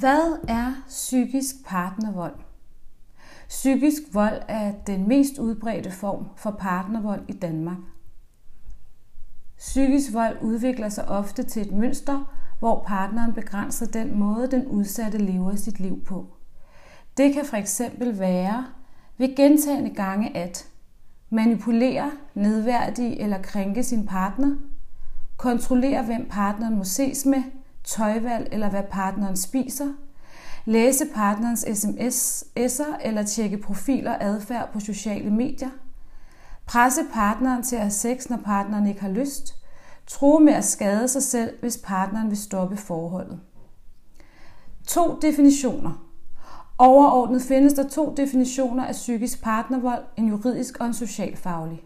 Hvad 0.00 0.38
er 0.48 0.72
psykisk 0.88 1.54
partnervold? 1.66 2.34
Psykisk 3.48 4.02
vold 4.12 4.42
er 4.48 4.72
den 4.86 5.08
mest 5.08 5.38
udbredte 5.38 5.90
form 5.90 6.26
for 6.36 6.50
partnervold 6.50 7.22
i 7.28 7.32
Danmark. 7.32 7.76
Psykisk 9.58 10.12
vold 10.12 10.36
udvikler 10.42 10.88
sig 10.88 11.08
ofte 11.08 11.42
til 11.42 11.62
et 11.62 11.72
mønster, 11.72 12.34
hvor 12.58 12.84
partneren 12.86 13.32
begrænser 13.32 13.86
den 13.86 14.18
måde, 14.18 14.50
den 14.50 14.66
udsatte 14.66 15.18
lever 15.18 15.56
sit 15.56 15.80
liv 15.80 16.04
på. 16.04 16.26
Det 17.16 17.34
kan 17.34 17.44
for 17.44 17.56
eksempel 17.56 18.18
være 18.18 18.66
ved 19.18 19.36
gentagende 19.36 19.94
gange 19.94 20.36
at 20.36 20.68
manipulere, 21.30 22.10
nedværdige 22.34 23.20
eller 23.20 23.42
krænke 23.42 23.82
sin 23.82 24.06
partner, 24.06 24.56
kontrollere 25.36 26.02
hvem 26.02 26.28
partneren 26.30 26.76
må 26.76 26.84
ses 26.84 27.26
med, 27.26 27.42
tøjvalg 27.84 28.48
eller 28.52 28.70
hvad 28.70 28.82
partneren 28.90 29.36
spiser, 29.36 29.92
læse 30.64 31.04
partnerens 31.14 31.64
sms'er 31.64 33.06
eller 33.06 33.22
tjekke 33.22 33.58
profiler 33.58 34.10
og 34.10 34.24
adfærd 34.24 34.72
på 34.72 34.80
sociale 34.80 35.30
medier, 35.30 35.70
presse 36.66 37.00
partneren 37.12 37.62
til 37.62 37.76
at 37.76 37.82
have 37.82 37.90
sex, 37.90 38.28
når 38.28 38.36
partneren 38.36 38.86
ikke 38.86 39.00
har 39.00 39.08
lyst, 39.08 39.54
tro 40.06 40.38
med 40.38 40.52
at 40.52 40.64
skade 40.64 41.08
sig 41.08 41.22
selv, 41.22 41.60
hvis 41.60 41.80
partneren 41.84 42.30
vil 42.30 42.38
stoppe 42.38 42.76
forholdet. 42.76 43.40
To 44.86 45.18
definitioner. 45.22 46.06
Overordnet 46.78 47.42
findes 47.42 47.72
der 47.72 47.88
to 47.88 48.14
definitioner 48.16 48.84
af 48.84 48.92
psykisk 48.92 49.42
partnervold, 49.42 50.04
en 50.16 50.28
juridisk 50.28 50.80
og 50.80 50.86
en 50.86 50.94
socialfaglig. 50.94 51.84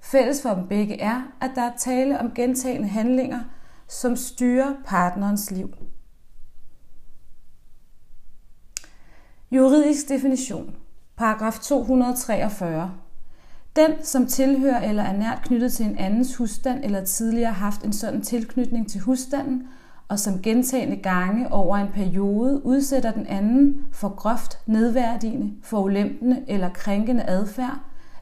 Fælles 0.00 0.42
for 0.42 0.54
dem 0.54 0.68
begge 0.68 1.00
er, 1.00 1.22
at 1.40 1.50
der 1.54 1.62
er 1.62 1.76
tale 1.78 2.20
om 2.20 2.30
gentagende 2.34 2.88
handlinger, 2.88 3.40
som 3.88 4.16
styrer 4.16 4.74
partnerens 4.86 5.50
liv. 5.50 5.74
Juridisk 9.50 10.08
definition. 10.08 10.74
Paragraf 11.16 11.58
243. 11.58 12.90
Den, 13.76 13.90
som 14.02 14.26
tilhører 14.26 14.88
eller 14.88 15.02
er 15.02 15.16
nært 15.16 15.42
knyttet 15.44 15.72
til 15.72 15.86
en 15.86 15.98
andens 15.98 16.36
husstand 16.36 16.84
eller 16.84 17.04
tidligere 17.04 17.52
haft 17.52 17.82
en 17.84 17.92
sådan 17.92 18.22
tilknytning 18.22 18.90
til 18.90 19.00
husstanden, 19.00 19.68
og 20.08 20.18
som 20.18 20.42
gentagende 20.42 20.96
gange 20.96 21.52
over 21.52 21.76
en 21.76 21.92
periode 21.94 22.66
udsætter 22.66 23.10
den 23.12 23.26
anden 23.26 23.86
for 23.92 24.08
groft 24.08 24.58
nedværdigende, 24.66 25.52
forulempende 25.62 26.44
eller 26.48 26.68
krænkende 26.68 27.22
adfærd, 27.22 27.78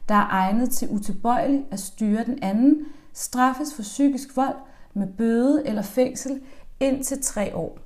der 0.09 0.15
er 0.15 0.27
egnet 0.29 0.69
til 0.69 0.89
utilbøjelig 0.89 1.65
at 1.71 1.79
styre 1.79 2.23
den 2.23 2.39
anden, 2.41 2.85
straffes 3.13 3.73
for 3.75 3.81
psykisk 3.81 4.35
vold 4.35 4.55
med 4.93 5.07
bøde 5.17 5.67
eller 5.67 5.81
fængsel 5.81 6.41
indtil 6.79 7.23
tre 7.23 7.55
år. 7.55 7.79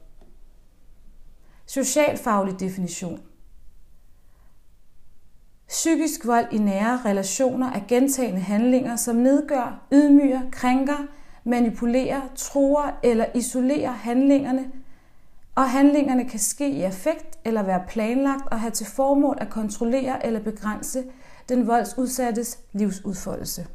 Socialfaglig 1.66 2.60
definition. 2.60 3.22
Psykisk 5.68 6.28
vold 6.28 6.46
i 6.52 6.58
nære 6.58 7.00
relationer 7.06 7.72
er 7.72 7.82
gentagende 7.88 8.42
handlinger, 8.42 8.96
som 8.96 9.16
nedgør, 9.16 9.88
ydmyger, 9.94 10.42
krænker, 10.52 11.08
manipulerer, 11.44 12.22
truer 12.36 13.00
eller 13.04 13.26
isolerer 13.36 13.92
handlingerne, 13.92 14.72
og 15.56 15.70
handlingerne 15.70 16.30
kan 16.30 16.40
ske 16.40 16.70
i 16.70 16.82
affekt 16.82 17.40
eller 17.44 17.64
være 17.64 17.84
planlagt 17.88 18.48
og 18.52 18.60
have 18.60 18.72
til 18.72 18.86
formål 18.86 19.38
at 19.42 19.50
kontrollere 19.50 20.26
eller 20.26 20.40
begrænse 20.40 21.04
den 21.50 21.68
voldsudsattes 21.68 22.60
livsudfoldelse. 22.74 23.68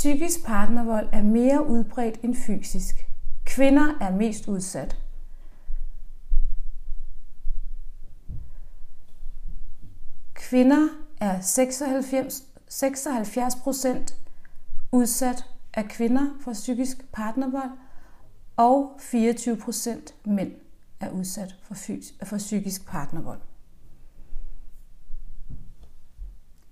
Psykisk 0.00 0.44
partnervold 0.46 1.08
er 1.12 1.22
mere 1.22 1.66
udbredt 1.66 2.20
end 2.22 2.34
fysisk. 2.34 2.94
Kvinder 3.44 3.98
er 4.00 4.16
mest 4.16 4.48
udsat. 4.48 4.96
Kvinder 10.34 10.88
er 11.20 11.40
96, 11.40 12.42
76 12.68 13.56
procent 13.56 14.16
udsat 14.92 15.44
af 15.74 15.88
kvinder 15.88 16.26
for 16.40 16.52
psykisk 16.52 17.12
partnervold, 17.12 17.70
og 18.56 18.96
24 19.00 19.56
procent 19.56 20.14
mænd 20.24 20.52
er 21.00 21.10
udsat 21.10 21.54
for, 21.62 21.74
fys- 21.74 22.24
for 22.24 22.36
psykisk 22.36 22.86
partnervold. 22.86 23.40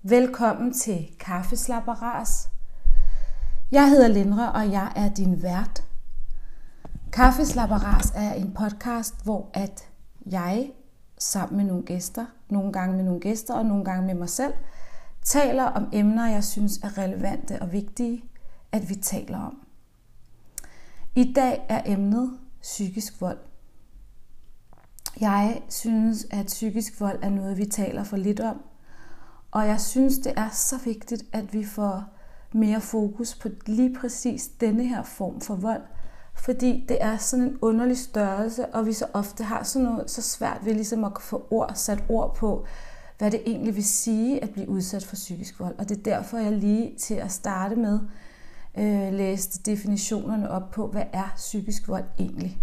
Velkommen 0.03 0.73
til 0.73 1.15
Kaffeslapperas 1.19 2.49
jeg 3.71 3.89
hedder 3.89 4.07
Lindre, 4.07 4.51
og 4.51 4.71
jeg 4.71 4.91
er 4.95 5.09
din 5.09 5.43
vært. 5.43 5.83
Kaffeslapperas 7.11 8.11
er 8.15 8.33
en 8.33 8.53
podcast, 8.53 9.23
hvor 9.23 9.49
at 9.53 9.89
jeg 10.25 10.71
sammen 11.19 11.57
med 11.57 11.65
nogle 11.65 11.83
gæster, 11.83 12.25
nogle 12.49 12.73
gange 12.73 12.95
med 12.95 13.03
nogle 13.03 13.19
gæster 13.19 13.53
og 13.53 13.65
nogle 13.65 13.85
gange 13.85 14.05
med 14.07 14.15
mig 14.15 14.29
selv, 14.29 14.53
taler 15.23 15.63
om 15.63 15.89
emner, 15.93 16.29
jeg 16.29 16.43
synes 16.43 16.77
er 16.77 16.97
relevante 16.97 17.61
og 17.61 17.71
vigtige, 17.71 18.23
at 18.71 18.89
vi 18.89 18.95
taler 18.95 19.39
om. 19.39 19.57
I 21.15 21.33
dag 21.33 21.65
er 21.69 21.81
emnet 21.85 22.37
psykisk 22.61 23.21
vold. 23.21 23.37
Jeg 25.21 25.61
synes, 25.69 26.27
at 26.31 26.45
psykisk 26.45 27.01
vold 27.01 27.23
er 27.23 27.29
noget, 27.29 27.57
vi 27.57 27.65
taler 27.65 28.03
for 28.03 28.17
lidt 28.17 28.39
om, 28.39 28.61
og 29.51 29.67
jeg 29.67 29.81
synes, 29.81 30.17
det 30.17 30.33
er 30.37 30.49
så 30.49 30.77
vigtigt, 30.85 31.23
at 31.31 31.53
vi 31.53 31.65
får 31.65 32.18
mere 32.53 32.81
fokus 32.81 33.35
på 33.35 33.49
lige 33.65 33.95
præcis 33.99 34.47
denne 34.47 34.87
her 34.87 35.03
form 35.03 35.41
for 35.41 35.55
vold. 35.55 35.81
Fordi 36.33 36.85
det 36.89 36.97
er 37.01 37.17
sådan 37.17 37.45
en 37.45 37.57
underlig 37.61 37.97
størrelse, 37.97 38.65
og 38.65 38.85
vi 38.85 38.93
så 38.93 39.05
ofte 39.13 39.43
har 39.43 39.63
sådan 39.63 39.87
noget, 39.87 40.11
så 40.11 40.21
svært 40.21 40.59
ved 40.63 40.73
ligesom 40.73 41.03
at 41.03 41.11
få 41.19 41.47
ord, 41.51 41.71
sat 41.75 42.03
ord 42.09 42.35
på, 42.35 42.65
hvad 43.17 43.31
det 43.31 43.41
egentlig 43.45 43.75
vil 43.75 43.85
sige 43.85 44.43
at 44.43 44.49
blive 44.49 44.69
udsat 44.69 45.05
for 45.05 45.15
psykisk 45.15 45.59
vold. 45.59 45.75
Og 45.77 45.89
det 45.89 45.97
er 45.97 46.03
derfor, 46.03 46.37
jeg 46.37 46.51
lige 46.51 46.95
til 46.97 47.15
at 47.15 47.31
starte 47.31 47.75
med 47.75 47.99
øh, 48.77 49.13
læste 49.13 49.71
definitionerne 49.71 50.51
op 50.51 50.71
på, 50.71 50.87
hvad 50.87 51.03
er 51.13 51.33
psykisk 51.35 51.87
vold 51.87 52.05
egentlig. 52.19 52.57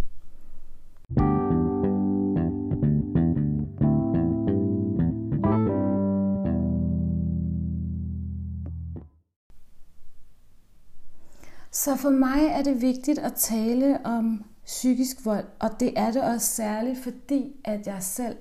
Så 11.76 11.96
for 11.96 12.10
mig 12.10 12.46
er 12.46 12.62
det 12.62 12.80
vigtigt 12.80 13.18
at 13.18 13.34
tale 13.34 14.06
om 14.06 14.44
psykisk 14.64 15.16
vold, 15.24 15.44
og 15.60 15.70
det 15.80 15.92
er 15.96 16.10
det 16.10 16.22
også 16.22 16.46
særligt, 16.46 17.02
fordi 17.02 17.60
at 17.64 17.86
jeg 17.86 18.02
selv 18.02 18.36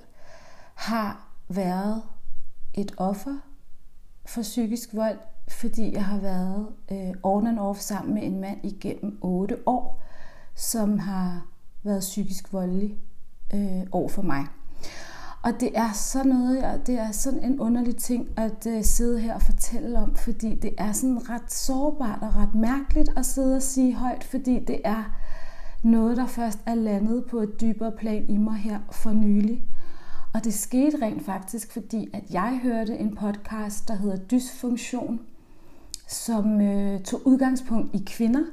har 0.75 1.29
været 1.47 2.03
et 2.74 2.91
offer 2.97 3.38
for 4.25 4.41
psykisk 4.41 4.90
vold, 4.94 5.18
fordi 5.47 5.94
jeg 5.94 6.06
har 6.06 6.19
været 6.19 6.68
øh, 6.91 7.13
on 7.24 7.47
and 7.47 7.59
off 7.59 7.79
sammen 7.79 8.13
med 8.13 8.24
en 8.24 8.41
mand 8.41 8.66
igennem 8.66 9.18
8 9.22 9.57
år, 9.66 10.03
som 10.56 11.00
har 11.00 11.47
været 11.84 12.00
psykisk 12.00 12.53
voldelig 12.53 12.97
øh, 13.53 13.88
over 13.91 14.09
for 14.09 14.22
mig. 14.22 14.45
Og 15.45 15.59
det 15.59 15.72
er 15.73 15.91
sådan 15.94 16.31
noget, 16.31 16.57
jeg, 16.57 16.79
det 16.88 17.00
er 17.00 17.11
sådan 17.11 17.44
en 17.44 17.59
underlig 17.59 17.97
ting 17.97 18.28
at 18.38 18.67
øh, 18.67 18.83
sidde 18.83 19.19
her 19.19 19.33
og 19.33 19.41
fortælle 19.41 20.00
om, 20.00 20.16
fordi 20.16 20.56
det 20.56 20.73
er 20.78 20.91
sådan 20.91 21.29
ret 21.29 21.53
sårbart 21.53 22.19
og 22.22 22.35
ret 22.35 22.56
mærkeligt 22.56 23.09
at 23.17 23.25
sidde 23.25 23.56
og 23.56 23.61
sige 23.61 23.94
højt, 23.94 24.23
fordi 24.23 24.59
det 24.59 24.81
er 24.83 25.03
noget, 25.83 26.17
der 26.17 26.25
først 26.25 26.59
er 26.66 26.75
landet 26.75 27.25
på 27.25 27.39
et 27.39 27.62
dybere 27.62 27.92
plan 27.92 28.30
i 28.30 28.38
mig 28.38 28.56
her 28.56 28.80
for 28.92 29.12
nylig. 29.12 29.63
Og 30.33 30.44
det 30.44 30.53
skete 30.53 30.97
rent 31.01 31.25
faktisk, 31.25 31.71
fordi 31.71 32.09
at 32.13 32.24
jeg 32.31 32.59
hørte 32.63 32.97
en 32.97 33.15
podcast, 33.15 33.88
der 33.88 33.95
hedder 33.95 34.18
Dysfunktion, 34.18 35.19
som 36.07 36.62
øh, 36.62 37.01
tog 37.01 37.27
udgangspunkt 37.27 37.95
i 37.95 38.03
kvinder, 38.06 38.44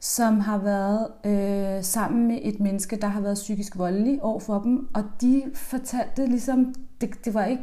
som 0.00 0.40
har 0.40 0.58
været 0.58 1.08
øh, 1.24 1.84
sammen 1.84 2.28
med 2.28 2.38
et 2.42 2.60
menneske, 2.60 2.96
der 2.96 3.06
har 3.06 3.20
været 3.20 3.34
psykisk 3.34 3.78
voldelig 3.78 4.22
over 4.22 4.40
for 4.40 4.58
dem, 4.58 4.88
og 4.94 5.04
de 5.20 5.42
fortalte 5.54 6.26
ligesom, 6.26 6.74
det, 7.00 7.24
det 7.24 7.34
var 7.34 7.44
ikke 7.44 7.62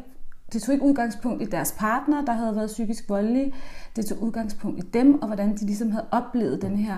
det 0.54 0.62
tog 0.62 0.74
ikke 0.74 0.86
udgangspunkt 0.86 1.42
i 1.42 1.46
deres 1.46 1.76
partner, 1.78 2.26
der 2.26 2.34
havde 2.34 2.56
været 2.56 2.68
psykisk 2.68 3.10
voldelige. 3.10 3.54
Det 3.96 4.06
tog 4.06 4.22
udgangspunkt 4.22 4.84
i 4.84 4.88
dem, 4.88 5.22
og 5.22 5.28
hvordan 5.28 5.58
de 5.58 5.66
ligesom 5.66 5.92
havde 5.92 6.06
oplevet 6.12 6.62
den 6.62 6.78
her 6.78 6.98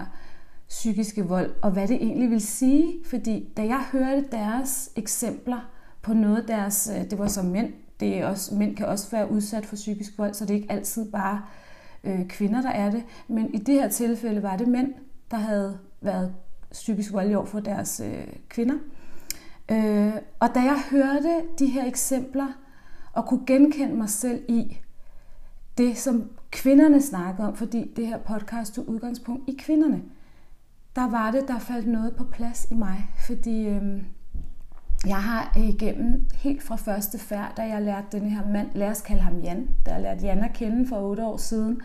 psykiske 0.70 1.28
vold, 1.28 1.52
og 1.62 1.72
hvad 1.72 1.88
det 1.88 1.96
egentlig 1.96 2.30
vil 2.30 2.42
sige. 2.42 2.94
Fordi 3.06 3.54
da 3.58 3.66
jeg 3.66 3.84
hørte 3.92 4.26
deres 4.32 4.90
eksempler 4.96 5.70
på 6.02 6.14
noget 6.14 6.48
deres, 6.48 6.92
øh, 6.96 7.10
det 7.10 7.20
var 7.20 7.28
som 7.28 7.46
mænd, 7.46 7.74
det 8.00 8.20
er 8.20 8.28
også, 8.28 8.56
mænd 8.56 8.76
kan 8.76 8.86
også 8.86 9.12
være 9.12 9.32
udsat 9.32 9.66
for 9.66 9.76
psykisk 9.76 10.18
vold, 10.18 10.34
så 10.34 10.46
det 10.46 10.52
er 10.52 10.56
ikke 10.56 10.72
altid 10.72 11.12
bare 11.12 11.42
øh, 12.04 12.28
kvinder, 12.28 12.62
der 12.62 12.70
er 12.70 12.92
det. 12.92 13.04
Men 13.28 13.54
i 13.54 13.58
det 13.58 13.74
her 13.76 13.90
tilfælde 13.90 14.44
var 14.44 14.58
det 14.58 14.68
mænd, 14.68 14.94
der 15.36 15.42
havde 15.42 15.78
været 16.02 16.34
psykisk 16.72 17.14
voldelige 17.14 17.38
over 17.38 17.46
for 17.46 17.60
deres 17.60 18.02
øh, 18.06 18.28
kvinder. 18.50 18.76
Øh, 19.72 20.14
og 20.40 20.50
da 20.56 20.60
jeg 20.60 20.84
hørte 20.92 21.42
de 21.60 21.66
her 21.66 21.86
eksempler, 21.86 22.48
og 23.14 23.26
kunne 23.26 23.46
genkende 23.48 23.96
mig 23.96 24.10
selv 24.10 24.44
i 24.48 24.78
det, 25.78 25.98
som 25.98 26.30
kvinderne 26.52 27.02
snakkede 27.02 27.48
om, 27.48 27.56
fordi 27.56 27.92
det 27.96 28.08
her 28.08 28.18
podcast 28.18 28.74
tog 28.74 28.90
udgangspunkt 28.90 29.50
i 29.50 29.58
kvinderne, 29.60 30.02
der 30.96 31.10
var 31.10 31.32
det, 31.32 31.48
der 31.48 31.60
faldt 31.60 31.88
noget 31.88 32.16
på 32.16 32.24
plads 32.24 32.68
i 32.72 32.74
mig, 32.74 33.10
fordi 33.26 33.68
øh, 33.68 34.04
jeg 35.08 35.24
har 35.24 35.58
igennem 35.58 36.26
helt 36.36 36.64
fra 36.64 36.76
første 36.76 37.20
færd, 37.20 37.54
da 37.58 37.62
jeg 37.62 37.82
lærte 37.82 38.20
den 38.20 38.30
her 38.30 38.48
mand, 38.48 38.68
lad 38.76 38.90
os 38.90 39.02
kalde 39.02 39.22
ham 39.22 39.40
Jan, 39.40 39.68
da 39.86 39.94
jeg 39.94 40.02
lærte 40.02 40.26
Jan 40.26 40.44
at 40.44 40.54
kende 40.54 40.88
for 40.88 41.10
otte 41.10 41.24
år 41.24 41.38
siden, 41.38 41.82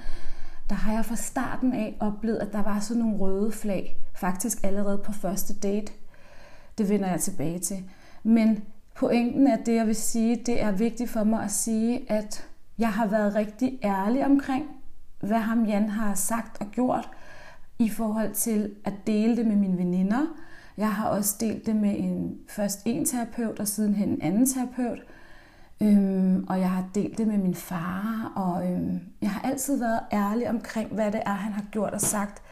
der 0.71 0.77
har 0.77 0.93
jeg 0.93 1.05
fra 1.05 1.17
starten 1.17 1.73
af 1.73 1.97
oplevet, 2.01 2.39
at 2.39 2.53
der 2.53 2.63
var 2.63 2.81
sådan 2.81 3.03
nogle 3.03 3.19
røde 3.19 3.53
flag, 3.53 3.97
faktisk 4.15 4.65
allerede 4.65 4.99
på 4.99 5.13
første 5.13 5.55
date. 5.55 5.93
Det 6.79 6.89
vender 6.89 7.11
jeg 7.11 7.21
tilbage 7.21 7.59
til. 7.59 7.77
Men 8.23 8.65
pointen 8.95 9.47
er 9.47 9.57
det, 9.57 9.75
jeg 9.75 9.87
vil 9.87 9.97
sige, 9.97 10.43
det 10.47 10.63
er 10.63 10.73
vigtigt 10.73 11.11
for 11.11 11.25
mig 11.25 11.45
at 11.45 11.51
sige, 11.51 12.13
at 12.13 12.47
jeg 12.79 12.93
har 12.93 13.07
været 13.07 13.35
rigtig 13.35 13.79
ærlig 13.85 14.25
omkring, 14.25 14.65
hvad 15.21 15.39
ham 15.39 15.65
Jan 15.65 15.89
har 15.89 16.15
sagt 16.15 16.61
og 16.61 16.67
gjort, 16.73 17.09
i 17.79 17.89
forhold 17.89 18.35
til 18.35 18.75
at 18.85 18.95
dele 19.07 19.37
det 19.37 19.47
med 19.47 19.57
mine 19.57 19.79
veninder. 19.79 20.27
Jeg 20.77 20.93
har 20.93 21.09
også 21.09 21.37
delt 21.41 21.67
det 21.67 21.77
med 21.77 21.95
en, 21.99 22.39
først 22.49 22.83
en 22.85 23.05
terapeut 23.05 23.61
og 23.61 23.69
sidenhen 23.69 24.09
en 24.09 24.23
anden 24.23 24.47
terapeut. 24.47 24.99
Øhm, 25.83 26.45
og 26.49 26.61
jeg 26.61 26.71
har 26.71 26.85
delt 26.95 27.19
det 27.19 27.27
med 27.27 27.39
min 27.39 27.55
far, 27.55 28.33
og 28.37 28.73
øhm, 28.73 29.01
jeg 29.23 29.31
har 29.31 29.41
altid 29.51 29.79
været 29.79 30.01
ærlig 30.13 30.51
omkring, 30.51 30.93
hvad 30.93 31.13
det 31.13 31.23
er, 31.27 31.33
han 31.33 31.53
har 31.53 31.65
gjort 31.71 31.93
og 31.93 32.01
sagt. 32.01 32.43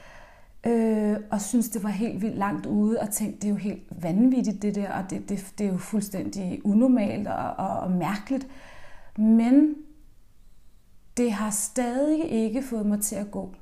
Øh, 0.66 1.16
og 1.30 1.40
synes, 1.40 1.68
det 1.68 1.82
var 1.82 1.88
helt 1.88 2.22
vildt 2.22 2.38
langt 2.38 2.66
ude, 2.66 3.00
og 3.00 3.10
tænkte, 3.10 3.40
det 3.40 3.44
er 3.44 3.50
jo 3.50 3.56
helt 3.56 3.82
vanvittigt 4.02 4.62
det 4.62 4.74
der, 4.74 4.92
og 4.92 5.10
det, 5.10 5.28
det, 5.28 5.52
det 5.58 5.66
er 5.66 5.72
jo 5.72 5.78
fuldstændig 5.78 6.60
unormalt 6.64 7.28
og, 7.28 7.50
og, 7.56 7.80
og 7.80 7.90
mærkeligt. 7.90 8.48
Men 9.18 9.74
det 11.16 11.32
har 11.32 11.50
stadig 11.50 12.30
ikke 12.30 12.62
fået 12.62 12.86
mig 12.86 13.00
til 13.00 13.16
at 13.16 13.30
gå. 13.30 13.54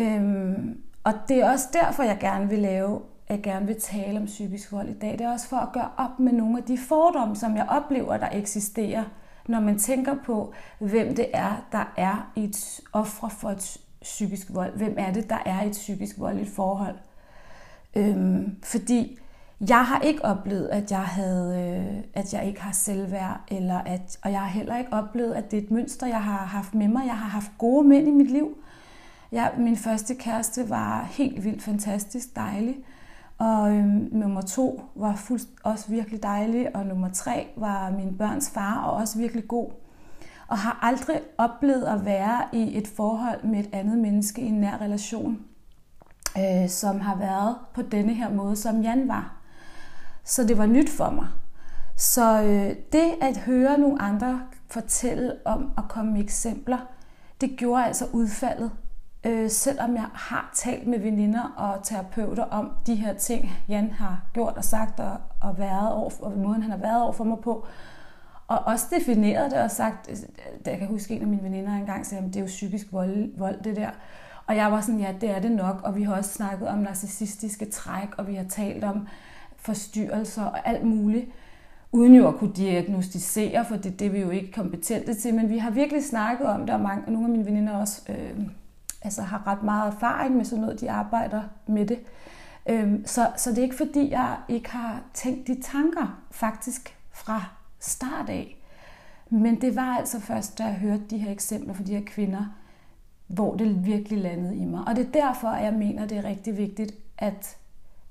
Øhm, 0.00 0.80
og 1.04 1.12
det 1.28 1.36
er 1.36 1.50
også 1.50 1.68
derfor, 1.72 2.02
jeg 2.02 2.18
gerne 2.20 2.48
vil 2.48 2.58
lave, 2.58 3.00
jeg 3.28 3.42
gerne 3.42 3.66
vil 3.66 3.80
tale 3.80 4.18
om 4.18 4.26
psykisk 4.26 4.72
vold 4.72 4.88
i 4.88 4.98
dag. 4.98 5.12
Det 5.12 5.20
er 5.20 5.32
også 5.32 5.48
for 5.48 5.56
at 5.56 5.72
gøre 5.72 5.90
op 5.96 6.20
med 6.20 6.32
nogle 6.32 6.58
af 6.58 6.64
de 6.64 6.78
fordomme, 6.78 7.36
som 7.36 7.56
jeg 7.56 7.66
oplever, 7.68 8.16
der 8.16 8.28
eksisterer, 8.32 9.04
når 9.48 9.60
man 9.60 9.78
tænker 9.78 10.14
på, 10.24 10.52
hvem 10.78 11.14
det 11.14 11.26
er, 11.34 11.66
der 11.72 11.92
er 11.96 12.32
i 12.36 12.44
et 12.44 12.80
offer 12.92 13.28
for 13.28 13.50
et 13.50 13.78
psykisk 14.02 14.46
vold. 14.54 14.76
Hvem 14.76 14.94
er 14.98 15.12
det, 15.12 15.30
der 15.30 15.38
er 15.46 15.62
i 15.62 15.66
et 15.66 15.72
psykisk 15.72 16.18
voldeligt 16.18 16.50
forhold? 16.50 16.96
Øhm, 17.96 18.56
fordi 18.62 19.18
jeg 19.68 19.84
har 19.86 20.00
ikke 20.00 20.24
oplevet, 20.24 20.68
at 20.68 20.90
jeg 20.90 21.04
havde, 21.04 21.78
øh, 21.78 22.04
at 22.14 22.34
jeg 22.34 22.46
ikke 22.46 22.60
har 22.60 22.72
selvværd, 22.72 23.40
eller 23.48 23.78
at, 23.78 24.18
og 24.22 24.32
jeg 24.32 24.40
har 24.40 24.48
heller 24.48 24.78
ikke 24.78 24.92
oplevet, 24.92 25.34
at 25.34 25.50
det 25.50 25.58
er 25.58 25.62
et 25.62 25.70
mønster, 25.70 26.06
jeg 26.06 26.22
har 26.22 26.46
haft 26.46 26.74
med 26.74 26.88
mig. 26.88 27.06
Jeg 27.06 27.18
har 27.18 27.28
haft 27.28 27.50
gode 27.58 27.88
mænd 27.88 28.08
i 28.08 28.10
mit 28.10 28.30
liv. 28.30 28.56
Jeg, 29.32 29.52
min 29.58 29.76
første 29.76 30.14
kæreste 30.14 30.70
var 30.70 31.08
helt 31.10 31.44
vildt 31.44 31.62
fantastisk 31.62 32.36
dejlig, 32.36 32.76
og 33.38 33.70
øhm, 33.72 34.08
nummer 34.12 34.40
to 34.40 34.90
var 34.94 35.16
fuldst, 35.16 35.48
også 35.62 35.88
virkelig 35.88 36.22
dejlig, 36.22 36.76
og 36.76 36.86
nummer 36.86 37.08
tre 37.08 37.48
var 37.56 37.90
min 37.90 38.18
børns 38.18 38.50
far, 38.50 38.80
og 38.80 38.92
også 38.92 39.18
virkelig 39.18 39.48
god. 39.48 39.70
Og 40.48 40.58
har 40.58 40.78
aldrig 40.82 41.20
oplevet 41.38 41.84
at 41.84 42.04
være 42.04 42.42
i 42.52 42.78
et 42.78 42.88
forhold 42.88 43.44
med 43.44 43.60
et 43.60 43.68
andet 43.72 43.98
menneske 43.98 44.42
i 44.42 44.46
en 44.46 44.60
nær 44.60 44.78
relation, 44.80 45.38
øh, 46.38 46.68
som 46.68 47.00
har 47.00 47.16
været 47.16 47.56
på 47.74 47.82
denne 47.82 48.14
her 48.14 48.30
måde, 48.30 48.56
som 48.56 48.82
Jan 48.82 49.08
var. 49.08 49.36
Så 50.24 50.44
det 50.44 50.58
var 50.58 50.66
nyt 50.66 50.90
for 50.90 51.10
mig. 51.10 51.26
Så 51.96 52.42
øh, 52.42 52.76
det 52.92 53.14
at 53.20 53.36
høre 53.36 53.78
nogle 53.78 54.02
andre 54.02 54.40
fortælle 54.70 55.32
om 55.44 55.72
at 55.78 55.84
komme 55.88 56.12
med 56.12 56.20
eksempler, 56.20 56.78
det 57.40 57.56
gjorde 57.56 57.84
altså 57.84 58.06
udfaldet. 58.12 58.70
Øh, 59.26 59.50
selvom 59.50 59.94
jeg 59.94 60.06
har 60.14 60.50
talt 60.54 60.86
med 60.86 60.98
veninder 60.98 61.54
og 61.56 61.82
terapeuter 61.82 62.44
om 62.44 62.70
de 62.86 62.94
her 62.94 63.14
ting, 63.14 63.50
Jan 63.68 63.90
har 63.90 64.22
gjort 64.32 64.56
og 64.56 64.64
sagt 64.64 65.00
og, 65.00 65.16
og, 65.40 65.58
været 65.58 65.92
over, 65.92 66.10
og 66.20 66.38
måden 66.38 66.62
han 66.62 66.70
har 66.70 66.78
været 66.78 67.02
over 67.02 67.12
for 67.12 67.24
mig 67.24 67.38
på. 67.38 67.66
Og 68.48 68.58
også 68.58 68.86
defineret 68.90 69.50
det 69.50 69.58
og 69.58 69.70
sagt, 69.70 70.10
da 70.64 70.70
jeg 70.70 70.78
kan 70.78 70.88
huske 70.88 71.14
en 71.14 71.22
af 71.22 71.28
mine 71.28 71.42
veninder 71.42 71.72
engang 71.72 72.06
sagde, 72.06 72.24
at 72.24 72.28
det 72.28 72.36
er 72.36 72.40
jo 72.40 72.46
psykisk 72.46 72.86
vold, 72.92 73.38
vold 73.38 73.62
det 73.62 73.76
der. 73.76 73.90
Og 74.46 74.56
jeg 74.56 74.72
var 74.72 74.80
sådan, 74.80 75.00
ja, 75.00 75.14
det 75.20 75.30
er 75.30 75.40
det 75.40 75.50
nok. 75.50 75.80
Og 75.84 75.96
vi 75.96 76.02
har 76.02 76.14
også 76.14 76.32
snakket 76.32 76.68
om 76.68 76.78
narcissistiske 76.78 77.70
træk, 77.70 78.08
og 78.18 78.26
vi 78.28 78.34
har 78.34 78.44
talt 78.44 78.84
om 78.84 79.08
forstyrrelser 79.56 80.44
og 80.44 80.68
alt 80.68 80.84
muligt, 80.84 81.26
uden 81.92 82.14
jo 82.14 82.28
at 82.28 82.36
kunne 82.36 82.52
diagnostisere, 82.52 83.64
for 83.64 83.76
det, 83.76 83.98
det 83.98 84.06
er 84.06 84.10
vi 84.10 84.20
jo 84.20 84.30
ikke 84.30 84.52
kompetente 84.52 85.14
til, 85.14 85.34
men 85.34 85.50
vi 85.50 85.58
har 85.58 85.70
virkelig 85.70 86.04
snakket 86.04 86.46
om 86.46 86.60
det, 86.60 86.74
og 86.74 86.80
mange, 86.80 87.12
nogle 87.12 87.26
af 87.26 87.30
mine 87.30 87.46
veninder 87.46 87.72
også 87.72 88.02
øh, 88.08 88.46
altså 89.06 89.22
har 89.22 89.46
ret 89.46 89.62
meget 89.62 89.94
erfaring 89.94 90.36
med 90.36 90.44
sådan 90.44 90.62
noget, 90.62 90.80
de 90.80 90.90
arbejder 90.90 91.42
med 91.66 91.86
det. 91.86 91.98
Øh, 92.68 92.94
så, 93.04 93.30
så 93.36 93.50
det 93.50 93.58
er 93.58 93.62
ikke 93.62 93.76
fordi, 93.76 94.10
jeg 94.10 94.36
ikke 94.48 94.70
har 94.70 95.02
tænkt 95.14 95.46
de 95.46 95.62
tanker 95.62 96.22
faktisk 96.30 96.96
fra 97.12 97.44
start 97.80 98.28
af. 98.28 98.62
Men 99.30 99.60
det 99.60 99.76
var 99.76 99.96
altså 99.96 100.20
først, 100.20 100.58
da 100.58 100.64
jeg 100.64 100.74
hørte 100.74 101.02
de 101.10 101.18
her 101.18 101.32
eksempler 101.32 101.74
for 101.74 101.82
de 101.82 101.94
her 101.94 102.04
kvinder, 102.06 102.44
hvor 103.26 103.56
det 103.56 103.86
virkelig 103.86 104.18
landede 104.18 104.56
i 104.56 104.64
mig. 104.64 104.84
Og 104.86 104.96
det 104.96 105.06
er 105.06 105.10
derfor, 105.10 105.48
at 105.48 105.64
jeg 105.64 105.72
mener, 105.72 106.06
det 106.06 106.18
er 106.18 106.24
rigtig 106.24 106.56
vigtigt, 106.56 106.92
at 107.18 107.56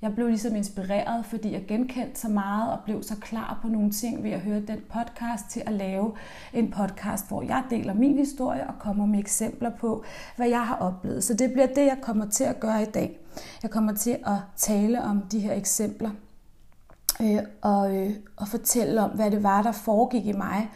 jeg 0.02 0.14
blev 0.14 0.28
ligesom 0.28 0.56
inspireret, 0.56 1.26
fordi 1.26 1.52
jeg 1.52 1.64
genkendte 1.68 2.20
så 2.20 2.28
meget 2.28 2.72
og 2.72 2.78
blev 2.84 3.02
så 3.02 3.16
klar 3.20 3.58
på 3.62 3.68
nogle 3.68 3.90
ting 3.90 4.22
ved 4.22 4.30
at 4.30 4.40
høre 4.40 4.60
den 4.60 4.78
podcast 4.92 5.44
til 5.50 5.62
at 5.66 5.72
lave 5.72 6.12
en 6.52 6.70
podcast, 6.70 7.28
hvor 7.28 7.42
jeg 7.42 7.64
deler 7.70 7.94
min 7.94 8.18
historie 8.18 8.66
og 8.66 8.74
kommer 8.78 9.06
med 9.06 9.18
eksempler 9.18 9.70
på, 9.70 10.04
hvad 10.36 10.48
jeg 10.48 10.66
har 10.66 10.76
oplevet. 10.76 11.24
Så 11.24 11.34
det 11.34 11.52
bliver 11.52 11.66
det, 11.66 11.86
jeg 11.86 11.98
kommer 12.02 12.26
til 12.26 12.44
at 12.44 12.60
gøre 12.60 12.82
i 12.82 12.90
dag. 12.90 13.18
Jeg 13.62 13.70
kommer 13.70 13.94
til 13.94 14.18
at 14.26 14.36
tale 14.56 15.02
om 15.02 15.22
de 15.22 15.40
her 15.40 15.52
eksempler 15.52 16.10
øh, 17.20 17.38
og, 17.62 17.96
øh, 17.96 18.10
og 18.36 18.48
fortælle 18.48 19.00
om, 19.00 19.10
hvad 19.10 19.30
det 19.30 19.42
var, 19.42 19.62
der 19.62 19.72
foregik 19.72 20.26
i 20.26 20.32
mig, 20.32 20.70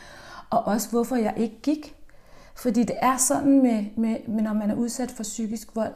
og 0.51 0.67
også 0.67 0.91
hvorfor 0.91 1.17
jeg 1.17 1.35
ikke 1.37 1.61
gik. 1.63 1.95
Fordi 2.55 2.85
det 2.85 2.97
er 3.03 3.17
sådan, 3.17 3.63
med, 3.63 3.85
med, 3.97 4.17
med 4.29 4.43
når 4.43 4.53
man 4.53 4.71
er 4.71 4.75
udsat 4.75 5.11
for 5.11 5.23
psykisk 5.23 5.77
vold, 5.77 5.95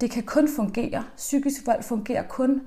det 0.00 0.10
kan 0.10 0.22
kun 0.22 0.48
fungere. 0.56 1.04
Psykisk 1.16 1.66
vold 1.66 1.82
fungerer 1.82 2.22
kun, 2.22 2.62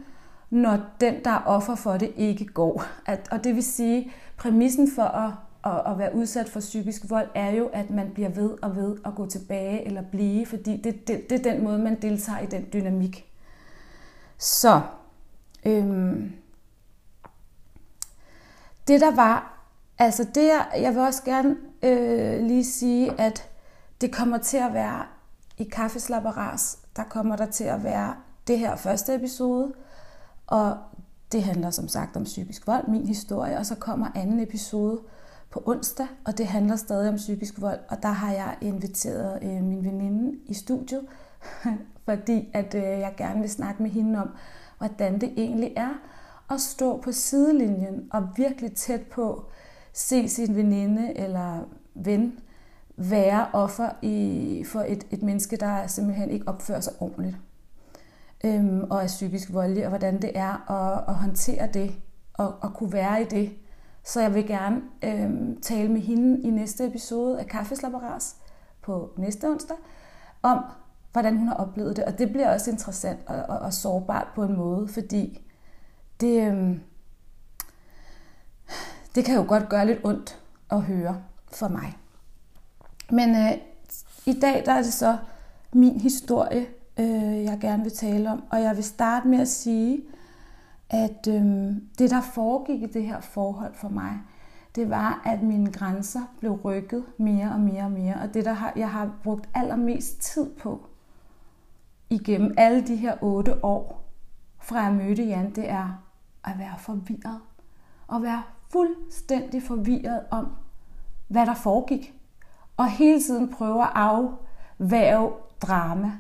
når 0.50 0.80
den, 1.02 1.24
der 1.26 1.32
er 1.32 1.44
offer 1.46 1.76
for 1.76 1.98
det, 1.98 2.14
ikke 2.18 2.46
går. 2.46 2.84
At, 3.06 3.28
og 3.32 3.44
det 3.44 3.56
vil 3.56 3.64
sige, 3.64 4.12
præmissen 4.38 4.92
for 4.96 5.04
at, 5.04 5.34
at, 5.66 5.92
at 5.92 5.98
være 5.98 6.16
udsat 6.16 6.50
for 6.50 6.60
psykisk 6.60 7.02
vold 7.10 7.28
er 7.36 7.50
jo, 7.50 7.68
at 7.74 7.90
man 7.90 8.12
bliver 8.14 8.30
ved 8.30 8.58
og 8.62 8.76
ved 8.76 8.98
at 9.06 9.16
gå 9.16 9.26
tilbage 9.26 9.86
eller 9.86 10.02
blive, 10.02 10.46
fordi 10.46 10.78
det, 10.78 11.08
det, 11.08 11.30
det 11.30 11.40
er 11.46 11.52
den 11.52 11.64
måde, 11.64 11.80
man 11.80 12.02
deltager 12.02 12.40
i 12.40 12.46
den 12.46 12.66
dynamik. 12.74 13.26
Så, 14.38 14.82
øhm, 15.66 16.32
det 18.88 19.02
der 19.02 19.16
var, 19.16 19.68
altså 19.98 20.24
det, 20.36 20.52
jeg 20.82 20.94
vil 20.94 21.02
også 21.02 21.24
gerne 21.24 21.58
øh, 21.84 22.44
lige 22.44 22.66
sige, 22.66 23.20
at 23.20 23.50
det 24.02 24.14
kommer 24.14 24.38
til 24.38 24.58
at 24.58 24.74
være 24.74 25.06
i 25.58 25.64
kaffeslapperas, 25.64 26.81
der 26.96 27.04
kommer 27.04 27.36
der 27.36 27.46
til 27.46 27.64
at 27.64 27.84
være 27.84 28.16
det 28.48 28.60
her 28.60 28.76
første 28.76 29.16
episode, 29.16 29.74
og 30.48 30.78
det 31.32 31.44
handler 31.44 31.70
som 31.70 31.88
sagt 31.88 32.16
om 32.16 32.24
psykisk 32.24 32.68
vold, 32.68 32.88
min 32.88 33.08
historie, 33.08 33.58
og 33.58 33.66
så 33.66 33.76
kommer 33.76 34.08
anden 34.16 34.40
episode 34.40 35.00
på 35.52 35.64
onsdag, 35.66 36.08
og 36.26 36.38
det 36.38 36.48
handler 36.48 36.76
stadig 36.76 37.10
om 37.10 37.16
psykisk 37.16 37.62
vold, 37.62 37.80
og 37.90 38.04
der 38.04 38.10
har 38.10 38.34
jeg 38.34 38.58
inviteret 38.62 39.44
øh, 39.44 39.64
min 39.64 39.86
veninde 39.86 40.38
i 40.46 40.54
studiet, 40.54 41.02
fordi 42.06 42.50
at 42.54 42.76
øh, 42.76 42.84
jeg 42.84 43.14
gerne 43.18 43.40
vil 43.40 43.50
snakke 43.50 43.84
med 43.84 43.92
hende 43.92 44.20
om, 44.22 44.30
hvordan 44.78 45.22
det 45.22 45.34
egentlig 45.38 45.74
er 45.76 45.94
at 46.50 46.62
stå 46.62 47.02
på 47.02 47.12
sidelinjen 47.12 48.08
og 48.12 48.30
virkelig 48.38 48.74
tæt 48.74 49.02
på 49.02 49.46
se 49.94 50.30
sin 50.30 50.56
veninde 50.56 51.18
eller 51.18 51.60
ven 51.96 52.40
være 53.10 53.48
offer 53.54 53.90
i, 54.02 54.66
for 54.68 54.80
et, 54.88 55.08
et 55.12 55.24
menneske, 55.24 55.58
der 55.58 55.88
simpelthen 55.88 56.30
ikke 56.30 56.48
opfører 56.48 56.80
sig 56.80 56.94
ordentligt 57.00 57.38
øhm, 58.44 58.84
og 58.90 59.04
er 59.04 59.08
psykisk 59.08 59.54
voldelig, 59.54 59.84
og 59.84 59.90
hvordan 59.90 60.22
det 60.22 60.32
er 60.36 60.72
at, 60.72 61.04
at 61.08 61.16
håndtere 61.16 61.68
det 61.74 61.96
og 62.34 62.56
at 62.64 62.74
kunne 62.74 62.94
være 62.94 63.22
i 63.22 63.26
det. 63.26 63.52
Så 64.04 64.22
jeg 64.22 64.34
vil 64.34 64.48
gerne 64.48 64.82
øhm, 65.04 65.62
tale 65.62 65.90
med 65.90 66.02
hende 66.02 66.42
i 66.42 66.50
næste 66.50 66.88
episode 66.88 67.40
af 67.40 67.48
Kaffeslapperas 67.48 68.36
på 68.82 69.14
næste 69.18 69.50
onsdag 69.50 69.78
om, 70.42 70.64
hvordan 71.12 71.38
hun 71.38 71.48
har 71.48 71.56
oplevet 71.56 71.96
det. 71.96 72.06
Og 72.06 72.18
det 72.18 72.30
bliver 72.30 72.54
også 72.54 72.72
interessant 72.72 73.20
og, 73.28 73.36
og, 73.36 73.60
og 73.60 73.74
sårbart 73.74 74.28
på 74.36 74.44
en 74.44 74.58
måde, 74.58 74.88
fordi 74.88 75.48
det, 76.22 76.48
øhm, 76.48 76.82
det 79.16 79.26
kan 79.26 79.36
jo 79.36 79.46
godt 79.48 79.70
gøre 79.70 79.86
lidt 79.86 80.00
ondt 80.04 80.40
at 80.72 80.82
høre 80.82 81.24
for 81.52 81.68
mig. 81.68 81.98
Men 83.12 83.30
øh, 83.36 83.52
i 84.26 84.40
dag 84.40 84.64
der 84.66 84.72
er 84.72 84.84
det 84.84 84.94
så 84.94 85.18
min 85.74 86.00
historie, 86.00 86.68
øh, 87.00 87.44
jeg 87.44 87.58
gerne 87.62 87.84
vil 87.84 87.92
tale 87.92 88.32
om. 88.32 88.44
Og 88.50 88.62
jeg 88.62 88.76
vil 88.76 88.84
starte 88.84 89.28
med 89.28 89.40
at 89.40 89.48
sige, 89.48 90.02
at 90.90 91.28
øh, 91.28 91.44
det, 92.00 92.10
der 92.10 92.22
foregik 92.22 92.82
i 92.82 92.86
det 92.86 93.04
her 93.04 93.22
forhold 93.22 93.74
for 93.74 93.90
mig, 93.90 94.20
det 94.76 94.90
var, 94.90 95.22
at 95.26 95.44
mine 95.44 95.72
grænser 95.72 96.22
blev 96.40 96.52
rykket 96.52 97.06
mere 97.18 97.52
og 97.52 97.60
mere 97.60 97.84
og 97.84 97.92
mere. 97.92 98.16
Og 98.24 98.34
det, 98.34 98.46
der 98.46 98.54
har, 98.54 98.74
jeg 98.76 98.90
har 98.90 99.12
brugt 99.24 99.50
allermest 99.54 100.22
tid 100.22 100.50
på 100.50 100.86
igennem 102.10 102.54
alle 102.58 102.88
de 102.88 102.96
her 102.96 103.16
otte 103.22 103.66
år, 103.66 104.04
fra 104.60 104.80
jeg 104.80 104.94
mødte 104.94 105.24
Jan, 105.24 105.56
det 105.56 105.70
er 105.70 106.04
at 106.44 106.60
være 106.60 106.76
forvirret. 106.78 107.40
At 108.14 108.22
være 108.22 108.44
fuldstændig 108.70 109.64
forvirret 109.64 110.22
om, 110.32 110.48
hvad 111.28 111.46
der 111.46 111.54
foregik. 111.54 112.21
Og 112.82 112.90
hele 112.90 113.22
tiden 113.22 113.50
prøve 113.50 113.84
at 113.84 113.90
afværge 113.96 115.32
drama. 115.62 116.12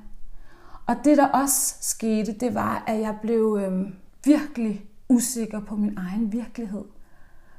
Og 0.86 0.96
det, 1.04 1.18
der 1.18 1.28
også 1.28 1.76
skete, 1.82 2.34
det 2.34 2.56
var, 2.56 2.84
at 2.88 3.00
jeg 3.00 3.18
blev 3.22 3.60
øh, 3.62 3.90
virkelig 4.26 4.86
usikker 5.10 5.60
på 5.60 5.76
min 5.76 5.98
egen 5.98 6.32
virkelighed. 6.32 6.84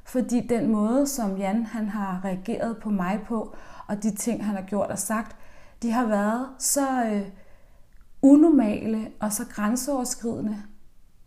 Fordi 0.03 0.47
den 0.47 0.71
måde, 0.71 1.07
som 1.07 1.37
Jan 1.37 1.65
han 1.65 1.89
har 1.89 2.25
reageret 2.25 2.77
på 2.77 2.89
mig 2.89 3.19
på, 3.27 3.55
og 3.87 4.03
de 4.03 4.15
ting, 4.15 4.45
han 4.45 4.55
har 4.55 4.63
gjort 4.63 4.89
og 4.89 4.99
sagt, 4.99 5.35
de 5.81 5.91
har 5.91 6.05
været 6.05 6.47
så 6.59 7.05
øh, 7.05 7.27
unormale 8.21 9.11
og 9.19 9.33
så 9.33 9.45
grænseoverskridende 9.45 10.63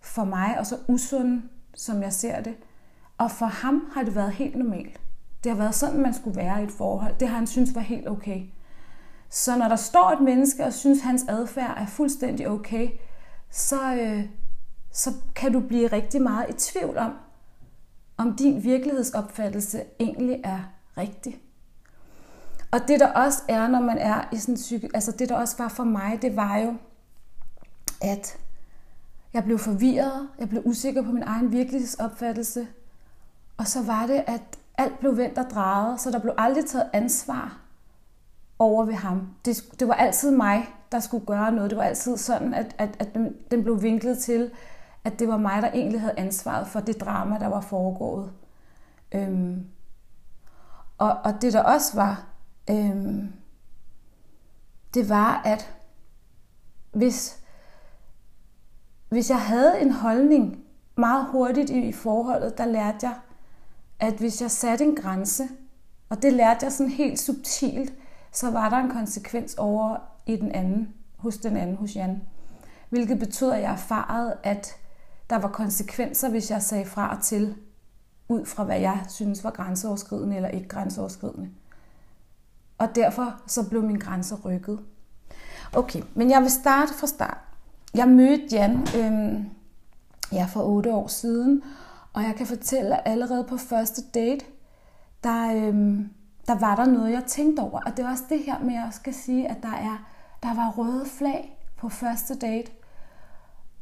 for 0.01 0.25
mig, 0.25 0.59
og 0.59 0.67
så 0.67 0.77
usunde, 0.89 1.43
som 1.75 2.03
jeg 2.03 2.13
ser 2.13 2.43
det. 2.43 2.57
Og 3.19 3.31
for 3.31 3.47
ham 3.47 3.91
har 3.93 4.03
det 4.03 4.15
været 4.15 4.33
helt 4.33 4.57
normalt. 4.57 5.01
Det 5.47 5.55
har 5.55 5.63
været 5.63 5.75
sådan, 5.75 6.01
man 6.01 6.15
skulle 6.15 6.37
være 6.37 6.61
i 6.61 6.65
et 6.65 6.71
forhold. 6.71 7.15
Det 7.21 7.29
har 7.29 7.37
han 7.37 7.47
synes 7.47 7.75
var 7.75 7.81
helt 7.81 8.09
okay. 8.09 8.43
Så 9.31 9.59
når 9.59 9.69
der 9.69 9.77
står 9.77 10.11
et 10.11 10.21
menneske 10.21 10.65
og 10.65 10.73
synes, 10.73 11.01
hans 11.01 11.25
adfærd 11.29 11.75
er 11.77 11.87
fuldstændig 11.87 12.49
okay, 12.49 12.89
så, 13.51 13.95
øh, 13.95 14.25
så 14.91 15.13
kan 15.35 15.53
du 15.53 15.61
blive 15.61 15.87
rigtig 15.87 16.23
meget 16.23 16.51
i 16.51 16.53
tvivl 16.53 16.97
om, 16.97 17.13
om 18.17 18.37
din 18.37 18.65
virkelighedsopfattelse 18.65 19.83
egentlig 20.01 20.41
er 20.45 20.59
rigtig. 20.99 21.41
Og 22.71 22.81
det 22.89 23.01
der 23.01 23.09
også 23.09 23.43
er, 23.49 23.69
når 23.69 23.81
man 23.81 23.99
er 23.99 24.29
i 24.33 24.37
sådan 24.37 24.55
en 24.55 24.57
psyke, 24.57 24.91
altså 24.95 25.13
det 25.13 25.29
der 25.29 25.37
også 25.37 25.57
var 25.59 25.69
for 25.69 25.85
mig, 25.85 26.19
det 26.23 26.37
var 26.37 26.59
jo, 26.59 26.75
at 28.03 28.39
jeg 29.33 29.45
blev 29.45 29.59
forvirret, 29.59 30.29
jeg 30.39 30.49
blev 30.49 30.63
usikker 30.65 31.03
på 31.03 31.13
min 31.13 31.23
egen 31.23 31.53
virkelighedsopfattelse, 31.53 32.67
og 33.57 33.67
så 33.67 33.83
var 33.83 34.07
det, 34.07 34.25
at 34.27 34.43
alt 34.79 34.99
blev 34.99 35.17
vendt 35.17 35.39
og 35.39 35.51
drejet, 35.51 36.01
så 36.01 36.11
der 36.11 36.19
blev 36.19 36.35
aldrig 36.39 36.67
taget 36.67 36.91
ansvar 36.93 37.59
over 38.59 38.85
ved 38.85 38.95
ham. 38.95 39.29
Det, 39.45 39.65
det 39.81 39.89
var 39.89 39.95
altid 39.95 40.31
mig, 40.31 40.67
der 40.93 41.01
skulle 41.01 41.27
gøre 41.27 41.53
noget. 41.53 41.71
Det 41.71 41.79
var 41.79 41.85
altid 41.85 42.17
sådan, 42.17 42.55
at, 42.55 42.75
at, 42.79 42.97
at 42.99 43.15
den, 43.15 43.37
den 43.51 43.63
blev 43.63 43.83
vinklet 43.83 44.19
til, 44.19 44.51
at 45.05 45.19
det 45.19 45.29
var 45.29 45.37
mig, 45.37 45.63
der 45.63 45.69
egentlig 45.69 46.01
havde 46.01 46.19
ansvaret 46.19 46.67
for 46.67 46.81
det 46.81 47.01
drama, 47.01 47.39
der 47.39 47.47
var 47.47 47.61
foregået. 47.61 48.33
Øhm, 49.13 49.67
og, 50.99 51.17
og 51.25 51.43
det 51.43 51.53
der 51.53 51.63
også 51.63 51.97
var, 51.97 52.27
øhm, 52.71 53.33
det 54.95 55.09
var, 55.09 55.43
at 55.45 55.77
hvis, 56.93 57.41
hvis 59.09 59.31
jeg 59.31 59.41
havde 59.41 59.81
en 59.81 59.93
holdning 59.93 60.65
meget 60.97 61.27
hurtigt 61.27 61.71
i, 61.71 61.89
i 61.89 61.93
forholdet, 61.93 62.59
der 62.59 62.67
lærte 62.67 62.99
jeg, 63.03 63.15
at 64.01 64.15
hvis 64.15 64.43
jeg 64.43 64.51
satte 64.51 64.85
en 64.85 64.97
grænse, 64.97 65.49
og 66.09 66.23
det 66.23 66.33
lærte 66.33 66.65
jeg 66.65 66.73
sådan 66.73 66.93
helt 66.93 67.21
subtilt, 67.21 67.93
så 68.33 68.51
var 68.51 68.69
der 68.71 68.77
en 68.77 68.91
konsekvens 68.91 69.55
over 69.55 69.97
i 70.27 70.37
den 70.37 70.53
anden, 70.53 70.95
hos 71.17 71.37
den 71.37 71.57
anden, 71.57 71.77
hos 71.77 71.97
Jan. 71.97 72.23
Hvilket 72.89 73.19
betød, 73.19 73.53
at 73.53 73.63
jeg 73.63 73.73
erfarede, 73.73 74.37
at 74.43 74.77
der 75.31 75.37
var 75.37 75.49
konsekvenser, 75.49 76.31
hvis 76.31 76.51
jeg 76.51 76.63
sagde 76.63 76.85
fra 76.85 77.17
og 77.17 77.23
til, 77.23 77.55
ud 78.29 78.47
fra 78.47 78.65
hvad 78.65 78.81
jeg 78.81 79.05
synes 79.09 79.45
var 79.45 79.51
grænseoverskridende 79.51 80.37
eller 80.37 80.49
ikke 80.49 80.69
grænseoverskridende. 80.69 81.51
Og 82.79 82.95
derfor 82.95 83.35
så 83.47 83.69
blev 83.69 83.83
min 83.83 83.99
grænse 83.99 84.35
rykket. 84.35 84.81
Okay, 85.73 86.03
men 86.15 86.31
jeg 86.31 86.43
vil 86.43 86.51
starte 86.51 86.95
fra 86.95 87.07
start. 87.07 87.39
Jeg 87.95 88.09
mødte 88.09 88.57
Jan 88.57 88.87
øh, 88.97 89.45
ja, 90.33 90.45
for 90.45 90.63
otte 90.63 90.93
år 90.93 91.07
siden, 91.07 91.63
og 92.17 92.23
jeg 92.23 92.35
kan 92.35 92.47
fortælle, 92.47 92.97
at 92.97 93.13
allerede 93.13 93.45
på 93.45 93.57
første 93.57 94.03
date, 94.15 94.45
der, 95.25 95.55
øhm, 95.55 96.11
der 96.47 96.59
var 96.59 96.77
der 96.77 96.87
noget, 96.87 97.13
jeg 97.13 97.25
tænkte 97.25 97.61
over. 97.61 97.81
Og 97.87 97.97
det 97.97 98.05
er 98.05 98.11
også 98.11 98.25
det 98.29 98.39
her 98.39 98.59
med, 98.59 98.75
at 98.75 98.85
jeg 98.85 98.89
skal 98.93 99.15
sige, 99.15 99.49
at 99.49 99.63
der, 99.63 99.73
er, 99.73 100.07
der 100.43 100.55
var 100.55 100.71
røde 100.71 101.07
flag 101.07 101.59
på 101.77 101.89
første 101.89 102.39
date, 102.39 102.73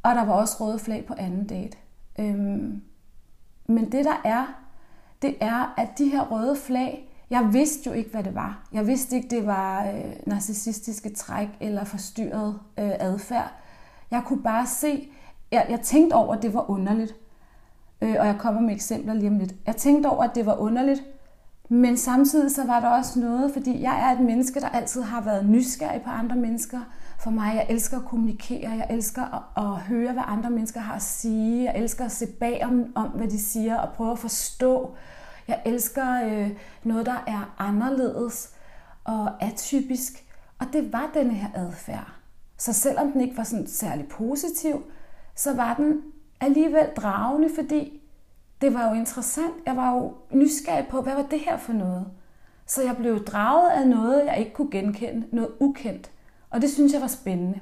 og 0.02 0.14
der 0.14 0.24
var 0.24 0.32
også 0.32 0.56
røde 0.60 0.78
flag 0.78 1.04
på 1.06 1.14
anden 1.18 1.46
date. 1.46 1.76
Øhm, 2.18 2.82
men 3.66 3.92
det 3.92 4.04
der 4.04 4.20
er, 4.24 4.46
det 5.22 5.36
er, 5.40 5.74
at 5.76 5.88
de 5.98 6.08
her 6.08 6.22
røde 6.30 6.56
flag, 6.56 7.16
jeg 7.30 7.52
vidste 7.52 7.90
jo 7.90 7.94
ikke, 7.94 8.10
hvad 8.10 8.24
det 8.24 8.34
var. 8.34 8.68
Jeg 8.72 8.86
vidste 8.86 9.16
ikke, 9.16 9.28
det 9.28 9.46
var 9.46 9.86
øh, 9.86 10.14
narcissistiske 10.26 11.14
træk 11.14 11.48
eller 11.60 11.84
forstyrret 11.84 12.60
øh, 12.78 12.92
adfærd. 13.00 13.52
Jeg 14.10 14.22
kunne 14.26 14.42
bare 14.42 14.66
se, 14.66 15.08
jeg, 15.50 15.66
jeg 15.68 15.80
tænkte 15.80 16.14
over, 16.14 16.34
at 16.34 16.42
det 16.42 16.54
var 16.54 16.70
underligt. 16.70 17.14
Øh, 18.04 18.16
og 18.20 18.26
jeg 18.26 18.36
kommer 18.38 18.60
med 18.60 18.74
eksempler 18.74 19.14
lige 19.14 19.28
om 19.28 19.38
lidt. 19.38 19.54
Jeg 19.66 19.76
tænkte 19.76 20.06
over, 20.06 20.24
at 20.24 20.34
det 20.34 20.46
var 20.46 20.56
underligt, 20.56 21.02
men 21.68 21.96
samtidig 21.96 22.50
så 22.50 22.66
var 22.66 22.80
der 22.80 22.88
også 22.88 23.20
noget, 23.20 23.52
fordi 23.52 23.82
jeg 23.82 24.10
er 24.10 24.18
et 24.18 24.26
menneske, 24.26 24.60
der 24.60 24.68
altid 24.68 25.02
har 25.02 25.20
været 25.20 25.46
nysgerrig 25.46 26.02
på 26.02 26.10
andre 26.10 26.36
mennesker. 26.36 26.80
For 27.18 27.30
mig, 27.30 27.54
jeg 27.54 27.66
elsker 27.68 27.96
at 27.96 28.04
kommunikere, 28.04 28.70
jeg 28.70 28.86
elsker 28.90 29.22
at, 29.22 29.64
at 29.64 29.80
høre, 29.80 30.12
hvad 30.12 30.22
andre 30.26 30.50
mennesker 30.50 30.80
har 30.80 30.94
at 30.94 31.02
sige. 31.02 31.64
Jeg 31.64 31.82
elsker 31.82 32.04
at 32.04 32.12
se 32.12 32.26
bag 32.26 32.64
om, 32.64 32.92
om 32.94 33.08
hvad 33.08 33.28
de 33.28 33.38
siger 33.42 33.76
og 33.76 33.92
prøve 33.92 34.12
at 34.12 34.18
forstå. 34.18 34.94
Jeg 35.48 35.62
elsker 35.64 36.24
øh, 36.24 36.50
noget, 36.84 37.06
der 37.06 37.24
er 37.26 37.54
anderledes 37.58 38.50
og 39.04 39.42
atypisk. 39.42 40.24
Og 40.58 40.66
det 40.72 40.92
var 40.92 41.10
denne 41.14 41.34
her 41.34 41.48
adfærd. 41.54 42.12
Så 42.58 42.72
selvom 42.72 43.12
den 43.12 43.20
ikke 43.20 43.36
var 43.36 43.44
sådan 43.44 43.66
særlig 43.66 44.08
positiv, 44.08 44.82
så 45.36 45.54
var 45.54 45.74
den 45.74 46.02
alligevel 46.44 46.86
dragende, 46.96 47.48
fordi 47.54 48.00
det 48.60 48.74
var 48.74 48.88
jo 48.88 48.94
interessant. 48.94 49.54
Jeg 49.66 49.76
var 49.76 49.94
jo 49.94 50.12
nysgerrig 50.30 50.86
på, 50.86 51.00
hvad 51.00 51.14
var 51.14 51.22
det 51.22 51.40
her 51.40 51.56
for 51.56 51.72
noget? 51.72 52.06
Så 52.66 52.82
jeg 52.82 52.96
blev 52.96 53.24
draget 53.24 53.70
af 53.70 53.88
noget, 53.88 54.26
jeg 54.26 54.38
ikke 54.38 54.52
kunne 54.52 54.70
genkende, 54.70 55.26
noget 55.32 55.50
ukendt. 55.60 56.10
Og 56.50 56.62
det 56.62 56.70
synes 56.70 56.92
jeg 56.92 57.00
var 57.00 57.06
spændende. 57.06 57.60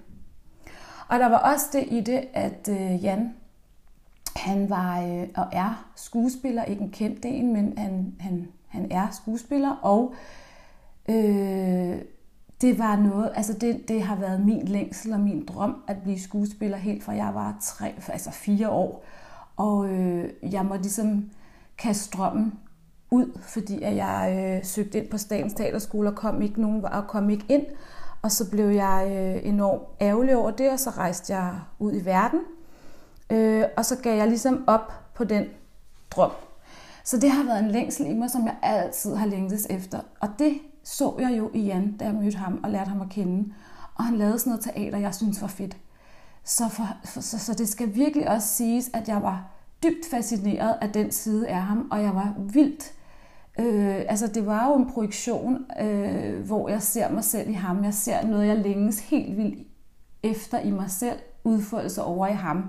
Og 1.08 1.18
der 1.18 1.26
var 1.26 1.38
også 1.38 1.66
det 1.72 1.84
i 1.90 2.00
det, 2.00 2.28
at 2.32 2.68
øh, 2.68 3.04
Jan, 3.04 3.34
han 4.36 4.70
var 4.70 5.02
øh, 5.02 5.28
og 5.36 5.46
er 5.52 5.92
skuespiller, 5.96 6.64
ikke 6.64 6.82
en 6.82 6.90
kendt 6.90 7.24
en, 7.24 7.52
men 7.52 7.78
han, 7.78 8.14
han, 8.20 8.48
han 8.68 8.92
er 8.92 9.10
skuespiller, 9.10 9.70
og 9.70 10.14
øh, 11.08 11.98
det 12.62 12.78
var 12.78 12.96
noget, 12.96 13.32
altså 13.34 13.52
det, 13.52 13.88
det 13.88 14.02
har 14.02 14.16
været 14.16 14.40
min 14.40 14.68
længsel 14.68 15.12
og 15.12 15.20
min 15.20 15.46
drøm 15.46 15.82
at 15.88 15.96
blive 16.02 16.20
skuespiller 16.20 16.76
helt 16.78 17.04
fra 17.04 17.12
jeg 17.12 17.30
var 17.34 17.56
tre, 17.62 17.94
altså 18.08 18.30
fire 18.30 18.68
år. 18.68 19.04
Og 19.56 19.88
øh, 19.88 20.30
jeg 20.42 20.64
må 20.64 20.76
ligesom 20.76 21.30
kaste 21.78 22.04
strømmen 22.04 22.58
ud, 23.10 23.38
fordi 23.40 23.82
at 23.82 23.96
jeg 23.96 24.36
øh, 24.38 24.64
søgte 24.64 24.98
ind 24.98 25.08
på 25.08 25.18
Statens 25.18 25.54
Teaterskole 25.54 26.08
og 26.08 26.14
kom 26.14 26.42
ikke 26.42 26.60
nogen 26.60 26.84
og 26.84 27.06
kom 27.06 27.30
ikke 27.30 27.44
ind. 27.48 27.66
Og 28.22 28.32
så 28.32 28.50
blev 28.50 28.66
jeg 28.66 29.06
øh, 29.10 29.48
enormt 29.48 29.82
ærgerlig 30.00 30.36
over 30.36 30.50
det, 30.50 30.70
og 30.70 30.80
så 30.80 30.90
rejste 30.90 31.34
jeg 31.34 31.54
ud 31.78 31.92
i 31.92 32.04
verden. 32.04 32.40
Øh, 33.30 33.64
og 33.76 33.84
så 33.84 33.96
gav 34.02 34.16
jeg 34.16 34.28
ligesom 34.28 34.64
op 34.66 34.92
på 35.14 35.24
den 35.24 35.44
drøm. 36.10 36.30
Så 37.04 37.16
det 37.16 37.30
har 37.30 37.44
været 37.44 37.64
en 37.64 37.70
længsel 37.70 38.06
i 38.06 38.14
mig, 38.14 38.30
som 38.30 38.46
jeg 38.46 38.56
altid 38.62 39.14
har 39.14 39.26
længtes 39.26 39.66
efter. 39.70 40.00
Og 40.20 40.28
det 40.38 40.58
så 40.84 41.16
jeg 41.18 41.38
jo 41.38 41.50
i 41.54 41.60
Jan, 41.60 41.96
da 41.96 42.04
jeg 42.04 42.14
mødte 42.14 42.38
ham 42.38 42.60
og 42.62 42.70
lærte 42.70 42.88
ham 42.88 43.00
at 43.00 43.08
kende. 43.08 43.52
Og 43.94 44.04
han 44.04 44.16
lavede 44.16 44.38
sådan 44.38 44.50
noget 44.50 44.64
teater, 44.64 44.98
jeg 44.98 45.14
synes 45.14 45.42
var 45.42 45.48
fedt. 45.48 45.76
Så, 46.44 46.68
for, 46.68 46.88
for, 47.04 47.20
så, 47.20 47.38
så 47.38 47.54
det 47.54 47.68
skal 47.68 47.94
virkelig 47.94 48.28
også 48.28 48.48
siges, 48.48 48.90
at 48.94 49.08
jeg 49.08 49.22
var 49.22 49.50
dybt 49.82 50.06
fascineret 50.10 50.78
af 50.80 50.92
den 50.92 51.10
side 51.10 51.48
af 51.48 51.62
ham, 51.62 51.88
og 51.90 52.02
jeg 52.02 52.14
var 52.14 52.34
vildt. 52.38 52.92
Øh, 53.58 54.02
altså 54.08 54.26
det 54.26 54.46
var 54.46 54.68
jo 54.68 54.74
en 54.74 54.90
projektion, 54.90 55.66
øh, 55.80 56.46
hvor 56.46 56.68
jeg 56.68 56.82
ser 56.82 57.10
mig 57.10 57.24
selv 57.24 57.50
i 57.50 57.52
ham. 57.52 57.84
Jeg 57.84 57.94
ser 57.94 58.26
noget, 58.26 58.46
jeg 58.46 58.56
længes 58.56 59.00
helt 59.00 59.36
vildt 59.36 59.68
efter 60.22 60.58
i 60.58 60.70
mig 60.70 60.90
selv, 60.90 61.18
udfoldelse 61.44 62.02
over 62.02 62.26
i 62.26 62.32
ham. 62.32 62.64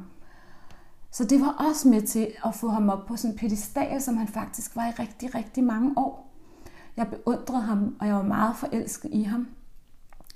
Så 1.12 1.24
det 1.24 1.42
var 1.42 1.68
også 1.70 1.88
med 1.88 2.02
til 2.02 2.28
at 2.46 2.56
få 2.56 2.68
ham 2.68 2.90
op 2.90 3.06
på 3.06 3.16
sådan 3.16 3.32
en 3.32 3.38
pedestal, 3.38 4.02
som 4.02 4.18
han 4.18 4.28
faktisk 4.28 4.76
var 4.76 4.88
i 4.88 4.92
rigtig, 4.92 5.36
rigtig 5.36 5.64
mange 5.64 5.94
år. 5.98 6.33
Jeg 6.98 7.08
beundrede 7.08 7.62
ham, 7.62 7.96
og 8.00 8.08
jeg 8.08 8.16
var 8.16 8.24
meget 8.24 8.56
forelsket 8.56 9.10
i 9.14 9.24
ham. 9.24 9.48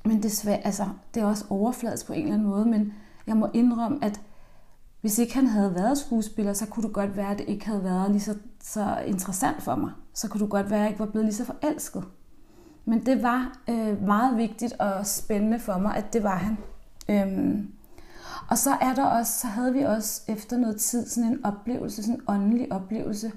Men 0.05 0.23
desværre, 0.23 0.65
altså, 0.65 0.85
det 1.13 1.21
er 1.21 1.25
også 1.25 1.45
overfladisk 1.49 2.07
på 2.07 2.13
en 2.13 2.21
eller 2.21 2.33
anden 2.33 2.47
måde, 2.47 2.65
men 2.65 2.93
jeg 3.27 3.37
må 3.37 3.49
indrømme, 3.53 3.99
at 4.01 4.21
hvis 5.01 5.19
ikke 5.19 5.35
han 5.35 5.47
havde 5.47 5.75
været 5.75 5.97
skuespiller, 5.97 6.53
så 6.53 6.65
kunne 6.65 6.83
det 6.83 6.93
godt 6.93 7.17
være, 7.17 7.31
at 7.31 7.37
det 7.37 7.49
ikke 7.49 7.65
havde 7.65 7.83
været 7.83 8.11
lige 8.11 8.21
så, 8.21 8.35
så 8.63 9.03
interessant 9.05 9.61
for 9.63 9.75
mig. 9.75 9.91
Så 10.13 10.29
kunne 10.29 10.41
det 10.41 10.49
godt 10.49 10.69
være, 10.69 10.79
at 10.79 10.83
jeg 10.83 10.89
ikke 10.89 10.99
var 10.99 11.05
blevet 11.05 11.25
lige 11.25 11.35
så 11.35 11.45
forelsket. 11.45 12.03
Men 12.85 13.05
det 13.05 13.23
var 13.23 13.59
øh, 13.69 14.03
meget 14.03 14.37
vigtigt 14.37 14.73
og 14.73 15.05
spændende 15.05 15.59
for 15.59 15.77
mig, 15.77 15.95
at 15.95 16.13
det 16.13 16.23
var 16.23 16.37
han. 16.37 16.57
Øhm, 17.09 17.71
og 18.49 18.57
så 18.57 18.71
er 18.81 18.93
der 18.93 19.05
også, 19.05 19.39
så 19.39 19.47
havde 19.47 19.73
vi 19.73 19.81
også 19.81 20.21
efter 20.27 20.57
noget 20.57 20.77
tid 20.77 21.07
sådan 21.07 21.31
en 21.31 21.45
oplevelse, 21.45 22.03
sådan 22.03 22.15
en 22.15 22.21
åndelig 22.27 22.71
oplevelse, 22.71 23.31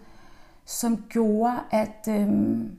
som 0.65 1.05
gjorde, 1.09 1.55
at, 1.71 2.09
øhm, 2.09 2.77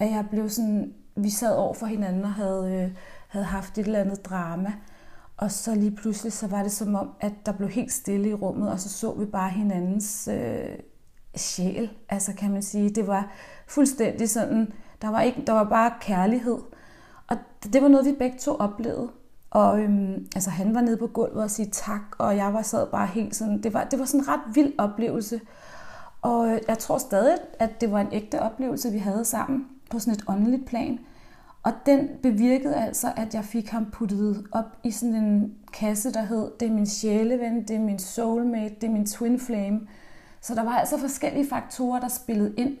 at 0.00 0.10
jeg 0.10 0.26
blev 0.30 0.48
sådan, 0.48 0.94
vi 1.16 1.30
sad 1.30 1.56
over 1.56 1.74
for 1.74 1.86
hinanden 1.86 2.24
og 2.24 2.32
havde, 2.32 2.74
øh, 2.74 2.96
havde 3.28 3.46
haft 3.46 3.78
et 3.78 3.86
eller 3.86 4.00
andet 4.00 4.24
drama. 4.24 4.72
og 5.36 5.50
så 5.52 5.74
lige 5.74 5.90
pludselig, 5.90 6.32
så 6.32 6.46
var 6.46 6.62
det 6.62 6.72
som 6.72 6.94
om, 6.94 7.10
at 7.20 7.32
der 7.46 7.52
blev 7.52 7.68
helt 7.68 7.92
stille 7.92 8.28
i 8.28 8.34
rummet, 8.34 8.70
og 8.70 8.80
så 8.80 8.88
så 8.88 9.12
vi 9.12 9.24
bare 9.24 9.50
hinandens 9.50 10.28
øh, 10.32 10.78
sjæl, 11.36 11.90
altså 12.08 12.32
kan 12.32 12.52
man 12.52 12.62
sige. 12.62 12.90
Det 12.90 13.06
var 13.06 13.32
fuldstændig 13.66 14.30
sådan, 14.30 14.72
der 15.02 15.08
var, 15.08 15.20
ikke, 15.20 15.42
der 15.46 15.52
var 15.52 15.64
bare 15.64 15.92
kærlighed. 16.00 16.58
Og 17.26 17.36
det 17.72 17.82
var 17.82 17.88
noget, 17.88 18.06
vi 18.06 18.12
begge 18.12 18.38
to 18.38 18.54
oplevede. 18.54 19.10
Og 19.50 19.80
øhm, 19.80 20.26
altså, 20.34 20.50
han 20.50 20.74
var 20.74 20.80
nede 20.80 20.96
på 20.96 21.06
gulvet 21.06 21.42
og 21.42 21.50
sige 21.50 21.70
tak, 21.72 22.00
og 22.18 22.36
jeg 22.36 22.54
var 22.54 22.62
sad 22.62 22.86
bare 22.86 23.06
helt 23.06 23.36
sådan, 23.36 23.62
det 23.62 23.74
var, 23.74 23.84
det 23.84 23.98
var 23.98 24.04
sådan 24.04 24.20
en 24.20 24.28
ret 24.28 24.54
vild 24.54 24.72
oplevelse. 24.78 25.40
Og 26.22 26.48
øh, 26.48 26.60
jeg 26.68 26.78
tror 26.78 26.98
stadig, 26.98 27.38
at 27.58 27.80
det 27.80 27.92
var 27.92 28.00
en 28.00 28.12
ægte 28.12 28.42
oplevelse, 28.42 28.90
vi 28.90 28.98
havde 28.98 29.24
sammen 29.24 29.66
på 29.90 29.98
sådan 29.98 30.14
et 30.14 30.24
åndeligt 30.28 30.66
plan. 30.66 30.98
Og 31.62 31.72
den 31.86 32.08
bevirkede 32.22 32.76
altså, 32.76 33.12
at 33.16 33.34
jeg 33.34 33.44
fik 33.44 33.68
ham 33.68 33.90
puttet 33.90 34.46
op 34.52 34.76
i 34.84 34.90
sådan 34.90 35.14
en 35.14 35.54
kasse, 35.72 36.12
der 36.12 36.22
hed, 36.22 36.50
det 36.60 36.68
er 36.68 36.72
min 36.72 36.86
sjæleven, 36.86 37.62
det 37.68 37.76
er 37.76 37.80
min 37.80 37.98
soulmate, 37.98 38.74
det 38.74 38.84
er 38.84 38.90
min 38.90 39.06
twin 39.06 39.40
flame. 39.40 39.80
Så 40.40 40.54
der 40.54 40.62
var 40.62 40.70
altså 40.70 40.98
forskellige 40.98 41.48
faktorer, 41.48 42.00
der 42.00 42.08
spillede 42.08 42.54
ind, 42.56 42.78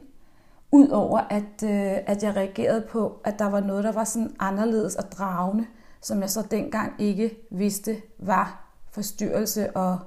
udover 0.72 1.18
at, 1.18 1.62
øh, 1.64 1.98
at 2.06 2.22
jeg 2.22 2.36
reagerede 2.36 2.86
på, 2.90 3.20
at 3.24 3.38
der 3.38 3.50
var 3.50 3.60
noget, 3.60 3.84
der 3.84 3.92
var 3.92 4.04
sådan 4.04 4.36
anderledes 4.38 4.94
og 4.94 5.12
dragende, 5.12 5.66
som 6.02 6.20
jeg 6.20 6.30
så 6.30 6.42
dengang 6.50 6.92
ikke 6.98 7.36
vidste 7.50 7.96
var 8.18 8.74
forstyrrelse 8.92 9.76
og 9.76 9.98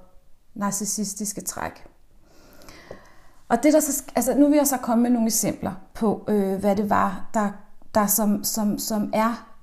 narcissistiske 0.56 1.42
træk. 1.42 1.93
Og 3.54 3.64
det 3.64 3.74
der 3.74 3.80
så, 3.80 4.04
altså 4.16 4.38
nu 4.38 4.48
vil 4.50 4.58
jeg 4.58 4.68
så 4.68 4.78
komme 4.78 5.04
med 5.04 5.12
nogle 5.12 5.28
eksempler 5.28 5.72
på, 5.94 6.26
øh, 6.28 6.60
hvad 6.60 6.76
det 6.76 6.90
var, 6.90 7.30
der, 7.34 7.52
der 7.96 8.06
som, 8.06 8.44
som, 8.44 8.78
som 8.80 9.10
er 9.14 9.56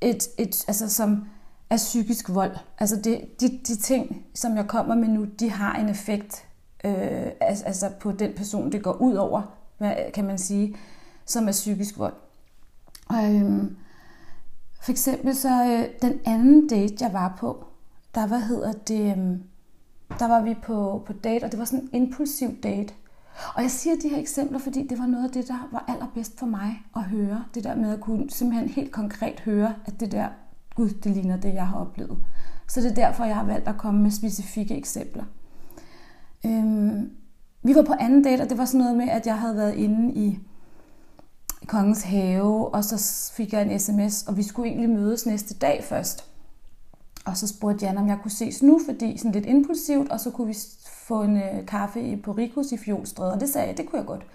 et, 0.00 0.28
et, 0.38 0.64
altså 0.68 0.90
som 0.90 1.24
er 1.70 1.76
psykisk 1.76 2.28
vold. 2.34 2.56
Altså 2.78 2.96
det, 2.96 3.40
de, 3.40 3.48
de 3.68 3.76
ting, 3.76 4.26
som 4.34 4.56
jeg 4.56 4.66
kommer 4.68 4.94
med 4.94 5.08
nu, 5.08 5.24
de 5.24 5.50
har 5.50 5.74
en 5.74 5.88
effekt 5.88 6.46
øh, 6.84 7.26
altså 7.40 7.90
på 8.00 8.12
den 8.12 8.32
person, 8.36 8.72
det 8.72 8.82
går 8.82 8.92
ud 8.92 9.14
over, 9.14 9.42
hvad 9.78 9.94
kan 10.14 10.24
man 10.24 10.38
sige, 10.38 10.76
som 11.26 11.48
er 11.48 11.52
psykisk 11.52 11.98
vold. 11.98 12.14
Og, 13.08 13.34
øh, 13.34 13.62
for 14.82 14.90
eksempel 14.90 15.36
så 15.36 15.64
øh, 15.64 16.10
den 16.10 16.20
anden 16.24 16.68
date, 16.68 16.94
jeg 17.00 17.12
var 17.12 17.36
på, 17.38 17.64
der 18.14 18.26
hvad 18.26 18.40
hedder 18.40 18.72
det, 18.72 19.16
øh, 19.16 19.38
der 20.18 20.28
var 20.28 20.42
vi 20.42 20.54
på, 20.54 21.02
på 21.06 21.12
date, 21.12 21.44
og 21.44 21.50
det 21.50 21.58
var 21.58 21.64
sådan 21.64 21.88
en 21.92 22.02
impulsiv 22.02 22.60
date. 22.62 22.94
Og 23.54 23.62
jeg 23.62 23.70
siger 23.70 23.96
de 24.02 24.08
her 24.08 24.18
eksempler, 24.18 24.58
fordi 24.58 24.86
det 24.86 24.98
var 24.98 25.06
noget 25.06 25.24
af 25.24 25.30
det, 25.30 25.48
der 25.48 25.68
var 25.72 25.84
allerbedst 25.88 26.38
for 26.38 26.46
mig 26.46 26.82
at 26.96 27.02
høre. 27.02 27.44
Det 27.54 27.64
der 27.64 27.76
med 27.76 27.92
at 27.92 28.00
kunne 28.00 28.30
simpelthen 28.30 28.68
helt 28.68 28.92
konkret 28.92 29.40
høre, 29.40 29.74
at 29.86 30.00
det 30.00 30.12
der, 30.12 30.28
gud, 30.74 30.88
det 30.88 31.12
ligner 31.12 31.36
det, 31.36 31.54
jeg 31.54 31.66
har 31.66 31.78
oplevet. 31.78 32.18
Så 32.68 32.80
det 32.80 32.90
er 32.90 32.94
derfor, 32.94 33.24
jeg 33.24 33.36
har 33.36 33.44
valgt 33.44 33.68
at 33.68 33.78
komme 33.78 34.02
med 34.02 34.10
specifikke 34.10 34.76
eksempler. 34.76 35.24
Øhm, 36.46 37.10
vi 37.62 37.74
var 37.74 37.82
på 37.82 37.94
anden 38.00 38.22
date, 38.22 38.42
og 38.42 38.50
det 38.50 38.58
var 38.58 38.64
sådan 38.64 38.80
noget 38.80 38.96
med, 38.96 39.08
at 39.08 39.26
jeg 39.26 39.38
havde 39.38 39.56
været 39.56 39.74
inde 39.74 40.14
i 40.14 40.38
Kongens 41.66 42.02
Have, 42.02 42.74
og 42.74 42.84
så 42.84 43.32
fik 43.34 43.52
jeg 43.52 43.62
en 43.62 43.78
sms, 43.78 44.22
og 44.22 44.36
vi 44.36 44.42
skulle 44.42 44.68
egentlig 44.68 44.90
mødes 44.90 45.26
næste 45.26 45.54
dag 45.54 45.84
først. 45.84 46.24
Og 47.28 47.36
så 47.36 47.48
spurgte 47.48 47.86
Jan, 47.86 47.98
om 47.98 48.08
jeg 48.08 48.18
kunne 48.22 48.30
ses 48.30 48.62
nu, 48.62 48.80
fordi 48.86 49.18
sådan 49.18 49.32
lidt 49.32 49.46
impulsivt, 49.46 50.10
og 50.10 50.20
så 50.20 50.30
kunne 50.30 50.46
vi 50.46 50.56
få 50.86 51.22
en 51.22 51.36
øh, 51.36 51.66
kaffe 51.66 52.00
i 52.00 52.16
Poricos 52.16 52.72
i 52.72 52.76
Fjolstræde, 52.76 53.32
og 53.32 53.40
det 53.40 53.48
sagde 53.48 53.68
jeg, 53.68 53.76
det 53.76 53.90
kunne 53.90 53.98
jeg 53.98 54.06
godt. 54.06 54.26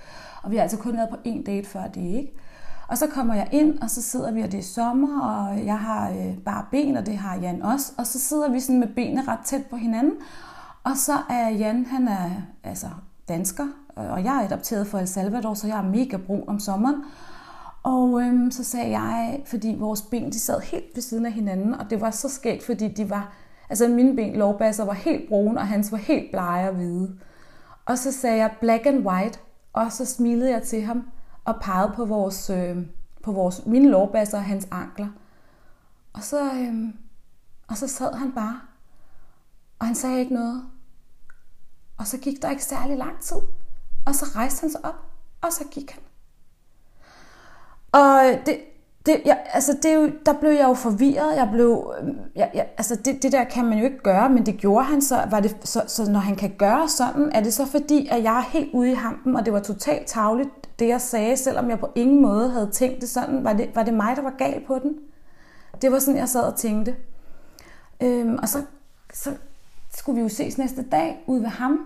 Og 0.43 0.51
vi 0.51 0.55
har 0.55 0.63
altså 0.63 0.77
kun 0.77 0.97
været 0.97 1.09
på 1.09 1.17
en 1.23 1.43
date 1.43 1.67
før 1.67 1.87
det, 1.87 2.01
ikke? 2.01 2.33
Og 2.87 2.97
så 2.97 3.07
kommer 3.07 3.33
jeg 3.33 3.47
ind, 3.51 3.79
og 3.79 3.89
så 3.89 4.01
sidder 4.01 4.31
vi, 4.31 4.41
og 4.41 4.51
det 4.51 4.59
er 4.59 4.63
sommer, 4.63 5.21
og 5.21 5.65
jeg 5.65 5.79
har 5.79 6.09
øh, 6.09 6.37
bare 6.37 6.65
ben, 6.71 6.97
og 6.97 7.05
det 7.05 7.17
har 7.17 7.37
Jan 7.37 7.61
også. 7.61 7.91
Og 7.97 8.07
så 8.07 8.19
sidder 8.19 8.51
vi 8.51 8.59
sådan 8.59 8.79
med 8.79 8.87
benene 8.87 9.27
ret 9.27 9.39
tæt 9.45 9.65
på 9.65 9.75
hinanden. 9.75 10.13
Og 10.83 10.97
så 10.97 11.13
er 11.29 11.49
Jan, 11.49 11.85
han 11.85 12.07
er 12.07 12.29
altså 12.63 12.87
dansker, 13.27 13.67
og 13.95 14.23
jeg 14.23 14.35
er 14.35 14.45
adopteret 14.45 14.87
fra 14.87 14.99
El 14.99 15.07
Salvador, 15.07 15.53
så 15.53 15.67
jeg 15.67 15.77
er 15.77 15.89
mega 15.89 16.17
brun 16.17 16.43
om 16.47 16.59
sommeren. 16.59 16.95
Og 17.83 18.21
øhm, 18.21 18.51
så 18.51 18.63
sagde 18.63 18.99
jeg, 18.99 19.43
fordi 19.45 19.75
vores 19.79 20.01
ben 20.01 20.31
de 20.31 20.39
sad 20.39 20.59
helt 20.59 20.85
ved 20.95 21.01
siden 21.01 21.25
af 21.25 21.31
hinanden, 21.31 21.73
og 21.73 21.89
det 21.89 22.01
var 22.01 22.11
så 22.11 22.29
skægt, 22.29 22.63
fordi 22.63 22.87
de 22.87 23.09
var, 23.09 23.33
altså 23.69 23.87
mine 23.87 24.15
ben, 24.15 24.35
lovbasser, 24.35 24.85
var 24.85 24.93
helt 24.93 25.29
brune, 25.29 25.59
og 25.59 25.67
hans 25.67 25.91
var 25.91 25.97
helt 25.97 26.31
blege 26.31 26.69
og 26.69 26.75
hvide. 26.75 27.19
Og 27.85 27.97
så 27.97 28.11
sagde 28.11 28.37
jeg 28.37 28.55
black 28.59 28.85
and 28.85 29.07
white, 29.07 29.39
og 29.73 29.91
så 29.91 30.05
smilede 30.05 30.51
jeg 30.51 30.63
til 30.63 30.81
ham 30.81 31.09
og 31.45 31.55
pegede 31.61 31.93
på 31.95 32.05
vores, 32.05 32.49
øh, 32.49 32.77
på 33.23 33.31
vores 33.31 33.65
mine 33.65 33.89
lovbasser 33.89 34.37
og 34.37 34.43
hans 34.43 34.67
ankler. 34.71 35.07
Og 36.13 36.23
så, 36.23 36.53
øh, 36.53 36.93
og 37.67 37.77
så 37.77 37.87
sad 37.87 38.13
han 38.13 38.31
bare, 38.31 38.61
og 39.79 39.85
han 39.85 39.95
sagde 39.95 40.19
ikke 40.19 40.33
noget. 40.33 40.63
Og 41.97 42.07
så 42.07 42.17
gik 42.17 42.41
der 42.41 42.49
ikke 42.49 42.63
særlig 42.63 42.97
lang 42.97 43.19
tid, 43.19 43.37
og 44.05 44.15
så 44.15 44.25
rejste 44.35 44.61
han 44.61 44.69
sig 44.69 44.85
op, 44.85 45.05
og 45.41 45.53
så 45.53 45.63
gik 45.71 45.91
han. 45.91 46.01
Og 47.93 48.21
det, 48.45 48.57
det, 49.05 49.21
jeg, 49.25 49.39
altså 49.53 49.77
det 49.83 49.91
er 49.91 49.95
jo, 49.95 50.11
der 50.25 50.33
blev 50.33 50.51
jeg 50.51 50.63
jo 50.63 50.73
forvirret. 50.73 51.35
Jeg 51.35 51.49
blev, 51.53 51.93
øhm, 51.99 52.17
jeg, 52.35 52.51
jeg, 52.53 52.67
altså 52.77 52.95
det, 52.95 53.23
det 53.23 53.31
der 53.31 53.43
kan 53.43 53.65
man 53.65 53.77
jo 53.77 53.83
ikke 53.83 54.03
gøre, 54.03 54.29
men 54.29 54.45
det 54.45 54.57
gjorde 54.57 54.85
han 54.85 55.01
så. 55.01 55.21
Var 55.29 55.39
det, 55.39 55.57
så, 55.63 55.83
så 55.87 56.11
når 56.11 56.19
han 56.19 56.35
kan 56.35 56.53
gøre 56.57 56.89
sådan, 56.89 57.31
er 57.31 57.41
det 57.43 57.53
så 57.53 57.65
fordi, 57.65 58.07
at 58.11 58.23
jeg 58.23 58.37
er 58.37 58.41
helt 58.41 58.73
ude 58.73 58.91
i 58.91 58.93
hampen, 58.93 59.35
og 59.35 59.45
det 59.45 59.53
var 59.53 59.59
totalt 59.59 60.07
tavligt, 60.07 60.49
det 60.79 60.87
jeg 60.87 61.01
sagde, 61.01 61.37
selvom 61.37 61.69
jeg 61.69 61.79
på 61.79 61.89
ingen 61.95 62.21
måde 62.21 62.49
havde 62.49 62.69
tænkt 62.71 63.01
det 63.01 63.09
sådan. 63.09 63.43
Var 63.43 63.53
det, 63.53 63.69
var 63.75 63.83
det 63.83 63.93
mig, 63.93 64.15
der 64.15 64.21
var 64.21 64.33
gal 64.37 64.63
på 64.67 64.79
den? 64.79 64.95
Det 65.81 65.91
var 65.91 65.99
sådan, 65.99 66.19
jeg 66.19 66.29
sad 66.29 66.41
og 66.41 66.55
tænkte. 66.55 66.95
Øhm, 68.01 68.39
og 68.41 68.49
så, 68.49 68.61
så 69.13 69.29
skulle 69.95 70.15
vi 70.15 70.21
jo 70.21 70.29
ses 70.29 70.57
næste 70.57 70.83
dag 70.91 71.23
ude 71.27 71.41
ved 71.41 71.49
ham, 71.49 71.79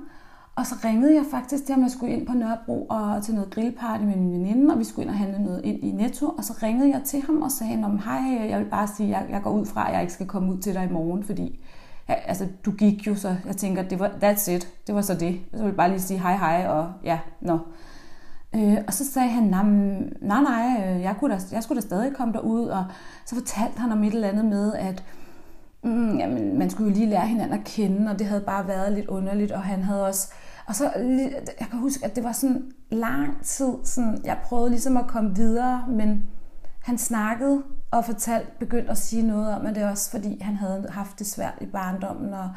og 0.58 0.66
så 0.66 0.76
ringede 0.86 1.16
jeg 1.16 1.26
faktisk 1.32 1.66
til 1.66 1.74
ham, 1.74 1.84
jeg 1.84 1.92
skulle 1.92 2.14
ind 2.14 2.28
på 2.28 2.34
Nørrebro 2.34 2.86
og 2.90 3.24
til 3.24 3.34
noget 3.34 3.50
grillparty 3.50 4.04
med 4.04 4.16
min 4.16 4.34
veninde, 4.34 4.74
og 4.74 4.80
vi 4.80 4.84
skulle 4.84 5.04
ind 5.04 5.12
og 5.12 5.18
handle 5.18 5.44
noget 5.44 5.62
ind 5.64 5.84
i 5.84 5.92
Netto. 5.92 6.28
Og 6.28 6.44
så 6.44 6.54
ringede 6.64 6.90
jeg 6.90 7.02
til 7.06 7.22
ham 7.22 7.42
og 7.42 7.52
sagde, 7.52 7.86
om 7.86 8.00
hej, 8.00 8.50
jeg 8.50 8.60
vil 8.60 8.66
bare 8.66 8.88
sige, 8.88 9.10
jeg, 9.10 9.26
jeg 9.30 9.42
går 9.42 9.52
ud 9.52 9.66
fra, 9.66 9.88
at 9.88 9.94
jeg 9.94 10.02
ikke 10.02 10.14
skal 10.14 10.28
komme 10.28 10.54
ud 10.54 10.58
til 10.58 10.74
dig 10.74 10.84
i 10.90 10.94
morgen, 10.94 11.24
fordi 11.24 11.60
ja, 12.10 12.14
altså, 12.14 12.48
du 12.66 12.72
gik 12.72 13.08
jo, 13.08 13.16
så 13.16 13.36
jeg 13.46 13.58
tænker, 13.58 13.84
det 13.84 14.00
var, 14.00 14.08
that's 14.08 14.52
it, 14.52 14.68
det 14.88 14.96
var 14.96 15.02
så 15.02 15.14
det. 15.14 15.40
Så 15.52 15.58
vil 15.58 15.66
jeg 15.66 15.76
bare 15.76 15.90
lige 15.90 16.02
sige 16.02 16.20
hej 16.20 16.38
hej, 16.38 16.68
og 16.68 16.92
ja, 17.04 17.20
nå. 17.42 17.60
No. 18.54 18.60
Øh, 18.60 18.78
og 18.88 18.94
så 18.94 19.06
sagde 19.12 19.30
han, 19.30 19.44
nej, 19.44 20.42
nej, 20.42 20.84
øh, 20.86 21.02
jeg, 21.02 21.16
kunne 21.20 21.34
da, 21.34 21.40
jeg 21.52 21.64
skulle 21.64 21.82
da 21.82 21.86
stadig 21.88 22.16
komme 22.16 22.34
derud, 22.34 22.68
og 22.68 22.86
så 23.26 23.36
fortalte 23.36 23.80
han 23.80 23.92
om 23.92 24.04
et 24.04 24.14
eller 24.14 24.28
andet 24.28 24.46
med, 24.46 24.74
at 24.74 25.04
mm, 25.84 26.18
jamen, 26.18 26.60
man 26.60 26.70
skulle 26.70 26.90
jo 26.90 26.96
lige 26.96 27.10
lære 27.10 27.28
hinanden 27.28 27.60
at 27.60 27.66
kende, 27.66 28.12
og 28.12 28.20
det 28.20 28.28
havde 28.28 28.42
bare 28.42 28.68
været 28.68 28.94
lidt 28.94 29.08
underligt, 29.08 29.52
og 29.52 29.62
han 29.62 29.84
havde 29.84 30.08
også... 30.08 30.34
Og 30.68 30.76
så, 30.76 30.92
jeg 31.60 31.68
kan 31.70 31.80
huske, 31.80 32.06
at 32.06 32.16
det 32.16 32.24
var 32.24 32.32
sådan 32.32 32.72
lang 32.90 33.46
tid, 33.46 33.74
sådan, 33.84 34.22
jeg 34.24 34.40
prøvede 34.44 34.70
ligesom 34.70 34.98
at 34.98 35.08
komme 35.08 35.36
videre, 35.36 35.86
men 35.88 36.28
han 36.84 36.98
snakkede 36.98 37.64
og 37.92 38.06
fortalte, 38.06 38.52
begyndte 38.60 38.92
at 38.92 38.98
sige 38.98 39.28
noget 39.28 39.56
om, 39.56 39.66
at 39.66 39.76
det 39.76 39.84
også 39.84 40.12
fordi, 40.12 40.42
han 40.42 40.56
havde 40.56 40.88
haft 40.90 41.20
det 41.20 41.28
svært 41.28 41.58
i 41.62 41.66
barndommen, 41.66 42.34
og 42.34 42.50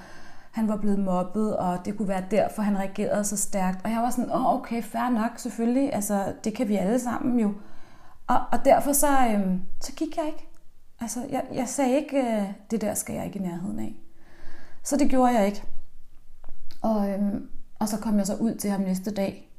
han 0.50 0.68
var 0.68 0.76
blevet 0.76 0.98
mobbet, 0.98 1.56
og 1.56 1.84
det 1.84 1.96
kunne 1.96 2.08
være 2.08 2.24
derfor, 2.30 2.62
han 2.62 2.78
reagerede 2.78 3.24
så 3.24 3.36
stærkt. 3.36 3.84
Og 3.84 3.90
jeg 3.90 4.02
var 4.02 4.10
sådan, 4.10 4.30
åh 4.30 4.46
oh, 4.46 4.60
okay, 4.60 4.82
fair 4.82 5.10
nok, 5.10 5.30
selvfølgelig, 5.36 5.94
altså 5.94 6.32
det 6.44 6.54
kan 6.54 6.68
vi 6.68 6.76
alle 6.76 6.98
sammen 6.98 7.40
jo. 7.40 7.52
Og, 8.26 8.40
og 8.52 8.64
derfor 8.64 8.92
så, 8.92 9.26
øhm, 9.28 9.60
så 9.80 9.92
gik 9.92 10.16
jeg 10.16 10.26
ikke. 10.26 10.48
Altså, 11.00 11.20
jeg, 11.30 11.44
jeg 11.54 11.68
sagde 11.68 11.96
ikke, 11.96 12.18
øh, 12.18 12.52
det 12.70 12.80
der 12.80 12.94
skal 12.94 13.14
jeg 13.14 13.26
ikke 13.26 13.38
i 13.38 13.42
nærheden 13.42 13.78
af. 13.78 13.94
Så 14.82 14.96
det 14.96 15.10
gjorde 15.10 15.32
jeg 15.32 15.46
ikke. 15.46 15.62
Og, 16.82 17.10
øhm, 17.10 17.48
og 17.80 17.88
så 17.88 17.96
kom 17.96 18.18
jeg 18.18 18.26
så 18.26 18.34
ud 18.34 18.54
til 18.54 18.70
ham 18.70 18.80
næste 18.80 19.10
dag. 19.10 19.50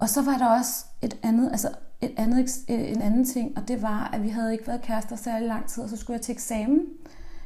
Og 0.00 0.08
så 0.08 0.22
var 0.22 0.38
der 0.38 0.46
også 0.46 0.84
et 1.02 1.18
andet, 1.22 1.50
altså 1.50 1.68
et 2.00 2.14
andet, 2.16 2.50
øh, 2.70 2.90
en 2.90 3.02
anden 3.02 3.24
ting, 3.24 3.58
og 3.58 3.68
det 3.68 3.82
var, 3.82 4.10
at 4.12 4.22
vi 4.22 4.28
havde 4.28 4.52
ikke 4.52 4.66
været 4.66 4.82
kærester 4.82 5.16
særlig 5.16 5.48
lang 5.48 5.66
tid, 5.66 5.82
og 5.82 5.88
så 5.88 5.96
skulle 5.96 6.14
jeg 6.14 6.22
til 6.22 6.32
eksamen. 6.32 6.80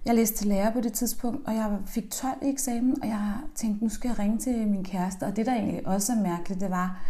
Jeg 0.04 0.14
læste 0.14 0.36
til 0.36 0.46
lærer 0.46 0.70
på 0.72 0.80
det 0.80 0.92
tidspunkt, 0.92 1.46
og 1.46 1.54
jeg 1.54 1.78
fik 1.86 2.10
12 2.10 2.34
i 2.42 2.48
eksamen, 2.48 3.02
og 3.02 3.08
jeg 3.08 3.32
tænkte, 3.54 3.84
nu 3.84 3.90
skal 3.90 4.08
jeg 4.08 4.18
ringe 4.18 4.38
til 4.38 4.68
min 4.68 4.84
kæreste. 4.84 5.24
Og 5.24 5.36
det, 5.36 5.46
der 5.46 5.52
egentlig 5.52 5.86
også 5.86 6.12
er 6.12 6.16
mærkeligt, 6.16 6.60
det 6.60 6.70
var, 6.70 7.00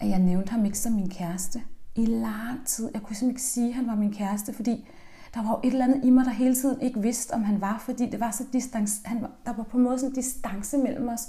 at 0.00 0.08
jeg 0.08 0.18
nævnte 0.18 0.50
ham 0.50 0.64
ikke 0.64 0.78
som 0.78 0.92
min 0.92 1.10
kæreste 1.10 1.62
i 1.96 2.06
lang 2.06 2.66
tid. 2.66 2.90
Jeg 2.94 3.02
kunne 3.02 3.16
simpelthen 3.16 3.30
ikke 3.30 3.42
sige, 3.42 3.68
at 3.68 3.74
han 3.74 3.86
var 3.86 3.94
min 3.94 4.12
kæreste, 4.12 4.52
fordi 4.52 4.88
der 5.34 5.42
var 5.42 5.50
jo 5.50 5.68
et 5.68 5.72
eller 5.72 5.84
andet 5.84 6.04
i 6.04 6.10
mig, 6.10 6.24
der 6.24 6.30
hele 6.30 6.54
tiden 6.54 6.80
ikke 6.80 7.00
vidste, 7.00 7.32
om 7.32 7.42
han 7.42 7.60
var, 7.60 7.82
fordi 7.84 8.10
det 8.10 8.20
var 8.20 8.30
så 8.30 8.44
distance, 8.52 9.00
han, 9.04 9.26
der 9.46 9.52
var 9.52 9.62
på 9.62 9.76
en 9.76 9.82
måde 9.82 9.98
sådan 9.98 10.10
en 10.10 10.14
distance 10.14 10.78
mellem 10.78 11.08
os, 11.08 11.28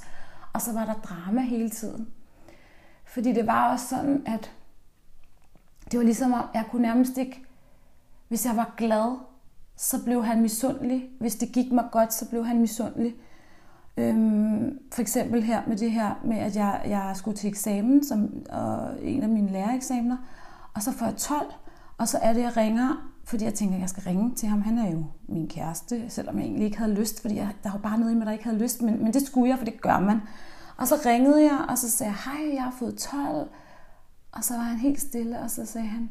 og 0.53 0.61
så 0.61 0.73
var 0.73 0.85
der 0.85 0.93
drama 0.93 1.41
hele 1.41 1.69
tiden. 1.69 2.07
Fordi 3.05 3.33
det 3.33 3.47
var 3.47 3.71
også 3.71 3.87
sådan, 3.87 4.23
at 4.25 4.51
det 5.91 5.97
var 5.99 6.03
ligesom 6.03 6.33
om, 6.33 6.43
jeg 6.53 6.65
kunne 6.71 6.81
nærmest 6.81 7.17
ikke, 7.17 7.45
hvis 8.27 8.45
jeg 8.45 8.55
var 8.55 8.73
glad, 8.77 9.17
så 9.77 10.03
blev 10.03 10.25
han 10.25 10.41
misundelig. 10.41 11.09
Hvis 11.19 11.35
det 11.35 11.51
gik 11.51 11.71
mig 11.71 11.85
godt, 11.91 12.13
så 12.13 12.29
blev 12.29 12.45
han 12.45 12.59
misundelig. 12.59 13.15
Øhm, 13.97 14.79
for 14.93 15.01
eksempel 15.01 15.43
her 15.43 15.61
med 15.67 15.77
det 15.77 15.91
her 15.91 16.15
med, 16.23 16.37
at 16.37 16.55
jeg, 16.55 16.81
jeg 16.85 17.11
skulle 17.15 17.37
til 17.37 17.49
eksamen, 17.49 18.03
som 18.05 18.45
og 18.49 18.89
en 19.01 19.23
af 19.23 19.29
mine 19.29 19.51
lærereksamener, 19.51 20.17
og 20.73 20.81
så 20.81 20.91
får 20.91 21.05
jeg 21.05 21.15
12, 21.15 21.53
og 21.97 22.07
så 22.07 22.17
er 22.17 22.33
det, 22.33 22.41
jeg 22.41 22.57
ringer 22.57 23.10
fordi 23.23 23.45
jeg 23.45 23.53
tænker, 23.53 23.75
at 23.75 23.81
jeg 23.81 23.89
skal 23.89 24.03
ringe 24.03 24.35
til 24.35 24.49
ham. 24.49 24.61
Han 24.61 24.77
er 24.77 24.91
jo 24.91 25.03
min 25.27 25.47
kæreste, 25.47 26.09
selvom 26.09 26.37
jeg 26.37 26.45
egentlig 26.45 26.65
ikke 26.65 26.77
havde 26.77 26.93
lyst, 26.93 27.21
fordi 27.21 27.35
jeg, 27.35 27.49
der 27.63 27.71
var 27.71 27.77
bare 27.79 27.99
noget 27.99 28.11
i 28.11 28.15
mig, 28.15 28.25
der 28.25 28.31
ikke 28.31 28.43
havde 28.43 28.57
lyst, 28.57 28.81
men, 28.81 29.03
men 29.03 29.13
det 29.13 29.21
skulle 29.21 29.49
jeg, 29.49 29.57
for 29.57 29.65
det 29.65 29.81
gør 29.81 29.99
man. 29.99 30.19
Og 30.77 30.87
så 30.87 30.95
ringede 31.05 31.43
jeg, 31.43 31.65
og 31.69 31.77
så 31.77 31.91
sagde 31.91 32.11
jeg, 32.11 32.31
hej, 32.31 32.53
jeg 32.53 32.63
har 32.63 32.75
fået 32.79 32.97
12. 32.97 33.49
Og 34.31 34.43
så 34.43 34.53
var 34.53 34.63
han 34.63 34.77
helt 34.77 35.01
stille, 35.01 35.39
og 35.39 35.51
så 35.51 35.65
sagde 35.65 35.87
han, 35.87 36.09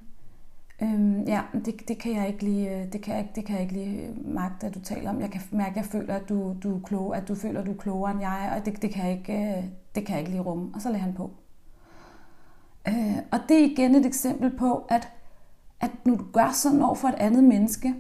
øhm, 0.82 1.22
ja, 1.22 1.42
det, 1.64 1.88
det, 1.88 1.98
kan 1.98 2.16
jeg 2.16 2.28
ikke 2.28 2.44
lige, 2.44 2.76
øh, 2.76 2.92
det 2.92 3.02
kan 3.02 3.16
jeg, 3.16 3.28
det 3.34 3.44
kan 3.44 3.54
jeg 3.54 3.62
ikke 3.62 3.74
lige 3.74 4.06
øh, 4.06 4.34
magte, 4.34 4.66
at 4.66 4.74
du 4.74 4.80
taler 4.80 5.10
om. 5.10 5.20
Jeg 5.20 5.30
kan 5.30 5.40
mærke, 5.50 5.70
at 5.70 5.76
jeg 5.76 5.84
føler, 5.84 6.14
at 6.14 6.28
du, 6.28 6.56
du 6.62 6.76
er 6.76 6.80
klog, 6.80 7.16
at 7.16 7.28
du 7.28 7.34
føler, 7.34 7.60
at 7.60 7.66
du 7.66 7.72
er 7.72 7.76
klogere 7.76 8.10
end 8.10 8.20
jeg, 8.20 8.52
og 8.56 8.66
det, 8.66 8.82
det, 8.82 8.90
kan 8.90 9.04
jeg 9.04 9.18
ikke, 9.18 9.32
øh, 9.32 9.64
det 9.94 10.06
kan 10.06 10.12
jeg 10.12 10.18
ikke 10.18 10.30
lige 10.30 10.42
rumme. 10.42 10.70
Og 10.74 10.82
så 10.82 10.88
lagde 10.88 11.02
han 11.02 11.14
på. 11.14 11.30
Øh, 12.88 13.16
og 13.32 13.38
det 13.48 13.60
er 13.60 13.64
igen 13.64 13.94
et 13.94 14.06
eksempel 14.06 14.50
på, 14.56 14.86
at, 14.88 15.08
at 15.80 15.90
når 16.06 16.16
du 16.16 16.24
gør 16.32 16.50
sådan 16.52 16.82
over 16.82 16.94
for 16.94 17.08
et 17.08 17.14
andet 17.14 17.44
menneske, 17.44 17.94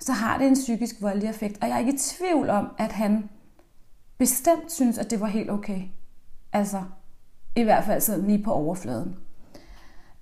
så 0.00 0.12
har 0.12 0.38
det 0.38 0.46
en 0.46 0.54
psykisk 0.54 1.02
voldelig 1.02 1.28
effekt. 1.28 1.58
Og 1.62 1.68
jeg 1.68 1.74
er 1.74 1.78
ikke 1.78 1.94
i 1.94 1.98
tvivl 1.98 2.50
om, 2.50 2.68
at 2.78 2.92
han 2.92 3.28
bestemt 4.18 4.72
synes, 4.72 4.98
at 4.98 5.10
det 5.10 5.20
var 5.20 5.26
helt 5.26 5.50
okay. 5.50 5.82
Altså, 6.52 6.82
i 7.56 7.62
hvert 7.62 7.84
fald 7.84 8.00
sådan 8.00 8.26
lige 8.26 8.42
på 8.42 8.52
overfladen. 8.52 9.16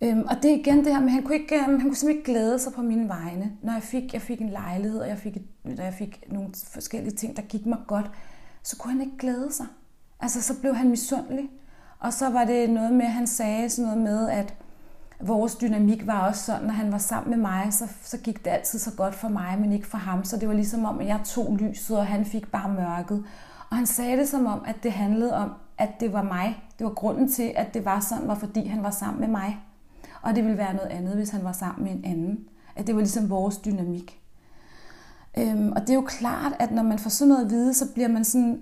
Øhm, 0.01 0.23
og 0.29 0.37
det 0.43 0.51
er 0.51 0.55
igen 0.55 0.85
det 0.85 0.93
her 0.93 1.01
med, 1.01 1.09
at 1.09 1.13
han 1.13 1.23
kunne, 1.23 1.35
ikke, 1.35 1.55
øhm, 1.55 1.65
han 1.65 1.81
kunne 1.81 1.97
simpelthen 1.97 2.19
ikke 2.19 2.33
glæde 2.33 2.59
sig 2.59 2.73
på 2.73 2.83
mine 2.83 3.09
vegne. 3.09 3.53
Når 3.63 3.73
jeg 3.73 3.83
fik, 3.83 4.13
jeg 4.13 4.23
fik 4.23 4.41
en 4.41 4.51
lejlighed, 4.51 5.01
og 5.01 5.09
jeg 5.09 5.19
fik, 5.19 5.39
når 5.65 5.85
jeg 5.85 5.95
fik 5.95 6.25
nogle 6.29 6.51
forskellige 6.73 7.15
ting, 7.15 7.37
der 7.37 7.43
gik 7.43 7.67
mig 7.67 7.79
godt, 7.87 8.11
så 8.63 8.77
kunne 8.77 8.93
han 8.93 9.01
ikke 9.01 9.19
glæde 9.19 9.53
sig. 9.53 9.67
Altså, 10.21 10.43
så 10.43 10.61
blev 10.61 10.75
han 10.75 10.91
misundelig. 10.91 11.51
Og 11.99 12.13
så 12.13 12.31
var 12.31 12.45
det 12.45 12.71
noget 12.71 12.93
med, 12.93 13.07
at 13.07 13.13
han 13.13 13.27
sagde 13.27 13.69
sådan 13.69 13.85
noget 13.85 14.03
med, 14.03 14.29
at 14.29 14.55
vores 15.27 15.55
dynamik 15.55 16.07
var 16.07 16.29
også 16.29 16.43
sådan, 16.43 16.67
når 16.67 16.73
han 16.73 16.93
var 16.93 16.99
sammen 16.99 17.31
med 17.31 17.39
mig, 17.39 17.73
så, 17.73 17.89
så 18.03 18.19
gik 18.19 18.45
det 18.45 18.51
altid 18.51 18.79
så 18.79 18.91
godt 18.97 19.15
for 19.15 19.29
mig, 19.29 19.59
men 19.61 19.73
ikke 19.73 19.87
for 19.87 19.99
ham. 19.99 20.25
Så 20.25 20.37
det 20.37 20.49
var 20.49 20.55
ligesom 20.55 20.85
om, 20.85 20.99
at 20.99 21.07
jeg 21.07 21.21
tog 21.25 21.57
lyset, 21.57 21.99
og 21.99 22.07
han 22.07 22.25
fik 22.25 22.51
bare 22.53 22.69
mørket. 22.69 23.25
Og 23.71 23.77
han 23.77 23.87
sagde 23.87 24.17
det 24.17 24.29
som 24.29 24.47
om, 24.47 24.63
at 24.67 24.77
det 24.83 24.93
handlede 24.93 25.35
om, 25.35 25.51
at 25.79 26.01
det 26.01 26.13
var 26.13 26.23
mig. 26.23 26.63
Det 26.79 26.87
var 26.87 26.93
grunden 26.93 27.33
til, 27.33 27.53
at 27.57 27.75
det 27.75 27.85
var 27.85 28.01
sådan, 28.01 28.29
var 28.29 28.35
fordi 28.35 28.67
han 28.67 28.83
var 28.83 28.91
sammen 28.91 29.21
med 29.21 29.29
mig. 29.29 29.59
Og 30.23 30.35
det 30.35 30.45
ville 30.45 30.59
være 30.59 30.75
noget 30.75 30.91
andet, 30.91 31.15
hvis 31.15 31.31
han 31.31 31.45
var 31.45 31.53
sammen 31.53 31.85
med 31.85 31.93
en 31.93 32.05
anden. 32.05 32.45
At 32.77 32.87
det 32.87 32.95
var 32.95 33.01
ligesom 33.01 33.31
vores 33.31 33.59
dynamik. 33.59 34.21
Øhm, 35.39 35.73
og 35.73 35.81
det 35.81 35.91
er 35.91 35.95
jo 35.95 36.05
klart, 36.09 36.53
at 36.59 36.71
når 36.71 36.83
man 36.83 36.99
får 36.99 37.11
sådan 37.11 37.29
noget 37.29 37.45
at 37.45 37.51
vide, 37.51 37.75
så 37.75 37.93
bliver 37.95 38.09
man 38.09 38.25
sådan, 38.25 38.61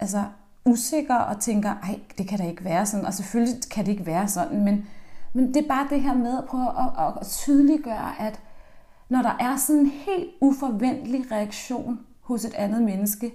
altså 0.00 0.24
usikker 0.64 1.14
og 1.14 1.40
tænker, 1.40 1.70
ej, 1.70 2.00
det 2.18 2.28
kan 2.28 2.38
da 2.38 2.48
ikke 2.48 2.64
være 2.64 2.86
sådan. 2.86 3.06
Og 3.06 3.14
selvfølgelig 3.14 3.70
kan 3.70 3.86
det 3.86 3.92
ikke 3.92 4.06
være 4.06 4.28
sådan, 4.28 4.64
men, 4.64 4.86
men 5.32 5.54
det 5.54 5.64
er 5.64 5.68
bare 5.68 5.86
det 5.90 6.00
her 6.02 6.14
med 6.14 6.38
at 6.38 6.44
prøve 6.44 6.68
at, 6.68 7.12
at 7.20 7.26
tydeliggøre, 7.26 8.20
at 8.20 8.40
når 9.08 9.22
der 9.22 9.36
er 9.40 9.56
sådan 9.56 9.80
en 9.80 9.86
helt 9.90 10.30
uforventelig 10.40 11.32
reaktion 11.32 12.00
hos 12.20 12.44
et 12.44 12.54
andet 12.54 12.82
menneske, 12.82 13.32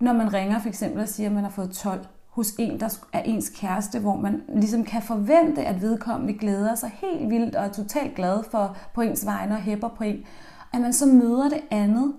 når 0.00 0.12
man 0.12 0.32
ringer 0.32 0.58
for 0.58 0.68
eksempel 0.68 1.02
og 1.02 1.08
siger, 1.08 1.28
at 1.28 1.34
man 1.34 1.44
har 1.44 1.50
fået 1.50 1.70
12 1.70 2.06
hos 2.28 2.54
en, 2.58 2.80
der 2.80 2.98
er 3.12 3.22
ens 3.22 3.52
kæreste, 3.56 3.98
hvor 3.98 4.16
man 4.16 4.42
ligesom 4.48 4.84
kan 4.84 5.02
forvente, 5.02 5.64
at 5.64 5.82
vedkommende 5.82 6.38
glæder 6.38 6.74
sig 6.74 6.90
helt 6.94 7.30
vildt 7.30 7.56
og 7.56 7.64
er 7.64 7.72
totalt 7.72 8.14
glad 8.14 8.42
for 8.50 8.76
på 8.94 9.00
ens 9.00 9.26
vegne 9.26 9.54
og 9.54 9.60
hæpper 9.60 9.88
på 9.88 10.04
en, 10.04 10.24
at 10.72 10.80
man 10.80 10.92
så 10.92 11.06
møder 11.06 11.48
det 11.48 11.60
andet, 11.70 12.14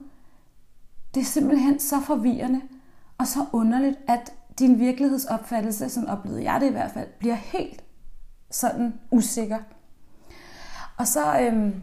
det 1.16 1.22
er 1.22 1.26
simpelthen 1.26 1.80
så 1.80 2.00
forvirrende 2.00 2.62
og 3.18 3.28
så 3.28 3.40
underligt, 3.52 3.98
at 4.08 4.34
din 4.60 4.80
virkelighedsopfattelse, 4.80 5.90
sådan 5.90 6.10
oplevede 6.10 6.52
jeg 6.52 6.62
det 6.62 6.68
i 6.68 6.72
hvert 6.72 6.92
fald, 6.92 7.08
bliver 7.20 7.36
helt 7.36 7.83
sådan 8.54 8.94
usikker. 9.12 9.60
Og 10.98 11.08
så, 11.08 11.40
øhm, 11.40 11.82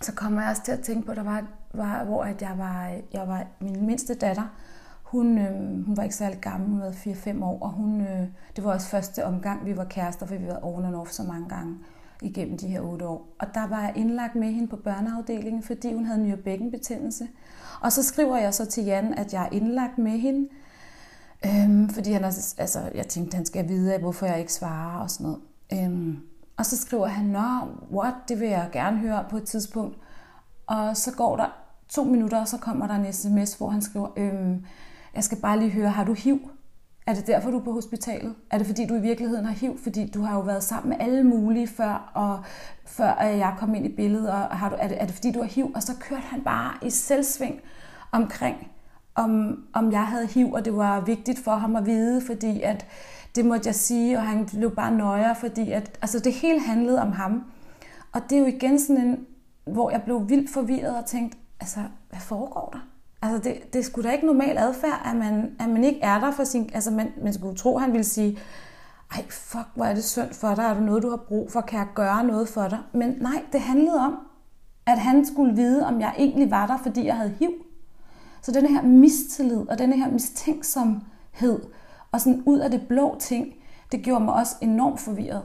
så 0.00 0.12
kommer 0.12 0.40
jeg 0.40 0.50
også 0.50 0.62
til 0.62 0.72
at 0.72 0.80
tænke 0.80 1.06
på, 1.06 1.10
at 1.10 1.16
der 1.16 1.22
var, 1.22 1.44
var 1.74 2.04
hvor 2.04 2.24
at 2.24 2.42
jeg 2.42 2.54
var, 2.58 2.92
jeg 3.12 3.28
var 3.28 3.44
min 3.60 3.86
mindste 3.86 4.14
datter, 4.14 4.48
hun, 5.02 5.38
øh, 5.38 5.86
hun 5.86 5.96
var 5.96 6.02
ikke 6.02 6.14
særlig 6.14 6.38
gammel, 6.38 6.68
hun 6.70 6.80
var 6.80 6.90
4-5 6.90 7.44
år, 7.44 7.58
og 7.62 7.70
hun, 7.70 8.00
øh, 8.00 8.26
det 8.56 8.64
var 8.64 8.72
også 8.72 8.88
første 8.88 9.24
omgang, 9.24 9.66
vi 9.66 9.76
var 9.76 9.84
kærester, 9.84 10.26
for 10.26 10.34
vi 10.34 10.46
var 10.46 10.58
on 10.62 10.84
and 10.84 10.96
off 10.96 11.10
så 11.10 11.22
mange 11.22 11.48
gange 11.48 11.78
igennem 12.22 12.58
de 12.58 12.66
her 12.66 12.80
otte 12.80 13.06
år. 13.06 13.28
Og 13.38 13.46
der 13.54 13.66
var 13.66 13.80
jeg 13.80 13.92
indlagt 13.96 14.34
med 14.34 14.52
hende 14.52 14.68
på 14.68 14.76
børneafdelingen, 14.76 15.62
fordi 15.62 15.94
hun 15.94 16.04
havde 16.04 16.22
nyrebækkenbetændelse. 16.22 17.28
Og 17.80 17.92
så 17.92 18.02
skriver 18.02 18.36
jeg 18.36 18.54
så 18.54 18.66
til 18.66 18.84
Jan, 18.84 19.14
at 19.14 19.32
jeg 19.32 19.44
er 19.44 19.48
indlagt 19.52 19.98
med 19.98 20.18
hende, 20.18 20.48
øhm, 21.46 21.88
fordi 21.88 22.12
han 22.12 22.24
også, 22.24 22.54
altså, 22.58 22.90
jeg 22.94 23.06
tænkte, 23.06 23.34
han 23.34 23.46
skal 23.46 23.68
vide, 23.68 23.98
hvorfor 23.98 24.26
jeg 24.26 24.38
ikke 24.38 24.52
svarer 24.52 25.00
og 25.00 25.10
sådan 25.10 25.24
noget. 25.24 25.40
Øhm, 25.72 26.18
og 26.56 26.66
så 26.66 26.76
skriver 26.76 27.06
han, 27.06 27.26
nå, 27.26 27.68
what, 27.92 28.14
det 28.28 28.40
vil 28.40 28.48
jeg 28.48 28.68
gerne 28.72 28.98
høre 28.98 29.24
på 29.30 29.36
et 29.36 29.44
tidspunkt. 29.44 29.98
Og 30.66 30.96
så 30.96 31.12
går 31.16 31.36
der 31.36 31.46
to 31.88 32.04
minutter, 32.04 32.40
og 32.40 32.48
så 32.48 32.58
kommer 32.58 32.86
der 32.86 32.94
en 32.94 33.12
sms, 33.12 33.54
hvor 33.54 33.68
han 33.68 33.82
skriver, 33.82 34.08
øhm, 34.16 34.64
jeg 35.14 35.24
skal 35.24 35.38
bare 35.38 35.58
lige 35.58 35.70
høre, 35.70 35.90
har 35.90 36.04
du 36.04 36.12
HIV? 36.12 36.50
Er 37.06 37.14
det 37.14 37.26
derfor, 37.26 37.50
du 37.50 37.58
er 37.58 37.64
på 37.64 37.72
hospitalet? 37.72 38.34
Er 38.50 38.58
det 38.58 38.66
fordi, 38.66 38.86
du 38.86 38.94
i 38.94 39.00
virkeligheden 39.00 39.44
har 39.44 39.52
HIV? 39.52 39.78
Fordi 39.82 40.10
du 40.10 40.22
har 40.22 40.34
jo 40.34 40.40
været 40.40 40.62
sammen 40.62 40.88
med 40.88 40.96
alle 41.00 41.24
mulige 41.24 41.66
før, 41.66 42.10
og 42.14 42.44
før 42.86 43.28
øh, 43.30 43.38
jeg 43.38 43.54
kom 43.58 43.74
ind 43.74 43.86
i 43.86 43.96
billedet. 43.96 44.30
Og 44.30 44.38
har 44.38 44.68
du, 44.68 44.76
er, 44.78 44.88
det, 44.88 45.02
er 45.02 45.06
det 45.06 45.14
fordi, 45.14 45.32
du 45.32 45.40
har 45.40 45.48
HIV? 45.48 45.72
Og 45.74 45.82
så 45.82 45.92
kørte 46.00 46.22
han 46.22 46.40
bare 46.40 46.72
i 46.82 46.90
selvsving 46.90 47.60
omkring, 48.12 48.70
om, 49.14 49.62
om 49.72 49.92
jeg 49.92 50.06
havde 50.06 50.26
HIV, 50.26 50.52
og 50.52 50.64
det 50.64 50.76
var 50.76 51.00
vigtigt 51.00 51.38
for 51.38 51.54
ham 51.54 51.76
at 51.76 51.86
vide, 51.86 52.22
fordi 52.26 52.62
at 52.62 52.86
det 53.38 53.46
måtte 53.46 53.66
jeg 53.66 53.74
sige, 53.74 54.18
og 54.18 54.26
han 54.26 54.46
blev 54.46 54.74
bare 54.74 54.94
nøjere, 54.94 55.34
fordi 55.34 55.70
at, 55.70 55.98
altså 56.02 56.18
det 56.18 56.32
hele 56.32 56.60
handlede 56.60 57.00
om 57.00 57.12
ham. 57.12 57.42
Og 58.12 58.20
det 58.30 58.36
er 58.36 58.40
jo 58.40 58.46
igen 58.46 58.78
sådan 58.78 59.02
en, 59.02 59.26
hvor 59.64 59.90
jeg 59.90 60.02
blev 60.02 60.28
vildt 60.28 60.50
forvirret 60.50 60.96
og 60.96 61.06
tænkte, 61.06 61.38
altså, 61.60 61.80
hvad 62.10 62.20
foregår 62.20 62.70
der? 62.72 62.78
Altså, 63.22 63.48
det, 63.48 63.72
det 63.72 63.84
skulle 63.84 64.08
da 64.08 64.14
ikke 64.14 64.26
normal 64.26 64.58
adfærd, 64.58 65.02
at 65.04 65.16
man, 65.16 65.56
at 65.60 65.68
man 65.68 65.84
ikke 65.84 66.00
er 66.00 66.20
der 66.20 66.30
for 66.30 66.44
sin... 66.44 66.70
Altså, 66.74 66.90
man, 66.90 67.12
man 67.22 67.32
skulle 67.34 67.56
tro, 67.56 67.76
at 67.76 67.82
han 67.82 67.92
ville 67.92 68.04
sige, 68.04 68.38
ej, 69.14 69.24
fuck, 69.30 69.66
hvor 69.74 69.84
er 69.84 69.94
det 69.94 70.04
synd 70.04 70.32
for 70.32 70.54
dig, 70.54 70.62
er 70.64 70.74
der 70.74 70.80
noget, 70.80 71.02
du 71.02 71.10
har 71.10 71.24
brug 71.28 71.52
for, 71.52 71.60
kan 71.60 71.78
jeg 71.78 71.88
gøre 71.94 72.24
noget 72.24 72.48
for 72.48 72.68
dig? 72.68 72.78
Men 72.92 73.16
nej, 73.20 73.42
det 73.52 73.60
handlede 73.60 74.00
om, 74.00 74.18
at 74.86 74.98
han 74.98 75.26
skulle 75.26 75.54
vide, 75.54 75.86
om 75.86 76.00
jeg 76.00 76.14
egentlig 76.18 76.50
var 76.50 76.66
der, 76.66 76.78
fordi 76.82 77.06
jeg 77.06 77.16
havde 77.16 77.34
HIV. 77.38 77.50
Så 78.42 78.52
den 78.52 78.66
her 78.66 78.82
mistillid 78.82 79.68
og 79.68 79.78
den 79.78 79.92
her 79.92 80.10
mistænksomhed 80.10 81.60
og 82.12 82.20
sådan 82.20 82.42
ud 82.46 82.58
af 82.58 82.70
det 82.70 82.88
blå 82.88 83.16
ting, 83.20 83.54
det 83.92 84.02
gjorde 84.02 84.24
mig 84.24 84.34
også 84.34 84.56
enormt 84.60 85.00
forvirret. 85.00 85.42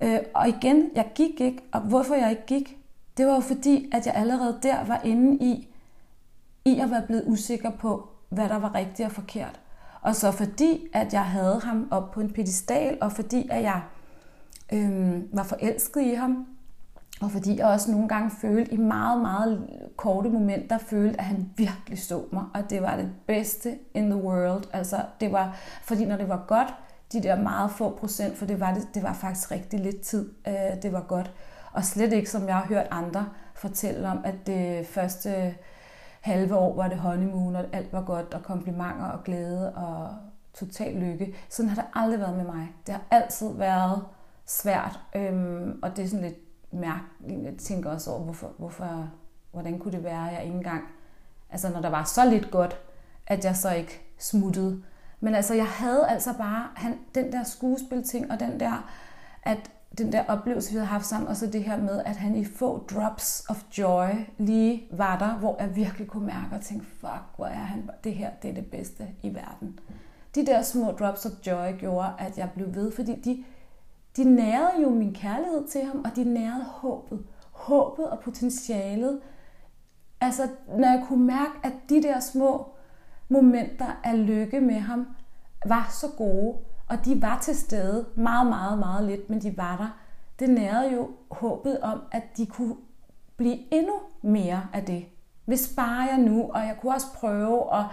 Øh, 0.00 0.18
og 0.34 0.48
igen, 0.48 0.90
jeg 0.94 1.10
gik 1.14 1.40
ikke, 1.40 1.62
og 1.72 1.80
hvorfor 1.80 2.14
jeg 2.14 2.30
ikke 2.30 2.46
gik, 2.46 2.78
det 3.16 3.26
var 3.26 3.34
jo 3.34 3.40
fordi, 3.40 3.90
at 3.92 4.06
jeg 4.06 4.14
allerede 4.14 4.58
der 4.62 4.84
var 4.84 5.00
inde 5.04 5.44
i, 5.44 5.68
i 6.64 6.78
at 6.78 6.90
være 6.90 7.02
blevet 7.06 7.24
usikker 7.26 7.70
på, 7.70 8.08
hvad 8.28 8.48
der 8.48 8.58
var 8.58 8.74
rigtigt 8.74 9.06
og 9.06 9.12
forkert. 9.12 9.60
Og 10.02 10.16
så 10.16 10.30
fordi, 10.30 10.86
at 10.92 11.12
jeg 11.12 11.24
havde 11.24 11.60
ham 11.60 11.88
op 11.90 12.10
på 12.10 12.20
en 12.20 12.32
pedestal, 12.32 12.98
og 13.00 13.12
fordi, 13.12 13.48
at 13.50 13.62
jeg 13.62 13.82
øhm, 14.72 15.28
var 15.32 15.42
forelsket 15.42 16.02
i 16.02 16.14
ham, 16.14 16.46
og 17.22 17.30
fordi 17.30 17.58
jeg 17.58 17.66
også 17.66 17.90
nogle 17.90 18.08
gange 18.08 18.30
følte 18.30 18.72
i 18.72 18.76
meget, 18.76 19.20
meget 19.20 19.68
korte 19.96 20.28
momenter, 20.28 20.78
følte, 20.78 21.20
at 21.20 21.24
han 21.24 21.50
virkelig 21.56 21.98
så 21.98 22.24
mig, 22.32 22.44
og 22.54 22.70
det 22.70 22.82
var 22.82 22.96
det 22.96 23.10
bedste 23.26 23.78
in 23.94 24.10
the 24.10 24.22
world. 24.22 24.64
Altså, 24.72 24.96
det 25.20 25.32
var, 25.32 25.56
fordi 25.82 26.04
når 26.04 26.16
det 26.16 26.28
var 26.28 26.44
godt, 26.48 26.74
de 27.12 27.22
der 27.22 27.42
meget 27.42 27.70
få 27.70 27.96
procent, 27.96 28.36
for 28.36 28.46
det 28.46 28.60
var, 28.60 28.74
det, 28.74 28.88
det 28.94 29.02
var 29.02 29.12
faktisk 29.12 29.50
rigtig 29.50 29.80
lidt 29.80 30.00
tid, 30.00 30.30
øh, 30.48 30.82
det 30.82 30.92
var 30.92 31.00
godt. 31.00 31.32
Og 31.72 31.84
slet 31.84 32.12
ikke, 32.12 32.30
som 32.30 32.46
jeg 32.46 32.54
har 32.54 32.66
hørt 32.66 32.86
andre 32.90 33.26
fortælle 33.54 34.08
om, 34.08 34.20
at 34.24 34.34
det 34.46 34.86
første 34.86 35.54
halve 36.20 36.56
år 36.56 36.76
var 36.76 36.88
det 36.88 36.98
honeymoon, 36.98 37.56
og 37.56 37.64
alt 37.72 37.92
var 37.92 38.02
godt, 38.02 38.34
og 38.34 38.42
komplimenter 38.42 39.06
og 39.06 39.24
glæde 39.24 39.72
og 39.74 40.08
total 40.54 40.94
lykke. 40.94 41.34
Sådan 41.48 41.68
har 41.68 41.76
det 41.76 41.84
aldrig 41.94 42.20
været 42.20 42.36
med 42.36 42.44
mig. 42.44 42.68
Det 42.86 42.94
har 42.94 43.02
altid 43.10 43.52
været 43.54 44.04
svært, 44.46 45.00
øhm, 45.16 45.80
og 45.82 45.96
det 45.96 46.04
er 46.04 46.08
sådan 46.08 46.24
lidt 46.24 46.51
mærke, 46.72 47.04
Jeg 47.28 47.56
tænker 47.58 47.90
også 47.90 48.10
over, 48.10 48.24
hvorfor, 48.24 48.52
hvorfor, 48.58 49.10
hvordan 49.50 49.78
kunne 49.78 49.92
det 49.92 50.04
være, 50.04 50.28
at 50.28 50.34
jeg 50.34 50.44
ikke 50.44 50.56
engang, 50.56 50.84
altså 51.50 51.68
når 51.68 51.80
der 51.80 51.90
var 51.90 52.04
så 52.04 52.30
lidt 52.30 52.50
godt, 52.50 52.76
at 53.26 53.44
jeg 53.44 53.56
så 53.56 53.70
ikke 53.70 54.00
smuttede. 54.18 54.82
Men 55.20 55.34
altså, 55.34 55.54
jeg 55.54 55.66
havde 55.66 56.08
altså 56.08 56.32
bare 56.38 56.68
han, 56.74 56.98
den 57.14 57.32
der 57.32 57.44
skuespilting, 57.44 58.30
og 58.32 58.40
den 58.40 58.60
der, 58.60 58.90
at 59.42 59.70
den 59.98 60.12
der 60.12 60.24
oplevelse, 60.28 60.70
vi 60.70 60.76
havde 60.76 60.86
haft 60.86 61.06
sammen, 61.06 61.28
og 61.28 61.36
så 61.36 61.46
det 61.46 61.64
her 61.64 61.76
med, 61.76 62.02
at 62.04 62.16
han 62.16 62.36
i 62.36 62.44
få 62.44 62.86
drops 62.90 63.44
of 63.48 63.64
joy 63.78 64.08
lige 64.38 64.82
var 64.90 65.18
der, 65.18 65.34
hvor 65.34 65.56
jeg 65.60 65.76
virkelig 65.76 66.08
kunne 66.08 66.26
mærke 66.26 66.48
og 66.52 66.60
tænke, 66.60 66.86
fuck, 66.86 67.22
hvor 67.36 67.46
er 67.46 67.52
han, 67.52 67.90
det 68.04 68.14
her, 68.14 68.30
det 68.42 68.50
er 68.50 68.54
det 68.54 68.66
bedste 68.66 69.08
i 69.22 69.34
verden. 69.34 69.78
De 70.34 70.46
der 70.46 70.62
små 70.62 70.90
drops 70.90 71.26
of 71.26 71.32
joy 71.46 71.78
gjorde, 71.78 72.12
at 72.18 72.38
jeg 72.38 72.50
blev 72.54 72.74
ved, 72.74 72.92
fordi 72.92 73.20
de, 73.20 73.44
de 74.16 74.24
nærede 74.24 74.82
jo 74.82 74.90
min 74.90 75.14
kærlighed 75.14 75.68
til 75.68 75.84
ham, 75.84 76.04
og 76.04 76.16
de 76.16 76.24
nærede 76.24 76.64
håbet. 76.64 77.24
Håbet 77.50 78.10
og 78.10 78.20
potentialet. 78.20 79.20
Altså, 80.20 80.48
når 80.68 80.88
jeg 80.88 81.04
kunne 81.08 81.26
mærke, 81.26 81.52
at 81.62 81.72
de 81.88 82.02
der 82.02 82.20
små 82.20 82.66
momenter 83.28 84.00
af 84.04 84.26
lykke 84.26 84.60
med 84.60 84.78
ham 84.78 85.06
var 85.66 85.88
så 86.00 86.06
gode, 86.16 86.56
og 86.88 87.04
de 87.04 87.22
var 87.22 87.38
til 87.38 87.56
stede 87.56 88.06
meget, 88.14 88.46
meget, 88.46 88.78
meget 88.78 89.04
lidt, 89.04 89.30
men 89.30 89.42
de 89.42 89.56
var 89.56 89.76
der. 89.76 89.98
Det 90.38 90.50
nærede 90.50 90.92
jo 90.92 91.10
håbet 91.30 91.80
om, 91.80 92.02
at 92.12 92.22
de 92.36 92.46
kunne 92.46 92.76
blive 93.36 93.74
endnu 93.74 93.94
mere 94.22 94.62
af 94.72 94.84
det. 94.84 95.04
Hvis 95.44 95.72
bare 95.76 96.00
jeg 96.00 96.18
nu, 96.18 96.50
og 96.50 96.60
jeg 96.60 96.76
kunne 96.80 96.94
også 96.94 97.06
prøve, 97.14 97.62
og 97.62 97.84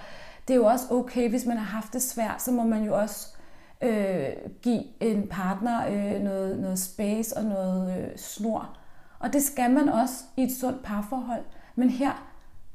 det 0.47 0.53
er 0.53 0.57
jo 0.57 0.65
også 0.65 0.85
okay, 0.93 1.29
hvis 1.29 1.45
man 1.45 1.57
har 1.57 1.65
haft 1.65 1.93
det 1.93 2.01
svært, 2.01 2.41
så 2.41 2.51
må 2.51 2.63
man 2.63 2.83
jo 2.83 2.99
også 2.99 3.35
øh, 3.81 4.29
give 4.61 4.83
en 4.99 5.27
partner 5.27 5.87
øh, 5.87 6.21
noget, 6.21 6.59
noget 6.59 6.79
space 6.79 7.37
og 7.37 7.43
noget 7.43 7.97
øh, 7.97 8.17
snor. 8.17 8.77
Og 9.19 9.33
det 9.33 9.43
skal 9.43 9.71
man 9.71 9.89
også 9.89 10.23
i 10.37 10.43
et 10.43 10.51
sundt 10.51 10.83
parforhold. 10.83 11.43
Men 11.75 11.89
her, 11.89 12.29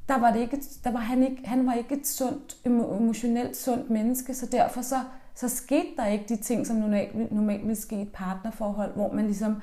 der 0.09 0.19
var, 0.19 0.33
det 0.33 0.41
ikke, 0.41 0.63
der 0.85 0.91
var 0.91 0.99
han, 0.99 1.23
ikke, 1.23 1.47
han 1.47 1.67
var 1.67 1.75
ikke 1.75 1.95
et 1.95 2.07
sundt, 2.07 2.57
emotionelt 2.65 3.57
sundt 3.57 3.91
menneske, 3.91 4.35
så 4.35 4.47
derfor 4.47 4.83
så, 4.83 4.97
så 5.35 5.49
skete 5.49 5.89
der 5.97 6.07
ikke 6.07 6.25
de 6.29 6.37
ting, 6.37 6.67
som 6.67 6.77
normalt, 6.77 7.33
normalt 7.33 7.63
ville 7.63 7.77
ske 7.77 7.97
i 7.97 8.03
et 8.03 8.13
partnerforhold, 8.13 8.95
hvor 8.95 9.13
man 9.13 9.25
ligesom 9.27 9.63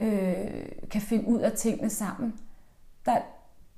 øh, 0.00 0.64
kan 0.90 1.00
finde 1.00 1.28
ud 1.28 1.40
af 1.40 1.52
tingene 1.52 1.90
sammen. 1.90 2.34
Der, 3.06 3.18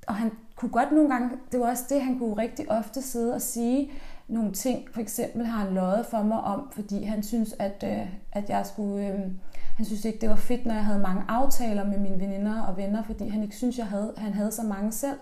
og 0.07 0.15
han 0.15 0.31
kunne 0.55 0.71
godt 0.71 0.91
nogle 0.91 1.09
gange, 1.09 1.29
det 1.51 1.59
var 1.59 1.69
også 1.69 1.83
det, 1.89 2.01
han 2.01 2.19
kunne 2.19 2.37
rigtig 2.37 2.71
ofte 2.71 3.01
sidde 3.01 3.33
og 3.33 3.41
sige 3.41 3.91
nogle 4.27 4.51
ting. 4.51 4.87
For 4.93 5.01
eksempel 5.01 5.45
har 5.45 5.65
han 5.65 5.73
løjet 5.73 6.05
for 6.05 6.23
mig 6.23 6.41
om, 6.41 6.69
fordi 6.71 7.03
han 7.03 7.23
synes, 7.23 7.55
at, 7.59 7.83
øh, 7.87 8.07
at 8.31 8.49
jeg 8.49 8.65
skulle... 8.65 9.07
Øh, 9.07 9.19
han 9.77 9.85
synes 9.85 10.05
ikke, 10.05 10.19
det 10.21 10.29
var 10.29 10.35
fedt, 10.35 10.65
når 10.65 10.73
jeg 10.73 10.85
havde 10.85 10.99
mange 10.99 11.23
aftaler 11.27 11.85
med 11.85 11.97
mine 11.97 12.19
veninder 12.19 12.61
og 12.61 12.77
venner, 12.77 13.03
fordi 13.03 13.27
han 13.27 13.43
ikke 13.43 13.55
synes, 13.55 13.77
jeg 13.77 13.85
havde, 13.85 14.13
han 14.17 14.33
havde 14.33 14.51
så 14.51 14.63
mange 14.63 14.91
selv. 14.91 15.17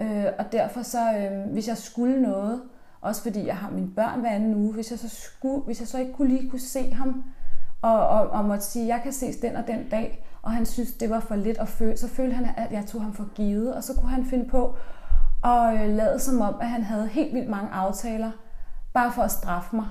Øh, 0.00 0.24
og 0.38 0.52
derfor 0.52 0.82
så, 0.82 1.12
øh, 1.12 1.52
hvis 1.52 1.68
jeg 1.68 1.76
skulle 1.76 2.22
noget, 2.22 2.62
også 3.00 3.22
fordi 3.22 3.46
jeg 3.46 3.56
har 3.56 3.70
mine 3.70 3.90
børn 3.96 4.20
hver 4.20 4.30
anden 4.30 4.54
uge, 4.54 4.74
hvis 4.74 4.90
jeg 4.90 4.98
så, 4.98 5.08
skulle, 5.08 5.64
hvis 5.64 5.80
jeg 5.80 5.88
så 5.88 5.98
ikke 5.98 6.12
kunne 6.12 6.28
lige 6.28 6.50
kunne 6.50 6.60
se 6.60 6.92
ham, 6.92 7.24
og, 7.82 8.08
og, 8.08 8.30
og 8.30 8.44
måtte 8.44 8.64
sige, 8.64 8.82
at 8.82 8.88
jeg 8.88 9.00
kan 9.02 9.12
ses 9.12 9.36
den 9.36 9.56
og 9.56 9.66
den 9.66 9.88
dag, 9.90 10.24
og 10.42 10.52
han 10.52 10.66
synes, 10.66 10.92
det 10.92 11.10
var 11.10 11.20
for 11.20 11.36
lidt 11.36 11.58
at 11.58 11.68
føle, 11.68 11.96
så 11.96 12.08
følte 12.08 12.34
han, 12.34 12.48
at 12.56 12.72
jeg 12.72 12.86
tog 12.86 13.02
ham 13.02 13.12
for 13.12 13.28
givet, 13.34 13.74
og 13.74 13.84
så 13.84 13.94
kunne 13.94 14.10
han 14.10 14.26
finde 14.26 14.44
på 14.44 14.76
og 15.44 15.74
øh, 15.74 15.88
lade 15.88 16.18
som 16.18 16.40
om, 16.40 16.54
at 16.60 16.68
han 16.68 16.82
havde 16.82 17.08
helt 17.08 17.34
vildt 17.34 17.48
mange 17.48 17.70
aftaler, 17.70 18.30
bare 18.92 19.12
for 19.12 19.22
at 19.22 19.30
straffe 19.30 19.76
mig. 19.76 19.86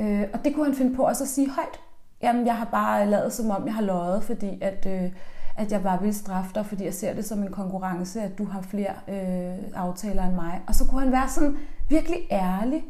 Øh, 0.00 0.24
og 0.34 0.44
det 0.44 0.54
kunne 0.54 0.66
han 0.66 0.74
finde 0.74 0.96
på 0.96 1.04
at 1.04 1.16
så 1.16 1.26
sige 1.26 1.50
højt. 1.50 1.80
Jamen, 2.22 2.46
jeg 2.46 2.56
har 2.56 2.64
bare 2.64 3.02
øh, 3.02 3.08
lavet 3.08 3.32
som 3.32 3.50
om, 3.50 3.66
jeg 3.66 3.74
har 3.74 3.82
løjet, 3.82 4.22
fordi 4.22 4.58
at, 4.60 4.86
øh, 4.86 5.12
at 5.56 5.72
jeg 5.72 5.82
bare 5.82 6.00
vil 6.00 6.14
straffe 6.14 6.54
dig, 6.54 6.66
fordi 6.66 6.84
jeg 6.84 6.94
ser 6.94 7.14
det 7.14 7.24
som 7.24 7.42
en 7.42 7.50
konkurrence, 7.50 8.22
at 8.22 8.38
du 8.38 8.44
har 8.44 8.62
flere 8.62 8.92
øh, 9.08 9.58
aftaler 9.74 10.24
end 10.24 10.34
mig. 10.34 10.60
Og 10.66 10.74
så 10.74 10.86
kunne 10.86 11.00
han 11.00 11.12
være 11.12 11.28
sådan 11.28 11.56
virkelig 11.88 12.18
ærlig. 12.30 12.84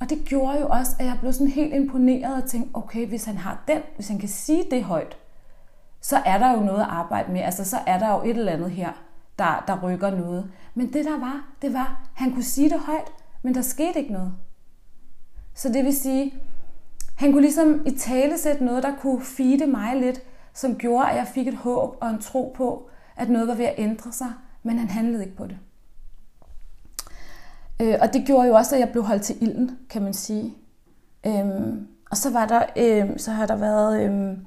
Og 0.00 0.10
det 0.10 0.18
gjorde 0.24 0.60
jo 0.60 0.68
også, 0.68 0.92
at 0.98 1.06
jeg 1.06 1.16
blev 1.20 1.32
sådan 1.32 1.48
helt 1.48 1.74
imponeret 1.74 2.42
og 2.42 2.48
tænkte, 2.48 2.76
okay, 2.76 3.08
hvis 3.08 3.24
han 3.24 3.36
har 3.36 3.64
den, 3.68 3.80
hvis 3.94 4.08
han 4.08 4.18
kan 4.18 4.28
sige 4.28 4.64
det 4.70 4.84
højt, 4.84 5.16
så 6.00 6.16
er 6.16 6.38
der 6.38 6.52
jo 6.52 6.60
noget 6.60 6.80
at 6.80 6.88
arbejde 6.88 7.32
med. 7.32 7.40
Altså, 7.40 7.64
så 7.64 7.76
er 7.86 7.98
der 7.98 8.12
jo 8.14 8.22
et 8.22 8.36
eller 8.36 8.52
andet 8.52 8.70
her, 8.70 8.92
der, 9.38 9.64
der 9.66 9.80
rykker 9.82 10.10
noget. 10.10 10.50
Men 10.76 10.92
det 10.92 11.04
der 11.04 11.18
var, 11.18 11.48
det 11.62 11.72
var, 11.72 12.08
han 12.14 12.32
kunne 12.32 12.44
sige 12.44 12.70
det 12.70 12.80
højt, 12.80 13.12
men 13.42 13.54
der 13.54 13.62
skete 13.62 13.98
ikke 13.98 14.12
noget. 14.12 14.32
Så 15.54 15.68
det 15.68 15.84
vil 15.84 15.96
sige, 15.96 16.34
han 17.16 17.32
kunne 17.32 17.42
ligesom 17.42 17.86
i 17.86 17.90
tale 17.90 18.38
sætte 18.38 18.64
noget, 18.64 18.82
der 18.82 18.96
kunne 18.96 19.20
feede 19.20 19.66
mig 19.66 19.96
lidt, 19.96 20.22
som 20.54 20.76
gjorde, 20.76 21.08
at 21.08 21.16
jeg 21.16 21.26
fik 21.26 21.48
et 21.48 21.54
håb 21.54 21.96
og 22.00 22.10
en 22.10 22.20
tro 22.20 22.54
på, 22.56 22.88
at 23.16 23.28
noget 23.28 23.48
var 23.48 23.54
ved 23.54 23.64
at 23.64 23.74
ændre 23.78 24.12
sig, 24.12 24.32
men 24.62 24.78
han 24.78 24.88
handlede 24.88 25.24
ikke 25.24 25.36
på 25.36 25.46
det. 25.46 25.58
Øh, 27.80 27.94
og 28.00 28.12
det 28.12 28.26
gjorde 28.26 28.48
jo 28.48 28.54
også, 28.54 28.74
at 28.74 28.80
jeg 28.80 28.90
blev 28.90 29.04
holdt 29.04 29.22
til 29.22 29.42
ilden, 29.42 29.78
kan 29.90 30.02
man 30.02 30.14
sige. 30.14 30.54
Øhm, 31.26 31.88
og 32.10 32.16
så 32.16 32.30
var 32.30 32.46
der, 32.46 32.62
øhm, 32.76 33.18
så 33.18 33.30
har 33.30 33.46
der 33.46 33.56
været 33.56 34.02
øhm, 34.02 34.46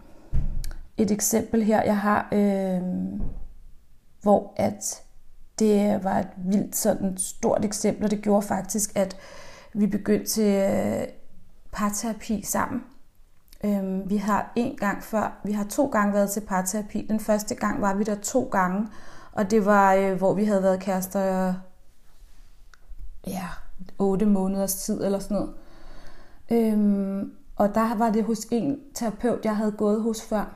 et 0.97 1.11
eksempel 1.11 1.63
her, 1.63 1.83
jeg 1.83 1.97
har, 1.97 2.29
øhm, 2.31 3.21
hvor 4.21 4.53
at 4.55 5.03
det 5.59 6.03
var 6.03 6.19
et 6.19 6.29
vildt 6.37 6.75
sådan 6.75 7.17
stort 7.17 7.65
eksempel, 7.65 8.03
og 8.05 8.11
det 8.11 8.21
gjorde 8.21 8.47
faktisk, 8.47 8.91
at 8.95 9.17
vi 9.73 9.87
begyndte 9.87 10.25
til 10.25 10.53
øh, 10.53 11.07
parterapi 11.71 12.41
sammen. 12.41 12.83
Øh, 13.63 14.09
vi 14.09 14.17
har 14.17 14.51
en 14.55 14.77
gang 14.77 15.03
før, 15.03 15.41
vi 15.43 15.51
har 15.51 15.63
to 15.63 15.87
gange 15.87 16.13
været 16.13 16.29
til 16.29 16.41
parterapi. 16.41 17.05
Den 17.09 17.19
første 17.19 17.55
gang 17.55 17.81
var 17.81 17.93
vi 17.93 18.03
der 18.03 18.15
to 18.15 18.49
gange, 18.51 18.87
og 19.31 19.51
det 19.51 19.65
var, 19.65 19.93
øh, 19.93 20.17
hvor 20.17 20.33
vi 20.33 20.45
havde 20.45 20.63
været 20.63 20.79
kærester 20.79 21.53
ja, 23.27 23.47
otte 23.99 24.25
måneders 24.25 24.75
tid 24.75 25.03
eller 25.03 25.19
sådan 25.19 25.37
noget. 25.37 25.53
Øhm, 26.51 27.31
og 27.55 27.75
der 27.75 27.95
var 27.95 28.09
det 28.09 28.23
hos 28.23 28.47
en 28.51 28.79
terapeut, 28.93 29.45
jeg 29.45 29.55
havde 29.55 29.71
gået 29.71 30.01
hos 30.01 30.21
før. 30.21 30.55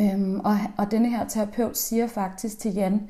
Øhm, 0.00 0.40
og, 0.40 0.56
og 0.78 0.90
denne 0.90 1.10
her 1.10 1.28
terapeut 1.28 1.76
siger 1.76 2.06
faktisk 2.06 2.58
til 2.58 2.74
Jan, 2.74 3.08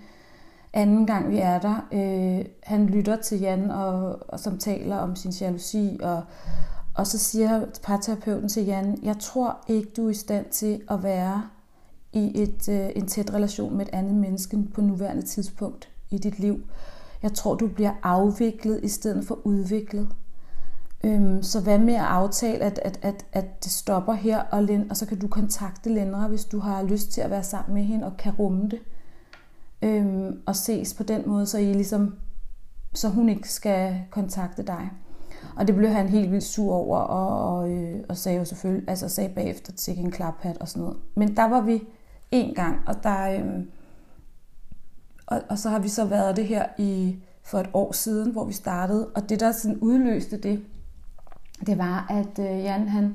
anden 0.74 1.06
gang 1.06 1.30
vi 1.30 1.38
er 1.38 1.58
der, 1.58 1.88
øh, 1.92 2.44
han 2.62 2.86
lytter 2.86 3.16
til 3.16 3.40
Jan, 3.40 3.70
og, 3.70 4.18
og 4.28 4.40
som 4.40 4.58
taler 4.58 4.96
om 4.96 5.16
sin 5.16 5.30
jalousi, 5.30 5.98
og, 6.02 6.22
og 6.94 7.06
så 7.06 7.18
siger 7.18 7.66
parterapeuten 7.82 8.48
til 8.48 8.64
Jan, 8.64 8.98
jeg 9.02 9.18
tror 9.18 9.64
ikke, 9.68 9.88
du 9.96 10.06
er 10.06 10.10
i 10.10 10.14
stand 10.14 10.46
til 10.50 10.80
at 10.90 11.02
være 11.02 11.42
i 12.12 12.42
et, 12.42 12.68
øh, 12.68 12.90
en 12.96 13.06
tæt 13.06 13.34
relation 13.34 13.76
med 13.76 13.86
et 13.86 13.94
andet 13.94 14.14
menneske 14.14 14.58
på 14.74 14.80
nuværende 14.80 15.22
tidspunkt 15.22 15.88
i 16.10 16.18
dit 16.18 16.38
liv. 16.38 16.62
Jeg 17.22 17.32
tror, 17.32 17.54
du 17.54 17.68
bliver 17.68 17.92
afviklet 18.02 18.80
i 18.82 18.88
stedet 18.88 19.26
for 19.26 19.38
udviklet. 19.44 20.08
Øhm, 21.04 21.42
så 21.42 21.60
hvad 21.60 21.78
med 21.78 21.94
at 21.94 22.00
aftale, 22.00 22.64
at, 22.64 22.80
at, 22.84 22.98
at, 23.02 23.26
at 23.32 23.64
det 23.64 23.72
stopper 23.72 24.12
her, 24.12 24.40
og, 24.40 24.68
og 24.90 24.96
så 24.96 25.06
kan 25.06 25.18
du 25.18 25.28
kontakte 25.28 25.94
Lindre, 25.94 26.28
hvis 26.28 26.44
du 26.44 26.58
har 26.58 26.82
lyst 26.82 27.10
til 27.12 27.20
at 27.20 27.30
være 27.30 27.42
sammen 27.42 27.74
med 27.74 27.82
hende 27.82 28.06
og 28.06 28.16
kan 28.16 28.32
rumme 28.32 28.68
det. 28.68 28.78
Øhm, 29.84 30.42
og 30.46 30.56
ses 30.56 30.94
på 30.94 31.02
den 31.02 31.22
måde, 31.26 31.46
så 31.46 31.58
I 31.58 31.72
ligesom, 31.72 32.14
så 32.94 33.08
hun 33.08 33.28
ikke 33.28 33.48
skal 33.48 34.00
kontakte 34.10 34.62
dig. 34.62 34.90
Og 35.56 35.66
det 35.66 35.74
blev 35.74 35.90
han 35.90 36.08
helt 36.08 36.30
vildt 36.30 36.44
sur 36.44 36.74
over, 36.74 36.98
og, 36.98 37.56
og, 37.58 37.70
øh, 37.70 38.00
og 38.08 38.16
sagde 38.16 38.38
jo 38.38 38.44
selvfølgelig, 38.44 38.88
altså 38.88 39.08
sagde 39.08 39.34
bagefter 39.34 39.72
til 39.72 39.98
en 39.98 40.10
klaphat 40.10 40.58
og 40.58 40.68
sådan 40.68 40.82
noget. 40.82 40.98
Men 41.16 41.36
der 41.36 41.44
var 41.44 41.60
vi 41.60 41.82
en 42.30 42.54
gang, 42.54 42.78
og 42.86 43.02
der, 43.02 43.30
øh, 43.30 43.64
og, 45.26 45.42
og 45.48 45.58
så 45.58 45.68
har 45.68 45.78
vi 45.78 45.88
så 45.88 46.04
været 46.04 46.36
det 46.36 46.46
her 46.46 46.66
i 46.78 47.16
for 47.42 47.58
et 47.58 47.70
år 47.72 47.92
siden, 47.92 48.32
hvor 48.32 48.44
vi 48.44 48.52
startede. 48.52 49.08
Og 49.14 49.28
det, 49.28 49.40
der 49.40 49.52
sådan 49.52 49.78
udløste 49.78 50.36
det, 50.36 50.64
det 51.66 51.78
var, 51.78 52.06
at 52.10 52.38
øh, 52.38 52.64
Jan 52.64 52.88
han, 52.88 53.14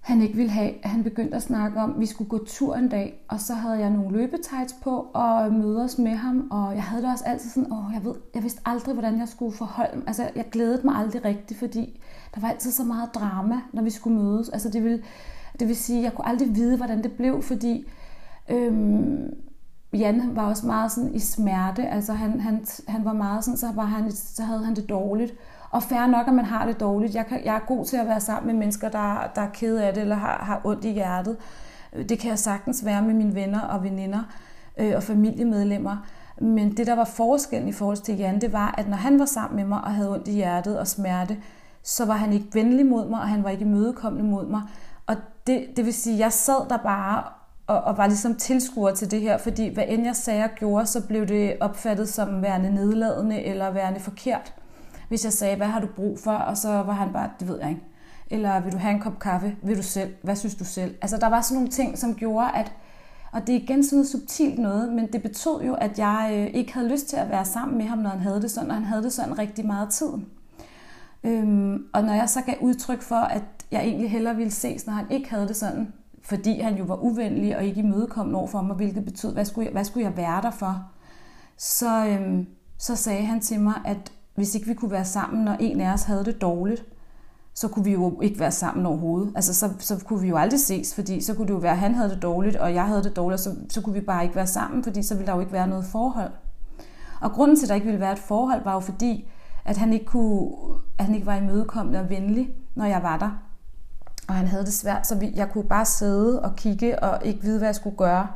han 0.00 0.22
ikke 0.22 0.36
ville 0.36 0.50
have, 0.50 0.72
han 0.82 1.04
begyndte 1.04 1.36
at 1.36 1.42
snakke 1.42 1.80
om, 1.80 1.92
at 1.92 2.00
vi 2.00 2.06
skulle 2.06 2.30
gå 2.30 2.44
tur 2.46 2.74
en 2.74 2.88
dag, 2.88 3.24
og 3.28 3.40
så 3.40 3.54
havde 3.54 3.78
jeg 3.78 3.90
nogle 3.90 4.16
løbetights 4.16 4.72
på 4.82 5.06
og 5.14 5.52
mødes 5.52 5.98
med 5.98 6.14
ham, 6.14 6.48
og 6.50 6.74
jeg 6.74 6.82
havde 6.82 7.02
det 7.02 7.12
også 7.12 7.24
altid 7.24 7.50
sådan, 7.50 7.72
åh, 7.72 7.84
jeg, 7.94 8.04
ved, 8.04 8.14
jeg 8.34 8.42
vidste 8.42 8.60
aldrig, 8.64 8.92
hvordan 8.94 9.18
jeg 9.18 9.28
skulle 9.28 9.56
forholde 9.56 9.96
mig. 9.96 10.04
Altså, 10.06 10.30
jeg 10.36 10.44
glædede 10.52 10.86
mig 10.86 10.96
aldrig 10.96 11.24
rigtigt, 11.24 11.58
fordi 11.58 12.00
der 12.34 12.40
var 12.40 12.48
altid 12.48 12.70
så 12.70 12.84
meget 12.84 13.14
drama, 13.14 13.60
når 13.72 13.82
vi 13.82 13.90
skulle 13.90 14.18
mødes. 14.18 14.48
Altså, 14.48 14.68
det 14.68 14.84
ville, 14.84 15.02
det 15.60 15.68
vil 15.68 15.76
sige, 15.76 16.02
jeg 16.02 16.14
kunne 16.14 16.28
aldrig 16.28 16.54
vide, 16.54 16.76
hvordan 16.76 17.02
det 17.02 17.12
blev, 17.12 17.42
fordi 17.42 17.88
øhm, 18.48 19.34
Jan 19.92 20.36
var 20.36 20.48
også 20.48 20.66
meget 20.66 20.92
sådan 20.92 21.14
i 21.14 21.18
smerte. 21.18 21.88
Altså, 21.88 22.12
han, 22.12 22.40
han, 22.40 22.66
han 22.88 23.04
var 23.04 23.12
meget 23.12 23.44
sådan, 23.44 23.58
så, 23.58 23.72
var 23.72 23.84
han, 23.84 24.12
så 24.12 24.42
havde 24.42 24.64
han 24.64 24.76
det 24.76 24.88
dårligt. 24.88 25.34
Og 25.70 25.82
færre 25.82 26.08
nok, 26.08 26.28
at 26.28 26.34
man 26.34 26.44
har 26.44 26.66
det 26.66 26.80
dårligt. 26.80 27.14
Jeg, 27.14 27.26
kan, 27.26 27.44
jeg 27.44 27.54
er 27.54 27.60
god 27.66 27.84
til 27.84 27.96
at 27.96 28.06
være 28.06 28.20
sammen 28.20 28.46
med 28.46 28.54
mennesker, 28.54 28.88
der, 28.88 29.30
der 29.34 29.40
er 29.40 29.50
ked 29.52 29.76
af 29.76 29.94
det, 29.94 30.00
eller 30.00 30.16
har, 30.16 30.38
har 30.44 30.60
ondt 30.64 30.84
i 30.84 30.90
hjertet. 30.90 31.36
Det 32.08 32.18
kan 32.18 32.30
jeg 32.30 32.38
sagtens 32.38 32.84
være 32.84 33.02
med 33.02 33.14
mine 33.14 33.34
venner 33.34 33.60
og 33.60 33.84
veninder 33.84 34.22
øh, 34.78 34.92
og 34.96 35.02
familiemedlemmer. 35.02 35.96
Men 36.40 36.76
det, 36.76 36.86
der 36.86 36.94
var 36.94 37.04
forskellen 37.04 37.68
i 37.68 37.72
forhold 37.72 37.96
til 37.96 38.16
Jan, 38.16 38.40
det 38.40 38.52
var, 38.52 38.74
at 38.78 38.88
når 38.88 38.96
han 38.96 39.18
var 39.18 39.24
sammen 39.24 39.56
med 39.56 39.64
mig 39.64 39.84
og 39.84 39.94
havde 39.94 40.12
ondt 40.12 40.28
i 40.28 40.32
hjertet 40.32 40.78
og 40.78 40.86
smerte, 40.86 41.36
så 41.82 42.04
var 42.04 42.14
han 42.14 42.32
ikke 42.32 42.46
venlig 42.52 42.86
mod 42.86 43.08
mig, 43.08 43.20
og 43.20 43.28
han 43.28 43.44
var 43.44 43.50
ikke 43.50 43.64
imødekommende 43.64 44.30
mod 44.30 44.46
mig. 44.46 44.62
Og 45.06 45.16
det, 45.46 45.66
det 45.76 45.84
vil 45.84 45.94
sige, 45.94 46.14
at 46.14 46.20
jeg 46.20 46.32
sad 46.32 46.68
der 46.68 46.76
bare 46.76 47.22
og, 47.66 47.80
og 47.80 47.96
var 47.96 48.06
ligesom 48.06 48.34
tilskuer 48.34 48.94
til 48.94 49.10
det 49.10 49.20
her, 49.20 49.38
fordi 49.38 49.74
hvad 49.74 49.84
end 49.88 50.04
jeg 50.04 50.16
sagde 50.16 50.44
og 50.44 50.50
gjorde, 50.50 50.86
så 50.86 51.06
blev 51.06 51.26
det 51.26 51.56
opfattet 51.60 52.08
som 52.08 52.42
værende 52.42 52.74
nedladende 52.74 53.42
eller 53.42 53.70
værende 53.70 54.00
forkert 54.00 54.54
hvis 55.10 55.24
jeg 55.24 55.32
sagde, 55.32 55.56
hvad 55.56 55.66
har 55.66 55.80
du 55.80 55.86
brug 55.86 56.18
for? 56.18 56.32
Og 56.32 56.56
så 56.56 56.68
var 56.68 56.92
han 56.92 57.12
bare, 57.12 57.30
det 57.40 57.48
ved 57.48 57.60
jeg 57.60 57.68
ikke. 57.68 57.82
Eller 58.30 58.60
vil 58.60 58.72
du 58.72 58.78
have 58.78 58.94
en 58.94 59.00
kop 59.00 59.18
kaffe? 59.18 59.56
Vil 59.62 59.76
du 59.76 59.82
selv? 59.82 60.14
Hvad 60.22 60.36
synes 60.36 60.54
du 60.54 60.64
selv? 60.64 60.94
Altså 61.02 61.16
der 61.16 61.26
var 61.26 61.40
sådan 61.40 61.54
nogle 61.54 61.70
ting, 61.70 61.98
som 61.98 62.14
gjorde, 62.14 62.50
at 62.50 62.72
og 63.32 63.46
det 63.46 63.54
er 63.54 63.60
igen 63.60 63.84
sådan 63.84 63.96
noget 63.96 64.08
subtilt 64.08 64.58
noget, 64.58 64.92
men 64.92 65.12
det 65.12 65.22
betød 65.22 65.62
jo, 65.62 65.74
at 65.74 65.98
jeg 65.98 66.30
øh, 66.32 66.60
ikke 66.60 66.74
havde 66.74 66.88
lyst 66.88 67.06
til 67.06 67.16
at 67.16 67.30
være 67.30 67.44
sammen 67.44 67.78
med 67.78 67.86
ham, 67.86 67.98
når 67.98 68.10
han 68.10 68.20
havde 68.20 68.42
det 68.42 68.50
sådan, 68.50 68.70
og 68.70 68.76
han 68.76 68.84
havde 68.84 69.02
det 69.02 69.12
sådan 69.12 69.38
rigtig 69.38 69.66
meget 69.66 69.88
tid. 69.88 70.12
Øhm, 71.24 71.84
og 71.92 72.04
når 72.04 72.12
jeg 72.12 72.28
så 72.28 72.40
gav 72.40 72.54
udtryk 72.60 73.02
for, 73.02 73.16
at 73.16 73.42
jeg 73.70 73.80
egentlig 73.80 74.10
hellere 74.10 74.36
ville 74.36 74.50
ses, 74.50 74.86
når 74.86 74.92
han 74.92 75.10
ikke 75.10 75.30
havde 75.30 75.48
det 75.48 75.56
sådan, 75.56 75.92
fordi 76.22 76.60
han 76.60 76.74
jo 76.74 76.84
var 76.84 76.96
uvenlig 76.96 77.56
og 77.56 77.64
ikke 77.64 77.80
imødekommende 77.80 78.38
over 78.38 78.48
for 78.48 78.62
mig, 78.62 78.76
hvilket 78.76 79.04
betød, 79.04 79.32
hvad 79.32 79.44
skulle 79.44 79.64
jeg, 79.64 79.72
hvad 79.72 79.84
skulle 79.84 80.06
jeg 80.06 80.16
være 80.16 80.42
der 80.42 80.50
for? 80.50 80.90
Så, 81.56 82.06
øhm, 82.06 82.46
så 82.78 82.96
sagde 82.96 83.24
han 83.24 83.40
til 83.40 83.60
mig, 83.60 83.74
at 83.84 84.12
hvis 84.40 84.54
ikke 84.54 84.66
vi 84.66 84.74
kunne 84.74 84.90
være 84.90 85.04
sammen, 85.04 85.44
når 85.44 85.56
en 85.60 85.80
af 85.80 85.92
os 85.92 86.02
havde 86.02 86.24
det 86.24 86.40
dårligt, 86.40 86.84
så 87.54 87.68
kunne 87.68 87.84
vi 87.84 87.92
jo 87.92 88.20
ikke 88.20 88.40
være 88.40 88.50
sammen 88.50 88.86
overhovedet. 88.86 89.32
Altså, 89.36 89.54
så, 89.54 89.70
så 89.78 90.04
kunne 90.04 90.20
vi 90.20 90.28
jo 90.28 90.36
aldrig 90.36 90.60
ses, 90.60 90.94
fordi 90.94 91.20
så 91.20 91.34
kunne 91.34 91.46
det 91.46 91.52
jo 91.52 91.58
være, 91.58 91.72
at 91.72 91.78
han 91.78 91.94
havde 91.94 92.10
det 92.10 92.22
dårligt, 92.22 92.56
og 92.56 92.74
jeg 92.74 92.86
havde 92.86 93.04
det 93.04 93.16
dårligt, 93.16 93.40
så, 93.40 93.54
så 93.68 93.80
kunne 93.80 93.94
vi 93.94 94.00
bare 94.00 94.22
ikke 94.22 94.36
være 94.36 94.46
sammen, 94.46 94.84
fordi 94.84 95.02
så 95.02 95.14
ville 95.14 95.26
der 95.26 95.34
jo 95.34 95.40
ikke 95.40 95.52
være 95.52 95.66
noget 95.66 95.84
forhold. 95.84 96.32
Og 97.20 97.32
grunden 97.32 97.56
til, 97.56 97.64
at 97.64 97.68
der 97.68 97.74
ikke 97.74 97.86
ville 97.86 98.00
være 98.00 98.12
et 98.12 98.18
forhold, 98.18 98.64
var 98.64 98.74
jo 98.74 98.80
fordi, 98.80 99.30
at 99.64 99.76
han 99.76 99.92
ikke, 99.92 100.06
kunne, 100.06 100.50
at 100.98 101.04
han 101.04 101.14
ikke 101.14 101.26
var 101.26 101.36
imødekommende 101.36 102.00
og 102.00 102.10
venlig, 102.10 102.50
når 102.74 102.84
jeg 102.84 103.02
var 103.02 103.18
der. 103.18 103.30
Og 104.28 104.34
han 104.34 104.46
havde 104.46 104.64
det 104.64 104.72
svært, 104.72 105.06
så 105.06 105.14
vi, 105.14 105.32
jeg 105.34 105.50
kunne 105.50 105.68
bare 105.68 105.84
sidde 105.84 106.42
og 106.42 106.56
kigge 106.56 107.02
og 107.02 107.26
ikke 107.26 107.42
vide, 107.42 107.58
hvad 107.58 107.68
jeg 107.68 107.74
skulle 107.74 107.96
gøre. 107.96 108.26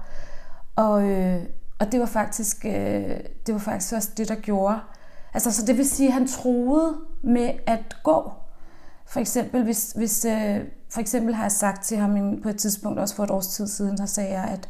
Og, 0.76 1.08
øh, 1.08 1.42
og 1.78 1.92
det 1.92 2.00
var 2.00 2.06
faktisk 2.06 2.64
øh, 2.64 3.20
det 3.46 3.54
var 3.54 3.58
faktisk 3.58 3.94
også 3.94 4.10
det, 4.16 4.28
der 4.28 4.34
gjorde. 4.34 4.78
Altså, 5.34 5.52
så 5.52 5.66
det 5.66 5.76
vil 5.76 5.88
sige, 5.88 6.06
at 6.06 6.12
han 6.12 6.26
troede 6.26 6.96
med 7.22 7.50
at 7.66 7.96
gå. 8.02 8.32
For 9.06 9.20
eksempel, 9.20 9.62
hvis, 9.62 9.92
hvis 9.96 10.24
øh, 10.24 10.60
for 10.88 11.00
eksempel 11.00 11.34
har 11.34 11.44
jeg 11.44 11.52
sagt 11.52 11.84
til 11.84 11.96
ham 11.96 12.40
på 12.42 12.48
et 12.48 12.56
tidspunkt, 12.56 12.98
også 12.98 13.14
for 13.14 13.24
et 13.24 13.30
års 13.30 13.46
tid 13.46 13.66
siden, 13.66 13.96
der 13.96 14.06
sagde 14.06 14.30
jeg, 14.30 14.44
at 14.44 14.68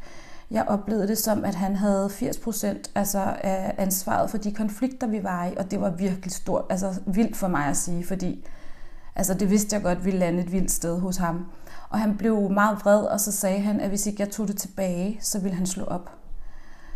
jeg 0.50 0.64
oplevede 0.68 1.08
det 1.08 1.18
som, 1.18 1.44
at 1.44 1.54
han 1.54 1.76
havde 1.76 2.06
80% 2.06 2.66
altså, 2.94 3.18
af 3.40 3.74
ansvaret 3.78 4.30
for 4.30 4.38
de 4.38 4.52
konflikter, 4.52 5.06
vi 5.06 5.22
var 5.22 5.46
i, 5.46 5.54
og 5.56 5.70
det 5.70 5.80
var 5.80 5.90
virkelig 5.90 6.32
stort, 6.32 6.64
altså 6.70 7.00
vildt 7.06 7.36
for 7.36 7.48
mig 7.48 7.66
at 7.66 7.76
sige, 7.76 8.06
fordi 8.06 8.46
altså, 9.14 9.34
det 9.34 9.50
vidste 9.50 9.74
jeg 9.76 9.82
godt 9.82 10.04
ville 10.04 10.18
lande 10.18 10.42
et 10.42 10.52
vildt 10.52 10.70
sted 10.70 11.00
hos 11.00 11.16
ham. 11.16 11.46
Og 11.88 11.98
han 11.98 12.16
blev 12.16 12.50
meget 12.50 12.78
vred, 12.84 13.02
og 13.04 13.20
så 13.20 13.32
sagde 13.32 13.60
han, 13.60 13.80
at 13.80 13.88
hvis 13.88 14.06
ikke 14.06 14.20
jeg 14.22 14.30
tog 14.30 14.48
det 14.48 14.56
tilbage, 14.56 15.18
så 15.20 15.38
ville 15.38 15.56
han 15.56 15.66
slå 15.66 15.84
op. 15.84 16.10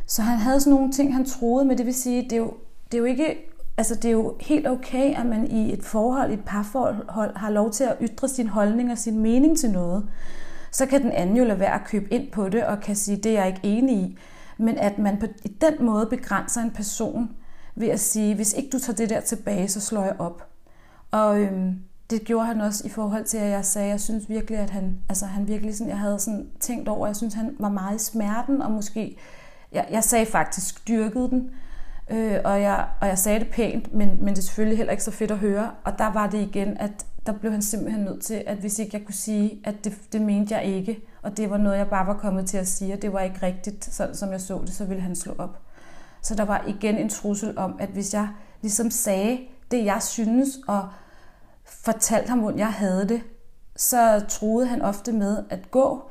Så 0.07 0.23
han 0.23 0.39
havde 0.39 0.61
sådan 0.61 0.73
nogle 0.73 0.93
ting, 0.93 1.15
han 1.15 1.25
troede, 1.25 1.65
men 1.65 1.79
det 1.79 1.87
vil 1.87 1.95
sige, 1.95 2.23
det 2.23 2.33
er 2.33 2.37
jo, 2.37 2.55
det 2.93 2.95
er 2.95 2.99
jo 2.99 3.05
ikke 3.05 3.48
Altså, 3.79 3.95
det 3.95 4.05
er 4.05 4.13
jo 4.13 4.37
helt 4.41 4.69
okay, 4.69 5.21
at 5.21 5.27
man 5.27 5.51
i 5.51 5.73
et 5.73 5.85
forhold, 5.85 6.33
et 6.33 6.45
parforhold, 6.47 7.37
har 7.37 7.51
lov 7.51 7.71
til 7.71 7.85
at 7.85 7.97
ytre 8.01 8.29
sin 8.29 8.49
holdning 8.49 8.93
og 8.93 8.99
sin 8.99 9.19
mening 9.19 9.59
til 9.59 9.71
noget. 9.71 10.09
Så 10.71 10.87
kan 10.87 11.03
den 11.03 11.13
anden 11.13 11.37
jo 11.37 11.45
lade 11.45 11.59
være 11.59 11.75
at 11.75 11.87
købe 11.87 12.13
ind 12.13 12.31
på 12.31 12.49
det 12.49 12.65
og 12.65 12.81
kan 12.81 12.97
sige, 12.97 13.17
det 13.17 13.33
er 13.33 13.45
jeg 13.45 13.47
ikke 13.47 13.79
enig 13.79 13.97
i. 13.97 14.19
Men 14.59 14.79
at 14.79 14.99
man 14.99 15.19
på, 15.19 15.27
i 15.45 15.49
den 15.49 15.87
måde 15.87 16.07
begrænser 16.07 16.61
en 16.61 16.71
person 16.71 17.31
ved 17.75 17.89
at 17.89 18.01
sige, 18.01 18.35
hvis 18.35 18.53
ikke 18.53 18.71
du 18.71 18.79
tager 18.79 18.97
det 18.97 19.11
der 19.11 19.21
tilbage, 19.21 19.69
så 19.69 19.81
slår 19.81 20.05
jeg 20.05 20.17
op. 20.19 20.47
Og 21.11 21.41
øhm, 21.41 21.79
det 22.11 22.25
gjorde 22.25 22.47
han 22.47 22.61
også 22.61 22.87
i 22.87 22.91
forhold 22.91 23.25
til, 23.25 23.39
at 23.39 23.51
jeg 23.51 23.65
sagde, 23.65 23.89
jeg 23.89 24.01
synes 24.01 24.29
virkelig, 24.29 24.59
at 24.59 24.71
han, 24.71 24.99
altså 25.09 25.27
han 25.27 25.49
virkelig 25.49 25.77
sådan, 25.77 25.91
jeg 25.91 25.99
havde 25.99 26.19
sådan 26.19 26.49
tænkt 26.61 26.89
over, 26.89 27.07
jeg 27.07 27.17
synes, 27.17 27.35
han 27.35 27.57
var 27.59 27.69
meget 27.69 28.01
i 28.01 28.05
smerten, 28.05 28.63
og 28.63 28.71
måske, 28.71 29.17
jeg, 29.73 29.89
jeg 29.91 30.05
sagde 30.05 30.27
faktisk, 30.27 30.69
styrkede 30.79 31.31
den, 31.31 31.51
Øh, 32.11 32.41
og, 32.45 32.63
jeg, 32.63 32.87
og 33.01 33.09
jeg 33.09 33.19
sagde 33.19 33.41
det 33.41 33.49
pænt, 33.49 33.95
men, 33.95 34.19
men 34.25 34.29
det 34.29 34.39
er 34.39 34.43
selvfølgelig 34.43 34.77
heller 34.77 34.91
ikke 34.91 35.05
så 35.05 35.11
fedt 35.11 35.31
at 35.31 35.39
høre. 35.39 35.71
Og 35.85 35.99
der 35.99 36.13
var 36.13 36.27
det 36.27 36.39
igen, 36.41 36.77
at 36.77 37.07
der 37.27 37.33
blev 37.33 37.53
han 37.53 37.63
simpelthen 37.63 38.05
nødt 38.05 38.23
til, 38.23 38.45
at 38.47 38.57
hvis 38.57 38.79
ikke 38.79 38.97
jeg 38.97 39.05
kunne 39.07 39.15
sige, 39.15 39.61
at 39.65 39.85
det, 39.85 39.99
det 40.13 40.21
mente 40.21 40.55
jeg 40.55 40.65
ikke, 40.65 41.01
og 41.23 41.37
det 41.37 41.51
var 41.51 41.57
noget, 41.57 41.79
jeg 41.79 41.89
bare 41.89 42.07
var 42.07 42.15
kommet 42.15 42.47
til 42.47 42.57
at 42.57 42.69
sige, 42.69 42.95
og 42.95 43.03
det 43.03 43.13
var 43.13 43.21
ikke 43.21 43.39
rigtigt, 43.43 43.85
sådan 43.85 44.15
som 44.15 44.33
jeg 44.33 44.41
så 44.41 44.61
det, 44.67 44.75
så 44.75 44.85
ville 44.85 45.03
han 45.03 45.17
slå 45.17 45.35
op. 45.39 45.61
Så 46.23 46.35
der 46.35 46.45
var 46.45 46.65
igen 46.67 46.99
en 46.99 47.09
trussel 47.09 47.59
om, 47.59 47.77
at 47.81 47.89
hvis 47.89 48.15
jeg 48.15 48.29
ligesom 48.63 48.91
sagde 48.91 49.41
det, 49.71 49.85
jeg 49.85 50.03
synes, 50.03 50.49
og 50.69 50.89
fortalte 51.65 52.29
ham, 52.29 52.39
hvordan 52.39 52.59
jeg 52.59 52.73
havde 52.73 53.09
det, 53.09 53.23
så 53.77 54.25
troede 54.29 54.67
han 54.67 54.83
ofte 54.83 55.13
med 55.13 55.45
at 55.51 55.71
gå, 55.71 56.11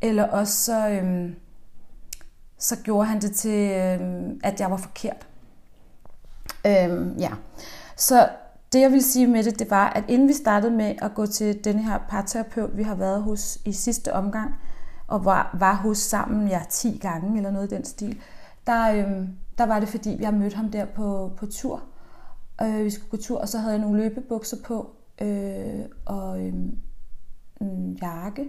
eller 0.00 0.24
også 0.24 0.64
så, 0.64 0.88
øhm, 0.88 1.34
så 2.58 2.76
gjorde 2.82 3.06
han 3.06 3.20
det 3.20 3.32
til, 3.32 3.70
øhm, 3.70 4.40
at 4.44 4.60
jeg 4.60 4.70
var 4.70 4.76
forkert. 4.76 5.26
Øhm, 6.66 7.16
ja. 7.18 7.30
Så 7.96 8.28
det 8.72 8.80
jeg 8.80 8.92
vil 8.92 9.02
sige 9.02 9.26
med 9.26 9.44
det, 9.44 9.58
det 9.58 9.70
var, 9.70 9.88
at 9.88 10.04
inden 10.08 10.28
vi 10.28 10.32
startede 10.32 10.72
med 10.72 10.94
at 11.02 11.14
gå 11.14 11.26
til 11.26 11.64
den 11.64 11.78
her 11.78 11.98
parterapeut, 12.08 12.76
vi 12.76 12.82
har 12.82 12.94
været 12.94 13.22
hos 13.22 13.58
i 13.64 13.72
sidste 13.72 14.12
omgang, 14.12 14.54
og 15.06 15.24
var, 15.24 15.56
var 15.58 15.74
hos 15.74 15.98
sammen 15.98 16.48
ja, 16.48 16.62
10 16.70 16.98
gange 17.02 17.36
eller 17.36 17.50
noget 17.50 17.72
i 17.72 17.74
den 17.74 17.84
stil, 17.84 18.20
der, 18.66 18.92
øhm, 18.92 19.28
der 19.58 19.66
var 19.66 19.80
det 19.80 19.88
fordi, 19.88 20.22
jeg 20.22 20.34
mødte 20.34 20.56
ham 20.56 20.70
der 20.70 20.84
på, 20.84 21.32
på 21.36 21.46
tur. 21.46 21.82
Øh, 22.62 22.84
vi 22.84 22.90
skulle 22.90 23.10
gå 23.10 23.16
tur, 23.16 23.38
og 23.38 23.48
så 23.48 23.58
havde 23.58 23.72
jeg 23.72 23.80
nogle 23.80 24.02
løbebukser 24.02 24.56
på, 24.64 24.90
øh, 25.20 25.84
og 26.04 26.40
øh, 26.40 26.52
en 27.60 27.98
jakke. 28.02 28.48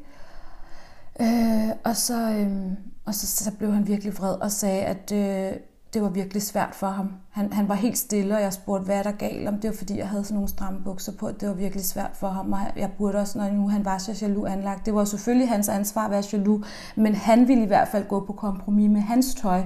Øh, 1.22 1.70
og 1.84 1.96
så, 1.96 2.32
øh, 2.32 2.72
og 3.06 3.16
så, 3.16 3.28
så 3.28 3.52
blev 3.58 3.72
han 3.72 3.88
virkelig 3.88 4.18
vred 4.18 4.34
og 4.36 4.52
sagde, 4.52 4.82
at 4.82 5.12
øh, 5.12 5.60
det 5.94 6.02
var 6.02 6.10
virkelig 6.10 6.42
svært 6.42 6.76
for 6.76 6.88
ham. 6.88 7.14
Han, 7.30 7.54
han 7.54 7.70
var 7.70 7.76
helt 7.76 7.98
stille, 7.98 8.36
og 8.36 8.42
jeg 8.42 8.54
spurgte, 8.54 8.86
hvad 8.86 8.96
er 8.96 9.04
der 9.04 9.12
galt? 9.12 9.48
Om 9.48 9.60
det 9.60 9.70
var, 9.70 9.76
fordi 9.76 9.98
jeg 9.98 10.10
havde 10.10 10.24
sådan 10.24 10.36
nogle 10.36 10.50
stramme 10.50 10.80
bukser 10.84 11.12
på. 11.12 11.32
Det 11.32 11.48
var 11.48 11.54
virkelig 11.54 11.86
svært 11.86 12.12
for 12.14 12.28
ham, 12.28 12.54
og 12.54 12.60
jeg 12.76 12.92
burde 12.98 13.18
også, 13.18 13.38
når 13.38 13.52
nu 13.52 13.70
han 13.70 13.86
var 13.86 13.98
så 13.98 14.18
jaloux 14.22 14.50
anlagt. 14.50 14.86
Det 14.86 14.94
var 14.94 15.06
selvfølgelig 15.06 15.50
hans 15.50 15.70
ansvar 15.70 16.06
at 16.06 16.12
være 16.12 16.24
jaloux, 16.34 16.68
men 16.96 17.16
han 17.16 17.48
ville 17.48 17.64
i 17.64 17.68
hvert 17.68 17.88
fald 17.88 18.08
gå 18.08 18.26
på 18.26 18.34
kompromis 18.34 18.90
med 18.90 19.02
hans 19.02 19.36
tøj, 19.36 19.64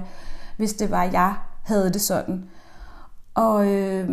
hvis 0.56 0.74
det 0.74 0.90
var, 0.90 1.04
jeg 1.04 1.34
havde 1.62 1.92
det 1.92 2.00
sådan. 2.00 2.44
Og, 3.34 3.66
øh, 3.66 4.10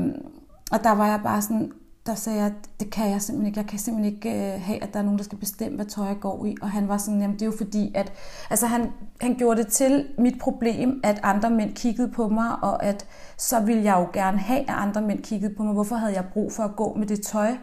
og 0.72 0.84
der 0.84 0.92
var 0.92 1.08
jeg 1.08 1.20
bare 1.24 1.42
sådan, 1.42 1.72
der 2.06 2.16
sagde 2.16 2.38
jeg, 2.38 2.46
at 2.46 2.80
det 2.80 2.92
kan 2.92 3.10
jeg 3.10 3.22
simpelthen 3.22 3.48
ikke. 3.48 3.60
Jeg 3.60 3.68
kan 3.68 3.80
simpelthen 3.80 4.16
ikke 4.16 4.30
øh, 4.30 4.62
have, 4.62 4.84
at 4.84 4.94
der 4.94 5.00
er 5.00 5.04
nogen, 5.04 5.18
der 5.18 5.24
skal 5.24 5.38
bestemme, 5.38 5.76
hvad 5.76 5.86
tøj 5.86 6.06
jeg 6.06 6.20
går 6.20 6.46
i. 6.46 6.56
Og 6.62 6.72
han 6.72 6.88
var 6.88 6.98
sådan, 6.98 7.22
jamen 7.22 7.34
det 7.34 7.42
er 7.42 7.46
jo 7.46 7.54
fordi, 7.58 7.92
at 7.96 8.12
altså 8.50 8.66
han, 8.66 8.92
han 9.22 9.36
gjorde 9.36 9.64
det 9.64 9.72
til 9.72 10.08
mit 10.18 10.40
problem, 10.40 11.02
at 11.04 11.20
andre 11.24 11.50
mænd 11.50 11.74
kiggede 11.74 12.12
på 12.12 12.28
mig, 12.28 12.52
og 12.62 12.84
at 12.84 13.06
så 13.38 13.60
ville 13.60 13.84
jeg 13.84 13.96
jo 14.00 14.08
gerne 14.14 14.38
have, 14.38 14.60
at 14.60 14.76
andre 14.78 15.02
mænd 15.02 15.24
kiggede 15.24 15.56
på 15.56 15.64
mig. 15.64 15.74
Hvorfor 15.74 15.96
havde 15.96 16.14
jeg 16.14 16.26
brug 16.34 16.54
for 16.54 16.64
at 16.64 16.76
gå 16.76 16.94
med 16.94 17.08
det 17.08 17.22
tøj? 17.22 17.56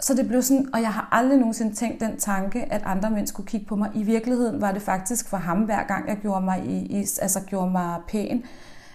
Så 0.00 0.14
det 0.14 0.28
blev 0.28 0.42
sådan, 0.42 0.68
og 0.74 0.80
jeg 0.80 0.92
har 0.92 1.08
aldrig 1.12 1.38
nogensinde 1.38 1.74
tænkt 1.74 2.00
den 2.00 2.16
tanke, 2.16 2.72
at 2.72 2.82
andre 2.84 3.10
mænd 3.10 3.26
skulle 3.26 3.46
kigge 3.46 3.66
på 3.66 3.76
mig. 3.76 3.90
I 3.94 4.02
virkeligheden 4.02 4.60
var 4.60 4.72
det 4.72 4.82
faktisk 4.82 5.28
for 5.28 5.36
ham, 5.36 5.58
hver 5.58 5.86
gang 5.86 6.08
jeg 6.08 6.16
gjorde 6.22 6.44
mig, 6.44 6.64
i, 6.66 7.00
i, 7.00 7.06
altså 7.22 7.40
gjorde 7.46 7.70
mig 7.70 8.00
pæn. 8.08 8.44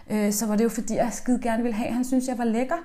Øh, 0.09 0.33
så 0.33 0.45
var 0.45 0.55
det 0.55 0.63
jo 0.63 0.69
fordi, 0.69 0.95
jeg 0.95 1.13
skide 1.13 1.39
gerne 1.41 1.63
ville 1.63 1.75
have, 1.75 1.91
han 1.91 2.05
synes, 2.05 2.27
jeg 2.27 2.37
var 2.37 2.43
lækker. 2.43 2.75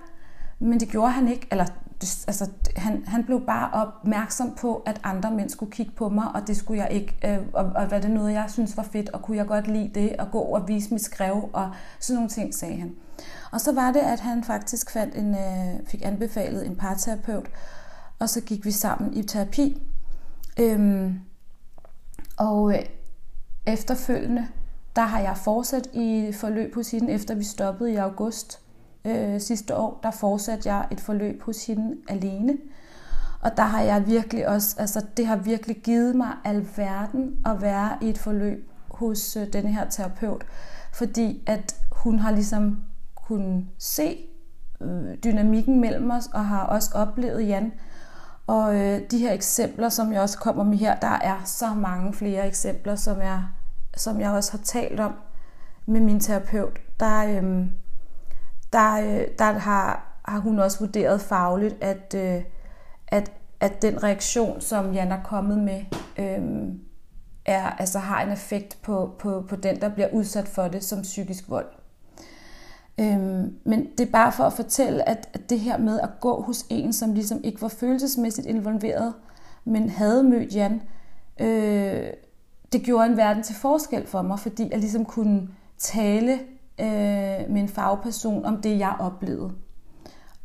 Men 0.59 0.81
det 0.81 0.89
gjorde 0.89 1.11
han 1.11 1.29
ikke, 1.29 1.47
eller 1.51 1.67
altså, 2.03 2.51
han, 2.77 3.05
han 3.07 3.25
blev 3.25 3.47
bare 3.47 3.71
opmærksom 3.71 4.55
på, 4.55 4.83
at 4.87 5.01
andre 5.05 5.31
mænd 5.31 5.51
skulle 5.51 5.73
kigge 5.73 5.93
på 5.93 6.09
mig, 6.09 6.25
og 6.35 6.47
det 6.47 6.57
skulle 6.57 6.83
jeg 6.83 6.93
ikke, 6.93 7.15
øh, 7.25 7.39
og, 7.53 7.65
og 7.65 7.91
var 7.91 7.99
det 7.99 8.11
noget, 8.11 8.33
jeg 8.33 8.45
synes 8.49 8.77
var 8.77 8.83
fedt, 8.83 9.09
og 9.09 9.23
kunne 9.23 9.37
jeg 9.37 9.47
godt 9.47 9.69
lide 9.69 9.91
det, 9.95 10.17
og 10.17 10.31
gå 10.31 10.39
og 10.39 10.69
vise 10.69 10.95
mit 10.95 11.05
skrev, 11.05 11.51
og 11.53 11.71
sådan 12.01 12.15
nogle 12.15 12.31
ting, 12.31 12.55
sagde 12.55 12.77
han. 12.77 12.95
Og 13.53 13.61
så 13.61 13.73
var 13.75 13.93
det, 13.93 14.01
at 14.01 14.21
han 14.21 14.45
faktisk 14.45 14.91
fandt 14.91 15.15
en, 15.15 15.35
øh, 15.35 15.87
fik 15.87 16.03
anbefalet 16.05 16.67
en 16.67 16.77
parterapeut, 16.77 17.47
og 18.19 18.29
så 18.29 18.41
gik 18.41 18.65
vi 18.65 18.71
sammen 18.71 19.15
i 19.15 19.23
terapi. 19.23 19.83
Øhm, 20.61 21.21
og 22.37 22.73
øh, 22.73 22.83
efterfølgende, 23.67 24.47
der 24.97 25.03
har 25.03 25.21
jeg 25.21 25.37
fortsat 25.37 25.87
i 25.93 26.33
forløb 26.33 26.75
hos 26.75 26.91
hende, 26.91 27.13
efter 27.13 27.35
vi 27.35 27.45
stoppede 27.45 27.93
i 27.93 27.97
august 27.97 28.61
øh, 29.09 29.41
sidste 29.41 29.77
år, 29.77 30.01
der 30.03 30.11
fortsatte 30.11 30.73
jeg 30.73 30.87
et 30.91 31.01
forløb 31.01 31.43
hos 31.43 31.67
hende 31.67 31.97
alene. 32.09 32.59
Og 33.41 33.51
der 33.57 33.63
har 33.63 33.83
jeg 33.83 34.07
virkelig 34.07 34.49
også, 34.49 34.77
altså 34.79 35.07
det 35.17 35.27
har 35.27 35.37
virkelig 35.37 35.77
givet 35.77 36.17
mig 36.17 36.33
alverden 36.45 37.37
at 37.47 37.63
være 37.63 37.97
i 38.03 38.09
et 38.09 38.19
forløb 38.19 38.71
hos 38.91 39.37
øh, 39.37 39.53
denne 39.53 39.73
her 39.73 39.89
terapeut, 39.91 40.45
fordi 40.93 41.43
at 41.47 41.77
hun 41.93 42.19
har 42.19 42.31
ligesom 42.31 42.79
kunnet 43.15 43.67
se 43.79 44.19
øh, 44.81 45.15
dynamikken 45.25 45.81
mellem 45.81 46.11
os, 46.11 46.27
og 46.35 46.47
har 46.47 46.67
også 46.67 46.91
oplevet 46.95 47.49
Jan. 47.49 47.73
Og 48.47 48.77
øh, 48.77 49.01
de 49.11 49.19
her 49.19 49.33
eksempler, 49.33 49.89
som 49.89 50.13
jeg 50.13 50.21
også 50.21 50.39
kommer 50.39 50.65
med 50.65 50.79
her, 50.79 50.95
der 51.01 51.19
er 51.23 51.43
så 51.45 51.75
mange 51.75 52.13
flere 52.13 52.47
eksempler, 52.47 52.97
som 52.97 53.19
jeg, 53.19 53.43
som 53.97 54.21
jeg 54.21 54.31
også 54.31 54.51
har 54.51 54.61
talt 54.65 55.01
om 55.01 55.13
med 55.87 56.01
min 56.01 56.21
terapeut. 56.21 56.79
Der, 57.01 57.43
øh, 57.43 57.67
der, 58.73 58.95
øh, 58.95 59.27
der 59.39 59.53
har, 59.53 60.21
har 60.25 60.39
hun 60.39 60.59
også 60.59 60.79
vurderet 60.79 61.21
fagligt, 61.21 61.77
at, 61.81 62.15
øh, 62.17 62.43
at, 63.09 63.33
at 63.61 63.83
den 63.83 64.03
reaktion, 64.03 64.61
som 64.61 64.93
Jan 64.93 65.13
er 65.13 65.23
kommet 65.25 65.59
med, 65.59 65.85
øh, 66.19 66.73
er, 67.47 67.71
altså 67.71 67.99
har 67.99 68.23
en 68.23 68.33
effekt 68.33 68.79
på, 68.83 69.15
på, 69.19 69.45
på 69.49 69.57
den, 69.57 69.81
der 69.81 69.89
bliver 69.89 70.09
udsat 70.13 70.49
for 70.49 70.69
det 70.69 70.85
som 70.85 71.03
psykisk 71.03 71.51
vold. 71.51 71.67
Øhm, 73.01 73.55
men 73.65 73.89
det 73.99 74.07
er 74.07 74.13
bare 74.13 74.33
for 74.33 74.45
at 74.45 74.53
fortælle, 74.53 75.09
at, 75.09 75.29
at 75.33 75.51
det 75.51 75.61
her 75.61 75.79
med 75.79 76.01
at 76.01 76.09
gå 76.21 76.43
hos 76.43 76.67
en, 76.71 76.93
som 76.93 77.15
ligesom 77.15 77.41
ikke 77.45 77.63
var 77.63 77.69
følelsesmæssigt 77.69 78.47
involveret, 78.47 79.15
men 79.65 79.89
havde 79.89 80.23
mødt 80.23 80.55
Jan, 80.55 80.83
øh, 81.41 82.07
det 82.73 82.83
gjorde 82.83 83.07
en 83.07 83.17
verden 83.17 83.43
til 83.43 83.55
forskel 83.55 84.07
for 84.07 84.23
mig, 84.23 84.39
fordi 84.39 84.69
jeg 84.71 84.79
ligesom 84.79 85.05
kunne 85.05 85.49
tale 85.79 86.39
øh, 86.81 87.51
med 87.53 87.61
en 87.63 87.69
fagperson 87.69 88.45
om 88.45 88.63
det, 88.63 88.79
jeg 88.79 88.97
oplevede. 88.99 89.53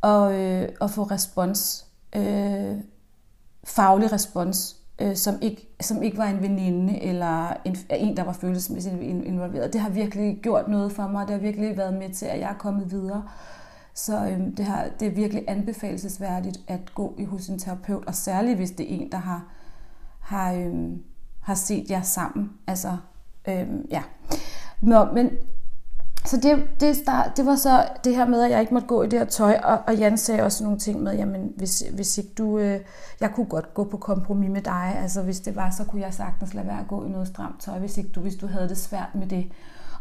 Og, 0.00 0.34
øh, 0.34 0.68
og 0.80 0.90
få 0.90 1.02
respons, 1.02 1.86
øh, 2.16 2.76
faglig 3.64 4.12
respons, 4.12 4.76
øh, 5.00 5.16
som, 5.16 5.34
ikke, 5.42 5.68
som 5.80 6.02
ikke 6.02 6.18
var 6.18 6.26
en 6.26 6.42
veninde 6.42 7.02
eller 7.02 7.52
en, 7.64 7.76
en, 7.90 8.16
der 8.16 8.24
var 8.24 8.32
følelsesmæssigt 8.32 8.94
involveret. 9.02 9.72
Det 9.72 9.80
har 9.80 9.90
virkelig 9.90 10.38
gjort 10.42 10.68
noget 10.68 10.92
for 10.92 11.06
mig, 11.06 11.26
det 11.26 11.34
har 11.34 11.40
virkelig 11.40 11.76
været 11.76 11.94
med 11.94 12.10
til, 12.10 12.26
at 12.26 12.40
jeg 12.40 12.50
er 12.50 12.58
kommet 12.58 12.90
videre. 12.90 13.22
Så 13.94 14.26
øhm, 14.26 14.56
det, 14.56 14.64
har, 14.64 14.88
det 15.00 15.08
er 15.08 15.12
virkelig 15.12 15.44
anbefalesværdigt 15.48 16.58
at 16.66 16.94
gå 16.94 17.14
i 17.18 17.24
hos 17.24 17.48
en 17.48 17.58
terapeut, 17.58 18.04
og 18.06 18.14
særligt 18.14 18.56
hvis 18.56 18.70
det 18.70 18.92
er 18.92 18.96
en, 18.96 19.12
der 19.12 19.18
har, 19.18 19.44
har, 20.20 20.52
øhm, 20.52 21.02
har 21.42 21.54
set 21.54 21.90
jer 21.90 22.02
sammen. 22.02 22.50
Altså, 22.66 22.96
øhm, 23.48 23.86
ja. 23.90 24.02
Nå, 24.80 25.04
men 25.04 25.30
så 26.26 26.36
det, 26.36 26.64
det, 26.80 26.96
start, 26.96 27.36
det 27.36 27.46
var 27.46 27.56
så 27.56 27.88
det 28.04 28.16
her 28.16 28.26
med, 28.26 28.42
at 28.42 28.50
jeg 28.50 28.60
ikke 28.60 28.74
måtte 28.74 28.88
gå 28.88 29.02
i 29.02 29.08
det 29.08 29.18
her 29.18 29.26
tøj, 29.26 29.60
og, 29.64 29.78
og 29.86 29.96
Jan 29.96 30.18
sagde 30.18 30.42
også 30.42 30.64
nogle 30.64 30.78
ting 30.78 31.02
med, 31.02 31.16
jamen 31.16 31.52
hvis, 31.56 31.84
hvis 31.94 32.18
ikke 32.18 32.30
du, 32.38 32.58
øh, 32.58 32.80
jeg 33.20 33.32
kunne 33.34 33.46
godt 33.46 33.74
gå 33.74 33.84
på 33.84 33.96
kompromis 33.96 34.50
med 34.50 34.62
dig, 34.62 34.96
altså 35.02 35.22
hvis 35.22 35.40
det 35.40 35.56
var, 35.56 35.70
så 35.70 35.84
kunne 35.84 36.02
jeg 36.02 36.14
sagtens 36.14 36.54
lade 36.54 36.66
være 36.66 36.80
at 36.80 36.88
gå 36.88 37.04
i 37.04 37.08
noget 37.08 37.28
stramt 37.28 37.60
tøj, 37.60 37.78
hvis 37.78 37.98
ikke 37.98 38.10
du, 38.10 38.20
hvis 38.20 38.36
du 38.36 38.46
havde 38.46 38.68
det 38.68 38.78
svært 38.78 39.14
med 39.14 39.26
det. 39.26 39.52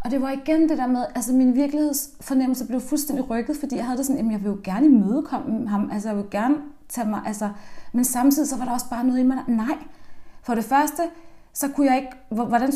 Og 0.03 0.11
det 0.11 0.21
var 0.21 0.31
igen 0.31 0.69
det 0.69 0.77
der 0.77 0.87
med, 0.87 1.05
altså 1.15 1.33
min 1.33 1.55
virkelighedsfornemmelse 1.55 2.67
blev 2.67 2.81
fuldstændig 2.81 3.29
rykket, 3.29 3.57
fordi 3.59 3.75
jeg 3.75 3.85
havde 3.85 3.97
det 3.97 4.05
sådan, 4.05 4.17
jamen 4.17 4.31
jeg 4.31 4.41
vil 4.41 4.49
jo 4.49 4.57
gerne 4.63 4.85
imødekomme 4.85 5.69
ham, 5.69 5.89
altså 5.93 6.09
jeg 6.09 6.17
vil 6.17 6.25
gerne 6.31 6.55
tage 6.89 7.09
mig, 7.09 7.21
altså, 7.25 7.49
men 7.93 8.05
samtidig 8.05 8.49
så 8.49 8.57
var 8.57 8.65
der 8.65 8.71
også 8.71 8.89
bare 8.89 9.03
noget 9.03 9.19
i 9.19 9.23
mig, 9.23 9.37
nej. 9.47 9.77
For 10.43 10.55
det 10.55 10.63
første, 10.63 11.01
så 11.53 11.67
kunne 11.67 11.87
jeg 11.87 11.97
ikke, 11.97 12.11
hvordan, 12.29 12.73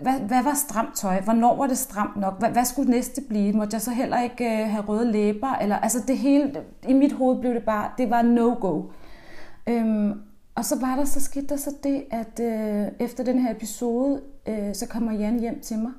hvad, 0.00 0.20
hvad 0.20 0.42
var 0.42 0.54
stramt 0.54 0.96
tøj? 0.96 1.20
Hvornår 1.20 1.56
var 1.56 1.66
det 1.66 1.78
stramt 1.78 2.16
nok? 2.16 2.38
Hvad, 2.38 2.50
hvad 2.50 2.64
skulle 2.64 2.90
næste 2.90 3.20
blive? 3.28 3.52
Måtte 3.52 3.74
jeg 3.74 3.82
så 3.82 3.90
heller 3.90 4.22
ikke 4.22 4.62
øh, 4.62 4.68
have 4.68 4.84
røde 4.84 5.12
læber? 5.12 5.54
Eller, 5.54 5.76
altså 5.76 5.98
det 6.06 6.18
hele, 6.18 6.64
i 6.88 6.92
mit 6.92 7.12
hoved 7.12 7.40
blev 7.40 7.54
det 7.54 7.64
bare, 7.64 7.90
det 7.98 8.10
var 8.10 8.22
no-go. 8.22 8.82
Øhm, 9.66 10.22
og 10.54 10.64
så 10.64 10.80
var 10.80 10.96
der, 10.96 11.04
så 11.04 11.20
skete 11.20 11.46
der 11.46 11.56
så 11.56 11.74
det, 11.82 12.04
at 12.10 12.40
øh, 12.40 12.92
efter 12.98 13.24
den 13.24 13.38
her 13.38 13.50
episode, 13.50 14.20
øh, 14.46 14.74
så 14.74 14.86
kommer 14.88 15.12
Jan 15.12 15.40
hjem 15.40 15.60
til 15.60 15.78
mig. 15.78 15.92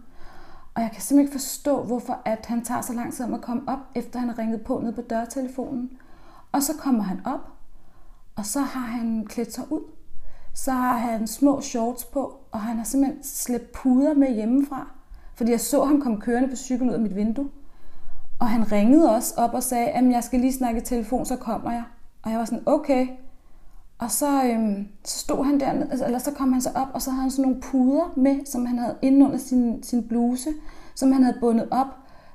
Og 0.75 0.81
jeg 0.81 0.91
kan 0.91 1.01
simpelthen 1.01 1.27
ikke 1.27 1.41
forstå, 1.41 1.83
hvorfor 1.83 2.21
at 2.25 2.45
han 2.45 2.65
tager 2.65 2.81
så 2.81 2.93
lang 2.93 3.13
tid 3.13 3.25
om 3.25 3.33
at 3.33 3.41
komme 3.41 3.61
op, 3.67 3.79
efter 3.95 4.19
han 4.19 4.29
har 4.29 4.39
ringet 4.39 4.61
på 4.61 4.79
ned 4.83 4.93
på 4.93 5.01
dørtelefonen. 5.01 5.89
Og 6.51 6.63
så 6.63 6.73
kommer 6.77 7.03
han 7.03 7.21
op, 7.25 7.51
og 8.35 8.45
så 8.45 8.59
har 8.59 8.85
han 8.85 9.25
klædt 9.25 9.53
sig 9.53 9.63
ud 9.71 9.81
så 10.53 10.71
har 10.71 10.97
han 10.97 11.27
små 11.27 11.61
shorts 11.61 12.03
på, 12.03 12.39
og 12.51 12.59
han 12.59 12.77
har 12.77 12.83
simpelthen 12.83 13.23
slæbt 13.23 13.71
puder 13.71 14.13
med 14.13 14.35
hjemmefra. 14.35 14.87
Fordi 15.35 15.51
jeg 15.51 15.59
så 15.59 15.85
ham 15.85 16.01
komme 16.01 16.21
kørende 16.21 16.49
på 16.49 16.55
cyklen 16.55 16.89
ud 16.89 16.93
af 16.93 16.99
mit 16.99 17.15
vindue. 17.15 17.49
Og 18.39 18.49
han 18.49 18.71
ringede 18.71 19.15
også 19.15 19.33
op 19.37 19.53
og 19.53 19.63
sagde, 19.63 19.87
at 19.87 20.11
jeg 20.11 20.23
skal 20.23 20.39
lige 20.39 20.53
snakke 20.53 20.81
i 20.81 20.83
telefon, 20.83 21.25
så 21.25 21.35
kommer 21.35 21.71
jeg. 21.71 21.83
Og 22.23 22.31
jeg 22.31 22.39
var 22.39 22.45
sådan, 22.45 22.63
okay. 22.65 23.07
Og 23.97 24.11
så, 24.11 24.43
øhm, 24.43 24.87
så 25.03 25.19
stod 25.19 25.45
han 25.45 25.59
der, 25.59 25.71
eller 26.05 26.19
så 26.19 26.31
kom 26.31 26.51
han 26.51 26.61
så 26.61 26.69
op, 26.75 26.87
og 26.93 27.01
så 27.01 27.11
havde 27.11 27.21
han 27.21 27.31
sådan 27.31 27.43
nogle 27.43 27.61
puder 27.61 28.13
med, 28.17 28.45
som 28.45 28.65
han 28.65 28.77
havde 28.77 28.95
inde 29.01 29.25
under 29.25 29.37
sin, 29.37 29.83
sin 29.83 30.07
bluse, 30.07 30.49
som 30.95 31.11
han 31.11 31.23
havde 31.23 31.37
bundet 31.39 31.67
op, 31.71 31.87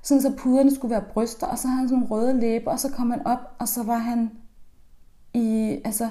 sådan 0.02 0.22
så 0.22 0.32
puderne 0.36 0.74
skulle 0.74 0.90
være 0.90 1.04
bryster, 1.12 1.46
og 1.46 1.58
så 1.58 1.68
havde 1.68 1.78
han 1.78 1.88
sådan 1.88 2.00
nogle 2.00 2.14
røde 2.14 2.40
læber, 2.40 2.70
og 2.70 2.80
så 2.80 2.90
kom 2.90 3.10
han 3.10 3.26
op, 3.26 3.38
og 3.58 3.68
så 3.68 3.82
var 3.82 3.98
han 3.98 4.30
i, 5.34 5.78
altså, 5.84 6.08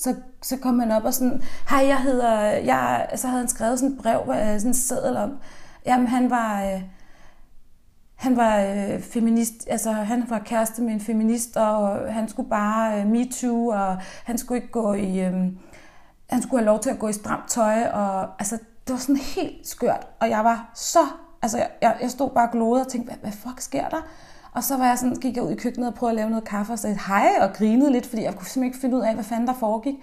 så, 0.00 0.14
så 0.42 0.56
kom 0.56 0.78
han 0.78 0.90
op 0.90 1.04
og 1.04 1.14
sådan, 1.14 1.42
hej, 1.70 1.86
jeg 1.86 2.00
hedder, 2.02 2.40
jeg, 2.40 3.08
så 3.16 3.26
havde 3.26 3.40
han 3.40 3.48
skrevet 3.48 3.78
sådan 3.78 3.94
et 3.94 4.02
brev, 4.02 4.20
øh, 4.28 4.58
sådan 4.58 4.66
en 4.66 4.74
seddel 4.74 5.16
om, 5.16 5.38
jamen 5.86 6.06
han 6.06 6.30
var, 6.30 6.64
øh, 6.64 6.82
han 8.14 8.36
var 8.36 8.60
øh, 8.60 9.02
feminist, 9.02 9.54
altså 9.70 9.92
han 9.92 10.24
var 10.28 10.38
kæreste 10.38 10.82
med 10.82 10.92
en 10.92 11.00
feminist, 11.00 11.56
og 11.56 11.98
han 12.12 12.28
skulle 12.28 12.48
bare 12.48 13.00
øh, 13.00 13.06
me 13.06 13.30
too, 13.30 13.66
og 13.66 13.98
han 14.24 14.38
skulle 14.38 14.58
ikke 14.58 14.72
gå 14.72 14.94
i, 14.94 15.20
øh, 15.20 15.32
han 16.26 16.42
skulle 16.42 16.60
have 16.60 16.66
lov 16.66 16.80
til 16.80 16.90
at 16.90 16.98
gå 16.98 17.08
i 17.08 17.12
stramt 17.12 17.48
tøj, 17.48 17.88
og 17.88 18.28
altså 18.38 18.58
det 18.86 18.92
var 18.92 18.98
sådan 18.98 19.16
helt 19.16 19.68
skørt, 19.68 20.06
og 20.20 20.30
jeg 20.30 20.44
var 20.44 20.70
så, 20.74 21.06
altså 21.42 21.58
jeg, 21.82 21.96
jeg 22.02 22.10
stod 22.10 22.30
bare 22.30 22.48
og 22.48 22.52
glodede 22.52 22.84
og 22.84 22.88
tænkte, 22.88 23.08
hvad, 23.08 23.18
hvad 23.20 23.32
fuck 23.32 23.60
sker 23.60 23.88
der? 23.88 24.06
Og 24.52 24.64
så 24.64 24.76
var 24.76 24.86
jeg 24.86 24.98
sådan, 24.98 25.16
gik 25.16 25.36
jeg 25.36 25.44
ud 25.44 25.50
i 25.50 25.54
køkkenet 25.54 25.88
og 25.88 25.94
prøvede 25.94 26.12
at 26.12 26.16
lave 26.16 26.30
noget 26.30 26.44
kaffe 26.44 26.72
og 26.72 26.78
sagde 26.78 26.98
hej 27.06 27.28
og 27.40 27.52
grinede 27.52 27.92
lidt, 27.92 28.06
fordi 28.06 28.22
jeg 28.22 28.34
kunne 28.34 28.46
simpelthen 28.46 28.64
ikke 28.64 28.78
finde 28.78 28.96
ud 28.96 29.02
af, 29.02 29.14
hvad 29.14 29.24
fanden 29.24 29.46
der 29.46 29.54
foregik. 29.54 29.94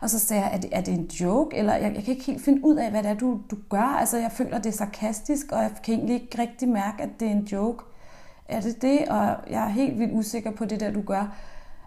Og 0.00 0.10
så 0.10 0.18
sagde 0.18 0.42
jeg, 0.42 0.54
er 0.54 0.60
det, 0.60 0.70
er 0.72 0.80
det 0.80 0.94
en 0.94 1.06
joke? 1.06 1.56
Eller 1.56 1.74
jeg, 1.74 1.94
jeg 1.94 2.04
kan 2.04 2.12
ikke 2.12 2.24
helt 2.24 2.44
finde 2.44 2.64
ud 2.64 2.76
af, 2.76 2.90
hvad 2.90 3.02
det 3.02 3.10
er, 3.10 3.14
du, 3.14 3.40
du 3.50 3.56
gør. 3.68 3.96
Altså 4.00 4.18
jeg 4.18 4.32
føler, 4.32 4.58
det 4.58 4.66
er 4.66 4.76
sarkastisk, 4.76 5.52
og 5.52 5.62
jeg 5.62 5.70
kan 5.84 5.94
egentlig 5.94 6.22
ikke 6.22 6.42
rigtig 6.42 6.68
mærke, 6.68 7.02
at 7.02 7.20
det 7.20 7.28
er 7.28 7.32
en 7.32 7.44
joke. 7.44 7.84
Er 8.48 8.60
det 8.60 8.82
det? 8.82 9.08
Og 9.08 9.36
jeg 9.50 9.64
er 9.64 9.68
helt 9.68 9.98
vildt 9.98 10.12
usikker 10.12 10.50
på 10.50 10.64
det 10.64 10.80
der, 10.80 10.92
du 10.92 11.02
gør. 11.02 11.36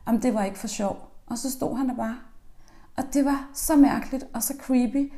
Jamen 0.08 0.22
det 0.22 0.34
var 0.34 0.44
ikke 0.44 0.60
for 0.60 0.68
sjov. 0.68 1.12
Og 1.28 1.38
så 1.38 1.52
stod 1.52 1.78
han 1.78 1.90
der 1.90 1.96
bare. 1.96 2.18
Og 2.98 3.04
det 3.14 3.26
var 3.26 3.50
så 3.54 3.76
mærkeligt 3.76 4.28
og 4.34 4.44
så 4.44 4.54
creepy. 4.60 5.14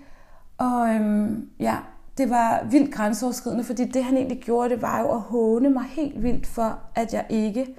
Og 0.57 0.89
øhm, 0.89 1.49
ja, 1.59 1.77
det 2.19 2.29
var 2.29 2.63
vildt 2.71 2.93
grænseoverskridende, 2.93 3.63
fordi 3.63 3.85
det 3.85 4.03
han 4.03 4.17
egentlig 4.17 4.41
gjorde, 4.43 4.69
det 4.69 4.81
var 4.81 4.99
jo 4.99 5.11
at 5.11 5.21
håne 5.21 5.69
mig 5.69 5.83
helt 5.83 6.23
vildt 6.23 6.47
for, 6.47 6.79
at 6.95 7.13
jeg 7.13 7.25
ikke 7.29 7.75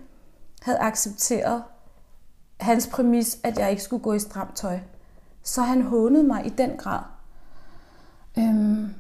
havde 0.63 0.79
accepteret 0.79 1.63
hans 2.61 2.87
præmis, 2.87 3.39
at 3.45 3.59
jeg 3.59 3.71
ikke 3.71 3.83
skulle 3.83 4.03
gå 4.03 4.13
i 4.13 4.19
stramt 4.19 4.57
tøj. 4.57 4.79
Så 5.43 5.63
han 5.63 5.83
hånede 5.83 6.25
mig 6.25 6.47
i 6.47 6.49
den 6.49 6.71
grad. 6.77 7.01
Øhm, 8.39 8.95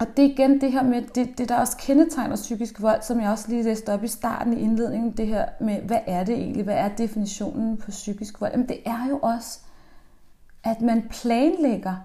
og 0.00 0.06
det 0.16 0.24
er 0.24 0.28
igen 0.28 0.60
det 0.60 0.72
her 0.72 0.82
med, 0.82 1.02
det, 1.02 1.38
det 1.38 1.48
der 1.48 1.58
også 1.58 1.76
kendetegner 1.76 2.36
psykisk 2.36 2.82
vold, 2.82 3.02
som 3.02 3.20
jeg 3.20 3.30
også 3.30 3.48
lige 3.48 3.62
læste 3.62 3.92
op 3.92 4.04
i 4.04 4.08
starten 4.08 4.52
i 4.52 4.60
indledningen, 4.60 5.16
det 5.16 5.26
her 5.26 5.48
med, 5.60 5.82
hvad 5.82 6.00
er 6.06 6.24
det 6.24 6.34
egentlig, 6.34 6.64
hvad 6.64 6.76
er 6.76 6.88
definitionen 6.88 7.76
på 7.76 7.90
psykisk 7.90 8.40
vold? 8.40 8.50
Jamen 8.52 8.68
det 8.68 8.78
er 8.86 9.06
jo 9.08 9.18
også, 9.18 9.60
at 10.64 10.80
man 10.80 11.08
planlægger 11.10 11.96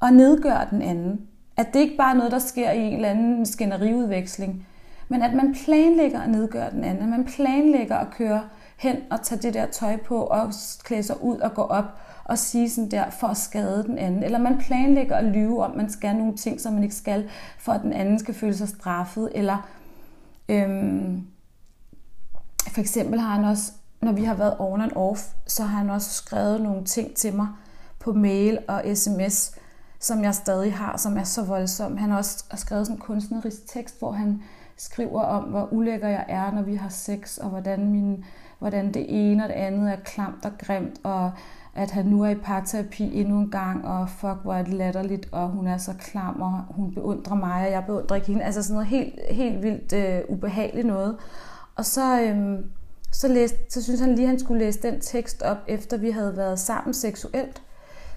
og 0.00 0.12
nedgør 0.12 0.64
den 0.70 0.82
anden. 0.82 1.29
At 1.60 1.74
det 1.74 1.80
ikke 1.80 1.96
bare 1.96 2.10
er 2.10 2.16
noget, 2.16 2.32
der 2.32 2.38
sker 2.38 2.70
i 2.70 2.78
en 2.78 2.94
eller 2.94 3.08
anden 3.08 3.46
skænderiudveksling, 3.46 4.66
men 5.08 5.22
at 5.22 5.34
man 5.34 5.56
planlægger 5.64 6.20
at 6.20 6.30
nedgøre 6.30 6.70
den 6.70 6.84
anden. 6.84 7.10
Man 7.10 7.24
planlægger 7.24 7.96
at 7.96 8.10
køre 8.10 8.42
hen 8.76 8.96
og 9.10 9.22
tage 9.22 9.42
det 9.42 9.54
der 9.54 9.66
tøj 9.66 9.96
på 9.96 10.16
og 10.16 10.52
klæde 10.84 11.02
sig 11.02 11.22
ud 11.22 11.38
og 11.38 11.54
gå 11.54 11.62
op 11.62 11.84
og 12.24 12.38
sige 12.38 12.70
sådan 12.70 12.90
der 12.90 13.10
for 13.10 13.26
at 13.26 13.36
skade 13.36 13.84
den 13.84 13.98
anden. 13.98 14.22
Eller 14.22 14.38
man 14.38 14.58
planlægger 14.58 15.16
at 15.16 15.24
lyve 15.24 15.64
om, 15.64 15.76
man 15.76 15.90
skal 15.90 16.16
nogle 16.16 16.36
ting, 16.36 16.60
som 16.60 16.72
man 16.72 16.82
ikke 16.82 16.94
skal, 16.94 17.30
for 17.58 17.72
at 17.72 17.82
den 17.82 17.92
anden 17.92 18.18
skal 18.18 18.34
føle 18.34 18.56
sig 18.56 18.68
straffet. 18.68 19.32
Eller 19.34 19.68
øhm, 20.48 21.26
for 22.68 22.80
eksempel 22.80 23.20
har 23.20 23.34
han 23.34 23.44
også, 23.44 23.72
når 24.02 24.12
vi 24.12 24.24
har 24.24 24.34
været 24.34 24.56
on 24.58 24.80
and 24.80 24.92
off, 24.96 25.20
så 25.46 25.62
har 25.62 25.78
han 25.78 25.90
også 25.90 26.10
skrevet 26.10 26.60
nogle 26.60 26.84
ting 26.84 27.14
til 27.14 27.34
mig 27.34 27.48
på 27.98 28.12
mail 28.12 28.58
og 28.68 28.82
sms, 28.94 29.59
som 30.00 30.24
jeg 30.24 30.34
stadig 30.34 30.74
har, 30.74 30.96
som 30.96 31.16
er 31.16 31.24
så 31.24 31.44
voldsom. 31.44 31.96
Han 31.96 32.10
har 32.10 32.18
også 32.18 32.44
skrevet 32.54 32.86
sådan 32.86 32.96
en 32.96 33.00
kunstnerisk 33.00 33.66
tekst, 33.66 33.98
hvor 33.98 34.12
han 34.12 34.42
skriver 34.76 35.22
om, 35.22 35.44
hvor 35.44 35.68
ulækker 35.72 36.08
jeg 36.08 36.24
er, 36.28 36.52
når 36.52 36.62
vi 36.62 36.74
har 36.74 36.88
sex, 36.88 37.38
og 37.38 37.48
hvordan, 37.48 37.90
min, 37.90 38.24
hvordan 38.58 38.94
det 38.94 39.06
ene 39.08 39.42
og 39.42 39.48
det 39.48 39.54
andet 39.54 39.92
er 39.92 39.96
klamt 40.04 40.44
og 40.44 40.52
grimt, 40.58 41.00
og 41.02 41.32
at 41.74 41.90
han 41.90 42.06
nu 42.06 42.24
er 42.24 42.28
i 42.28 42.34
parterapi 42.34 43.20
endnu 43.20 43.38
en 43.38 43.50
gang, 43.50 43.86
og 43.86 44.08
fuck, 44.08 44.36
hvor 44.42 44.54
er 44.54 44.62
det 44.62 44.74
latterligt, 44.74 45.28
og 45.32 45.48
hun 45.48 45.66
er 45.66 45.78
så 45.78 45.92
klam, 45.98 46.40
og 46.42 46.64
hun 46.70 46.94
beundrer 46.94 47.36
mig, 47.36 47.66
og 47.66 47.72
jeg 47.72 47.84
beundrer 47.86 48.16
ikke 48.16 48.28
hende. 48.28 48.44
Altså 48.44 48.62
sådan 48.62 48.74
noget 48.74 48.88
helt, 48.88 49.14
helt 49.30 49.62
vildt 49.62 49.92
øh, 49.92 50.20
ubehageligt 50.28 50.86
noget. 50.86 51.16
Og 51.76 51.84
så, 51.84 52.20
øhm, 52.20 52.64
så, 53.12 53.28
læste, 53.28 53.56
så 53.68 53.82
synes 53.82 54.00
han 54.00 54.14
lige, 54.14 54.22
at 54.22 54.28
han 54.28 54.38
skulle 54.38 54.64
læse 54.64 54.82
den 54.82 55.00
tekst 55.00 55.42
op, 55.42 55.58
efter 55.68 55.96
vi 55.96 56.10
havde 56.10 56.36
været 56.36 56.58
sammen 56.58 56.94
seksuelt. 56.94 57.62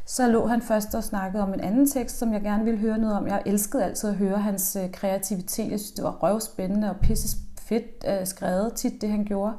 Så 0.05 0.27
lå 0.27 0.47
han 0.47 0.61
først 0.61 0.95
og 0.95 1.03
snakkede 1.03 1.43
om 1.43 1.53
en 1.53 1.59
anden 1.59 1.87
tekst, 1.87 2.17
som 2.17 2.33
jeg 2.33 2.41
gerne 2.41 2.63
ville 2.63 2.79
høre 2.79 2.97
noget 2.97 3.17
om. 3.17 3.27
Jeg 3.27 3.43
elskede 3.45 3.83
altid 3.83 4.09
at 4.09 4.15
høre 4.15 4.37
hans 4.37 4.75
øh, 4.75 4.91
kreativitet. 4.91 5.71
Jeg 5.71 5.79
synes, 5.79 5.91
det 5.91 6.03
var 6.03 6.11
røvspændende 6.11 6.89
og 6.89 6.95
pisse 6.95 7.37
fedt 7.61 8.05
øh, 8.07 8.27
skrevet 8.27 8.73
tit, 8.73 9.01
det 9.01 9.09
han 9.09 9.25
gjorde. 9.25 9.53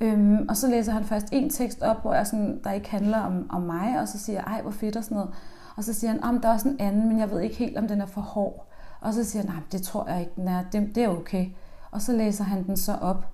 Øhm, 0.00 0.46
og 0.48 0.56
så 0.56 0.68
læser 0.68 0.92
han 0.92 1.04
først 1.04 1.26
en 1.32 1.50
tekst 1.50 1.82
op, 1.82 2.02
hvor 2.02 2.14
jeg 2.14 2.26
sådan, 2.26 2.60
der 2.64 2.72
ikke 2.72 2.90
handler 2.90 3.18
om, 3.18 3.46
om 3.50 3.62
mig, 3.62 4.00
og 4.00 4.08
så 4.08 4.18
siger 4.18 4.36
jeg, 4.36 4.44
ej, 4.46 4.62
hvor 4.62 4.70
fedt 4.70 4.96
og 4.96 5.04
sådan 5.04 5.16
noget. 5.16 5.30
Og 5.76 5.84
så 5.84 5.92
siger 5.92 6.10
han, 6.10 6.24
om 6.24 6.40
der 6.40 6.48
er 6.48 6.52
også 6.52 6.68
en 6.68 6.80
anden, 6.80 7.08
men 7.08 7.18
jeg 7.18 7.30
ved 7.30 7.40
ikke 7.40 7.56
helt, 7.56 7.78
om 7.78 7.88
den 7.88 8.00
er 8.00 8.06
for 8.06 8.20
hård. 8.20 8.66
Og 9.00 9.14
så 9.14 9.24
siger 9.24 9.42
han, 9.42 9.50
nej, 9.50 9.62
det 9.72 9.82
tror 9.82 10.08
jeg 10.08 10.20
ikke, 10.20 10.32
den 10.36 10.48
er. 10.48 10.64
Det, 10.72 10.94
det 10.94 11.04
er 11.04 11.08
okay. 11.08 11.46
Og 11.90 12.02
så 12.02 12.12
læser 12.12 12.44
han 12.44 12.66
den 12.66 12.76
så 12.76 12.94
op, 12.94 13.26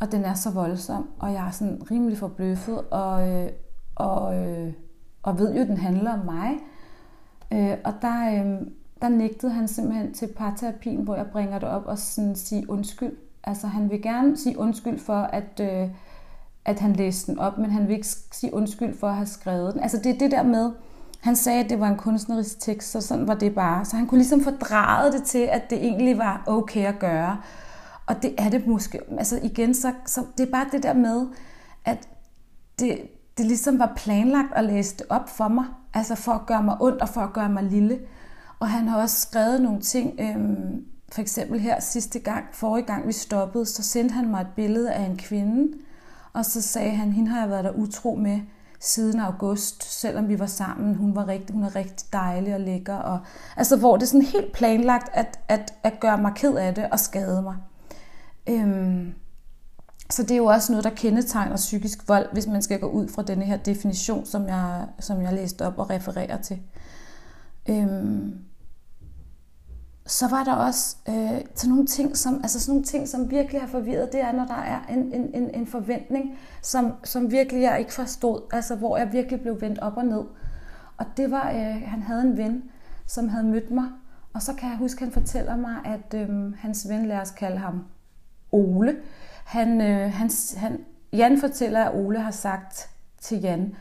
og 0.00 0.12
den 0.12 0.24
er 0.24 0.34
så 0.34 0.50
voldsom, 0.50 1.08
og 1.18 1.32
jeg 1.32 1.46
er 1.46 1.50
sådan 1.50 1.82
rimelig 1.90 2.18
forbløffet, 2.18 2.80
og, 2.90 3.28
øh, 3.28 3.50
og 3.94 4.34
øh, 4.36 4.72
og 5.22 5.38
ved 5.38 5.54
jo, 5.54 5.60
at 5.60 5.68
den 5.68 5.76
handler 5.76 6.12
om 6.12 6.24
mig. 6.24 6.58
Øh, 7.52 7.76
og 7.84 7.94
der, 8.02 8.30
øh, 8.30 8.66
der 9.02 9.08
nægtede 9.08 9.52
han 9.52 9.68
simpelthen 9.68 10.14
til 10.14 10.26
parterapien, 10.26 11.02
hvor 11.02 11.16
jeg 11.16 11.26
bringer 11.32 11.58
det 11.58 11.68
op 11.68 11.86
og 11.86 11.98
sådan 11.98 12.36
sige 12.36 12.70
undskyld. 12.70 13.16
Altså 13.44 13.66
han 13.66 13.90
vil 13.90 14.02
gerne 14.02 14.36
sige 14.36 14.58
undskyld 14.58 14.98
for, 14.98 15.22
at, 15.22 15.60
øh, 15.60 15.88
at 16.64 16.80
han 16.80 16.92
læste 16.92 17.32
den 17.32 17.38
op, 17.38 17.58
men 17.58 17.70
han 17.70 17.88
vil 17.88 17.94
ikke 17.94 18.08
sige 18.32 18.54
undskyld 18.54 18.98
for 18.98 19.08
at 19.08 19.14
have 19.14 19.26
skrevet 19.26 19.74
den. 19.74 19.82
Altså 19.82 19.98
det 19.98 20.14
er 20.14 20.18
det 20.18 20.30
der 20.30 20.42
med, 20.42 20.72
han 21.20 21.36
sagde, 21.36 21.64
at 21.64 21.70
det 21.70 21.80
var 21.80 21.88
en 21.88 21.96
kunstnerisk 21.96 22.60
tekst, 22.60 22.90
så 22.90 23.00
sådan 23.00 23.28
var 23.28 23.34
det 23.34 23.54
bare. 23.54 23.84
Så 23.84 23.96
han 23.96 24.06
kunne 24.06 24.18
ligesom 24.18 24.40
fordrage 24.40 25.12
det 25.12 25.22
til, 25.22 25.38
at 25.38 25.70
det 25.70 25.78
egentlig 25.78 26.18
var 26.18 26.42
okay 26.46 26.86
at 26.86 26.98
gøre. 26.98 27.38
Og 28.06 28.22
det 28.22 28.34
er 28.38 28.48
det 28.50 28.66
måske. 28.66 29.00
Altså 29.18 29.40
igen, 29.42 29.74
så, 29.74 29.92
så 30.06 30.24
det 30.38 30.46
er 30.46 30.50
bare 30.50 30.66
det 30.72 30.82
der 30.82 30.92
med, 30.94 31.26
at 31.84 32.08
det, 32.78 32.98
det 33.38 33.46
ligesom 33.46 33.78
var 33.78 33.92
planlagt 33.96 34.52
at 34.54 34.64
læse 34.64 34.96
det 34.96 35.06
op 35.08 35.28
for 35.28 35.48
mig, 35.48 35.64
altså 35.94 36.14
for 36.14 36.32
at 36.32 36.46
gøre 36.46 36.62
mig 36.62 36.76
ondt 36.80 37.02
og 37.02 37.08
for 37.08 37.20
at 37.20 37.32
gøre 37.32 37.48
mig 37.48 37.62
lille. 37.62 38.00
Og 38.58 38.68
han 38.68 38.88
har 38.88 39.00
også 39.02 39.20
skrevet 39.20 39.60
nogle 39.60 39.80
ting, 39.80 40.20
øhm, 40.20 40.84
for 41.12 41.20
eksempel 41.20 41.60
her 41.60 41.80
sidste 41.80 42.18
gang, 42.18 42.44
forrige 42.52 42.86
gang 42.86 43.06
vi 43.06 43.12
stoppede, 43.12 43.66
så 43.66 43.82
sendte 43.82 44.12
han 44.12 44.30
mig 44.30 44.40
et 44.40 44.46
billede 44.56 44.92
af 44.92 45.02
en 45.02 45.16
kvinde, 45.16 45.78
og 46.32 46.44
så 46.44 46.62
sagde 46.62 46.90
han, 46.90 47.12
hende 47.12 47.30
har 47.30 47.40
jeg 47.40 47.50
været 47.50 47.64
der 47.64 47.72
utro 47.72 48.14
med 48.14 48.40
siden 48.80 49.20
august, 49.20 50.00
selvom 50.00 50.28
vi 50.28 50.38
var 50.38 50.46
sammen. 50.46 50.94
Hun 50.94 51.16
var 51.16 51.28
rigtig, 51.28 51.54
hun 51.54 51.64
er 51.64 51.76
rigtig 51.76 52.12
dejlig 52.12 52.54
og 52.54 52.60
lækker. 52.60 52.96
Og, 52.96 53.20
altså, 53.56 53.76
hvor 53.76 53.96
det 53.96 54.02
er 54.02 54.06
sådan 54.06 54.22
helt 54.22 54.52
planlagt 54.52 55.10
at, 55.12 55.40
at, 55.48 55.74
at 55.82 56.00
gøre 56.00 56.18
mig 56.18 56.32
ked 56.34 56.54
af 56.54 56.74
det 56.74 56.88
og 56.90 57.00
skade 57.00 57.42
mig. 57.42 57.56
Øhm, 58.48 59.14
så 60.12 60.22
det 60.22 60.30
er 60.30 60.36
jo 60.36 60.44
også 60.44 60.72
noget, 60.72 60.84
der 60.84 60.90
kendetegner 60.90 61.56
psykisk 61.56 62.08
vold, 62.08 62.26
hvis 62.32 62.46
man 62.46 62.62
skal 62.62 62.80
gå 62.80 62.86
ud 62.86 63.08
fra 63.08 63.22
denne 63.22 63.44
her 63.44 63.56
definition, 63.56 64.26
som 64.26 64.48
jeg, 64.48 64.86
som 64.98 65.22
jeg 65.22 65.32
læste 65.32 65.66
op 65.66 65.78
og 65.78 65.90
refererer 65.90 66.40
til. 66.40 66.58
Øhm, 67.68 68.34
så 70.06 70.28
var 70.28 70.44
der 70.44 70.52
også 70.52 70.96
øh, 71.08 71.40
sådan 71.54 71.70
nogle 71.70 71.86
ting, 71.86 72.16
som, 72.16 72.34
altså 72.42 72.60
sådan 72.60 72.72
nogle 72.72 72.84
ting, 72.84 73.08
som 73.08 73.30
virkelig 73.30 73.60
har 73.60 73.68
forvirret, 73.68 74.12
det 74.12 74.20
er, 74.20 74.32
når 74.32 74.44
der 74.44 74.54
er 74.54 74.80
en, 74.90 74.98
en, 74.98 75.30
en, 75.34 75.50
en 75.54 75.66
forventning, 75.66 76.38
som, 76.62 76.92
som 77.04 77.30
virkelig 77.30 77.62
jeg 77.62 77.78
ikke 77.78 77.92
forstod, 77.92 78.40
altså 78.52 78.76
hvor 78.76 78.96
jeg 78.96 79.12
virkelig 79.12 79.40
blev 79.40 79.60
vendt 79.60 79.78
op 79.78 79.96
og 79.96 80.04
ned. 80.04 80.24
Og 80.96 81.06
det 81.16 81.30
var, 81.30 81.50
øh, 81.50 81.82
han 81.82 82.02
havde 82.02 82.22
en 82.22 82.36
ven, 82.36 82.62
som 83.06 83.28
havde 83.28 83.44
mødt 83.44 83.70
mig, 83.70 83.88
og 84.32 84.42
så 84.42 84.54
kan 84.54 84.68
jeg 84.68 84.78
huske, 84.78 84.98
at 84.98 85.02
han 85.02 85.12
fortæller 85.12 85.56
mig, 85.56 85.76
at 85.84 86.14
øh, 86.14 86.54
hans 86.58 86.88
ven, 86.88 87.06
lad 87.06 87.18
os 87.18 87.30
kalde 87.30 87.58
ham 87.58 87.84
Ole, 88.52 88.96
han, 89.44 89.80
øh, 89.80 90.12
han, 90.12 90.30
han, 90.56 90.80
Jan 91.12 91.40
fortæller, 91.40 91.84
at 91.84 91.94
Ole 91.94 92.20
har 92.20 92.30
sagt 92.30 92.90
til 93.20 93.40
Jan, 93.40 93.74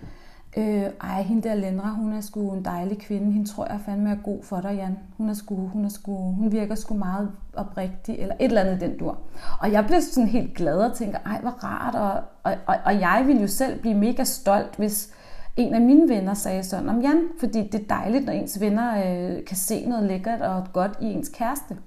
Øh, 0.58 0.86
ej, 1.02 1.22
hende 1.22 1.50
der 1.50 1.56
Lendra, 1.56 1.90
hun 1.90 2.14
er 2.14 2.22
sgu 2.22 2.54
en 2.54 2.66
dejlig 2.66 2.98
kvinde. 2.98 3.32
Hende 3.32 3.50
tror 3.50 3.68
jeg 3.72 3.80
fandme 3.86 4.10
er 4.10 4.16
god 4.24 4.44
for 4.44 4.62
dig, 4.62 4.76
Jan. 4.76 4.98
Hun, 5.18 5.30
er 5.30 5.34
sgu, 5.34 5.56
hun, 5.56 5.86
er 5.86 5.90
sgu, 5.90 6.32
hun 6.32 6.52
virker 6.52 6.76
sgu 6.76 6.94
meget 6.94 7.32
oprigtig, 7.54 8.16
eller 8.16 8.36
et 8.40 8.46
eller 8.46 8.62
andet 8.62 8.82
den 8.82 8.98
dur. 8.98 9.18
Og 9.60 9.72
jeg 9.72 9.86
blev 9.86 10.02
sådan 10.02 10.28
helt 10.30 10.56
glad 10.56 10.78
og 10.78 10.94
tænker, 10.94 11.20
ej, 11.26 11.42
hvor 11.42 11.50
rart. 11.50 11.96
Og, 11.96 12.24
og, 12.44 12.58
og, 12.66 12.76
og 12.86 13.00
jeg 13.00 13.24
ville 13.26 13.42
jo 13.42 13.48
selv 13.48 13.82
blive 13.82 13.96
mega 13.96 14.24
stolt, 14.24 14.76
hvis 14.78 15.14
en 15.58 15.74
af 15.74 15.82
mine 15.82 16.10
venner 16.10 16.34
sagde 16.34 16.64
sådan 16.64 16.90
om 16.90 17.02
Jan. 17.02 17.28
Fordi 17.40 17.68
det 17.68 17.82
er 17.82 17.96
dejligt, 17.96 18.26
når 18.26 18.34
ens 18.34 18.60
venner 18.60 18.92
øh, 18.98 19.46
kan 19.46 19.58
se 19.58 19.86
noget 19.86 20.04
lækkert 20.04 20.42
og 20.42 20.64
godt 20.74 20.98
i 21.02 21.06
ens 21.06 21.30
kæreste. 21.30 21.78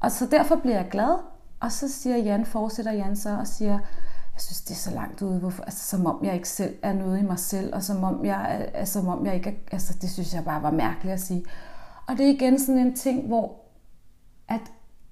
Og 0.00 0.10
så 0.10 0.26
derfor 0.26 0.56
bliver 0.56 0.76
jeg 0.76 0.86
glad. 0.90 1.18
Og 1.60 1.72
så 1.72 1.88
siger 1.88 2.16
Jan, 2.16 2.46
fortsætter 2.46 2.92
Jan 2.92 3.16
så 3.16 3.38
og 3.38 3.46
siger, 3.46 3.72
jeg 4.34 4.40
synes, 4.40 4.62
det 4.62 4.70
er 4.70 4.78
så 4.78 4.90
langt 4.90 5.22
ude, 5.22 5.38
hvorfor, 5.38 5.62
altså, 5.62 5.84
som 5.84 6.06
om 6.06 6.24
jeg 6.24 6.34
ikke 6.34 6.48
selv 6.48 6.74
er 6.82 6.92
noget 6.92 7.18
i 7.18 7.22
mig 7.22 7.38
selv, 7.38 7.74
og 7.74 7.82
som 7.82 8.04
om 8.04 8.24
jeg, 8.24 8.70
altså, 8.74 8.92
som 9.00 9.08
om 9.08 9.26
jeg 9.26 9.34
ikke 9.34 9.50
er, 9.50 9.54
altså, 9.72 9.98
det 10.00 10.10
synes 10.10 10.34
jeg 10.34 10.44
bare 10.44 10.62
var 10.62 10.70
mærkeligt 10.70 11.12
at 11.12 11.20
sige. 11.20 11.44
Og 12.08 12.18
det 12.18 12.26
er 12.26 12.34
igen 12.34 12.58
sådan 12.58 12.78
en 12.78 12.96
ting, 12.96 13.26
hvor 13.26 13.60
at 14.48 14.60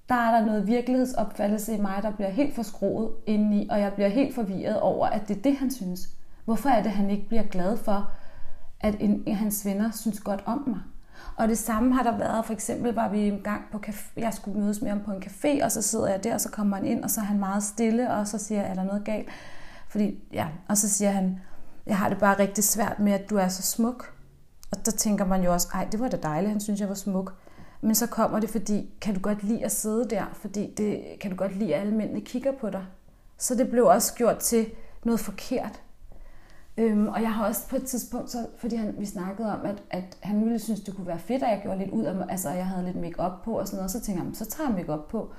der 0.09 0.15
er 0.15 0.39
der 0.39 0.45
noget 0.45 0.67
virkelighedsopfattelse 0.67 1.75
i 1.75 1.81
mig, 1.81 2.03
der 2.03 2.11
bliver 2.11 2.29
helt 2.29 2.55
forskroet 2.55 3.11
indeni, 3.25 3.67
og 3.71 3.79
jeg 3.79 3.93
bliver 3.93 4.09
helt 4.09 4.35
forvirret 4.35 4.79
over, 4.79 5.07
at 5.07 5.27
det 5.27 5.37
er 5.37 5.41
det, 5.41 5.57
han 5.57 5.71
synes. 5.71 6.09
Hvorfor 6.45 6.69
er 6.69 6.83
det, 6.83 6.91
han 6.91 7.09
ikke 7.09 7.27
bliver 7.27 7.43
glad 7.43 7.77
for, 7.77 8.11
at 8.79 8.95
en 8.99 9.35
hans 9.35 9.65
venner 9.65 9.91
synes 9.91 10.19
godt 10.19 10.43
om 10.45 10.63
mig? 10.67 10.79
Og 11.35 11.47
det 11.47 11.57
samme 11.57 11.93
har 11.93 12.03
der 12.03 12.17
været, 12.17 12.45
for 12.45 12.53
eksempel 12.53 12.93
var 12.93 13.09
vi 13.09 13.19
en 13.19 13.41
gang 13.43 13.61
på 13.71 13.79
café, 13.87 14.11
jeg 14.17 14.33
skulle 14.33 14.59
mødes 14.59 14.81
med 14.81 14.89
ham 14.89 15.01
på 15.05 15.11
en 15.11 15.23
café, 15.23 15.63
og 15.63 15.71
så 15.71 15.81
sidder 15.81 16.07
jeg 16.07 16.23
der, 16.23 16.33
og 16.33 16.41
så 16.41 16.49
kommer 16.49 16.77
han 16.77 16.85
ind, 16.85 17.03
og 17.03 17.09
så 17.09 17.21
er 17.21 17.25
han 17.25 17.39
meget 17.39 17.63
stille, 17.63 18.13
og 18.13 18.27
så 18.27 18.37
siger 18.37 18.61
jeg, 18.61 18.69
er 18.69 18.73
der 18.73 18.83
noget 18.83 19.03
galt? 19.05 19.29
Fordi, 19.89 20.23
ja, 20.33 20.47
og 20.67 20.77
så 20.77 20.89
siger 20.89 21.11
han, 21.11 21.39
jeg 21.85 21.97
har 21.97 22.09
det 22.09 22.17
bare 22.17 22.39
rigtig 22.39 22.63
svært 22.63 22.99
med, 22.99 23.13
at 23.13 23.29
du 23.29 23.37
er 23.37 23.47
så 23.47 23.61
smuk. 23.61 24.13
Og 24.71 24.85
der 24.85 24.91
tænker 24.91 25.25
man 25.25 25.43
jo 25.43 25.53
også, 25.53 25.67
ej, 25.73 25.87
det 25.91 25.99
var 25.99 26.07
da 26.07 26.17
dejligt, 26.17 26.51
han 26.51 26.59
synes, 26.59 26.79
jeg 26.79 26.89
var 26.89 26.95
smuk. 26.95 27.33
Men 27.81 27.95
så 27.95 28.07
kommer 28.07 28.39
det, 28.39 28.49
fordi, 28.49 28.93
kan 29.01 29.13
du 29.13 29.19
godt 29.19 29.43
lide 29.43 29.65
at 29.65 29.71
sidde 29.71 30.09
der? 30.09 30.23
Fordi 30.33 30.73
det, 30.77 31.03
kan 31.21 31.31
du 31.31 31.37
godt 31.37 31.55
lide, 31.55 31.75
at 31.75 31.81
alle 31.81 31.93
mændene 31.93 32.21
kigger 32.21 32.51
på 32.51 32.69
dig? 32.69 32.85
Så 33.37 33.55
det 33.55 33.69
blev 33.69 33.85
også 33.85 34.13
gjort 34.13 34.37
til 34.37 34.71
noget 35.03 35.19
forkert. 35.19 35.81
Øhm, 36.77 37.07
og 37.07 37.21
jeg 37.21 37.33
har 37.33 37.45
også 37.45 37.67
på 37.67 37.75
et 37.75 37.83
tidspunkt, 37.83 38.31
så, 38.31 38.47
fordi 38.57 38.75
han, 38.75 38.95
vi 38.97 39.05
snakkede 39.05 39.53
om, 39.53 39.59
at, 39.63 39.83
at 39.89 40.17
han 40.21 40.45
ville 40.45 40.59
synes, 40.59 40.79
det 40.79 40.95
kunne 40.95 41.07
være 41.07 41.19
fedt, 41.19 41.43
at 41.43 41.49
jeg 41.49 41.59
gjorde 41.63 41.79
lidt 41.79 41.89
ud 41.89 42.03
af 42.03 42.15
mig, 42.15 42.25
altså 42.29 42.49
jeg 42.49 42.65
havde 42.67 42.85
lidt 42.85 42.95
make 42.95 43.31
på 43.43 43.59
og 43.59 43.67
sådan 43.67 43.77
noget, 43.77 43.91
så 43.91 43.99
tænkte 43.99 44.25
jeg, 44.25 44.35
så 44.35 44.45
tager 44.45 44.69
jeg 44.69 44.75
make 44.75 45.01
på. 45.09 45.29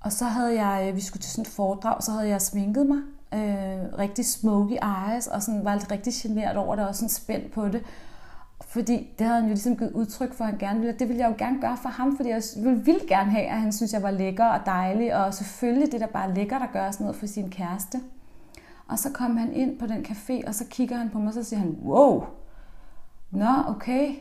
Og 0.00 0.12
så 0.12 0.24
havde 0.24 0.64
jeg, 0.64 0.88
øh, 0.88 0.96
vi 0.96 1.00
skulle 1.00 1.22
til 1.22 1.30
sådan 1.30 1.42
et 1.42 1.48
foredrag, 1.48 2.02
så 2.02 2.10
havde 2.10 2.28
jeg 2.28 2.40
sminket 2.40 2.86
mig, 2.86 2.98
øh, 3.34 3.98
rigtig 3.98 4.26
smoky 4.26 4.78
eyes, 4.82 5.26
og 5.26 5.42
sådan 5.42 5.64
var 5.64 5.74
lidt 5.74 5.90
rigtig 5.90 6.12
generet 6.16 6.56
over 6.56 6.76
det, 6.76 6.88
og 6.88 6.94
sådan 6.94 7.08
spændt 7.08 7.52
på 7.52 7.68
det. 7.68 7.82
Fordi 8.66 9.14
det 9.18 9.26
havde 9.26 9.40
han 9.40 9.48
jo 9.48 9.54
ligesom 9.54 9.76
givet 9.76 9.92
udtryk 9.92 10.34
for, 10.34 10.44
at 10.44 10.50
han 10.50 10.58
gerne 10.58 10.80
ville. 10.80 10.98
Det 10.98 11.08
ville 11.08 11.22
jeg 11.22 11.30
jo 11.30 11.34
gerne 11.38 11.60
gøre 11.60 11.76
for 11.82 11.88
ham, 11.88 12.16
fordi 12.16 12.28
jeg 12.28 12.42
ville, 12.56 12.84
ville 12.84 13.00
gerne 13.08 13.30
have, 13.30 13.44
at 13.44 13.60
han 13.60 13.72
synes, 13.72 13.92
jeg 13.92 14.02
var 14.02 14.10
lækker 14.10 14.44
og 14.44 14.60
dejlig. 14.66 15.16
Og 15.16 15.34
selvfølgelig 15.34 15.92
det 15.92 16.00
der 16.00 16.06
bare 16.06 16.34
lækkert 16.34 16.62
at 16.62 16.72
gøre 16.72 16.92
sådan 16.92 17.04
noget 17.04 17.16
for 17.16 17.26
sin 17.26 17.50
kæreste. 17.50 18.00
Og 18.88 18.98
så 18.98 19.10
kom 19.12 19.36
han 19.36 19.52
ind 19.52 19.78
på 19.78 19.86
den 19.86 20.06
café, 20.06 20.46
og 20.46 20.54
så 20.54 20.64
kigger 20.70 20.96
han 20.96 21.10
på 21.10 21.18
mig, 21.18 21.28
og 21.28 21.34
så 21.34 21.42
siger 21.42 21.60
han, 21.60 21.78
wow, 21.82 22.24
nå, 23.30 23.54
okay. 23.68 24.14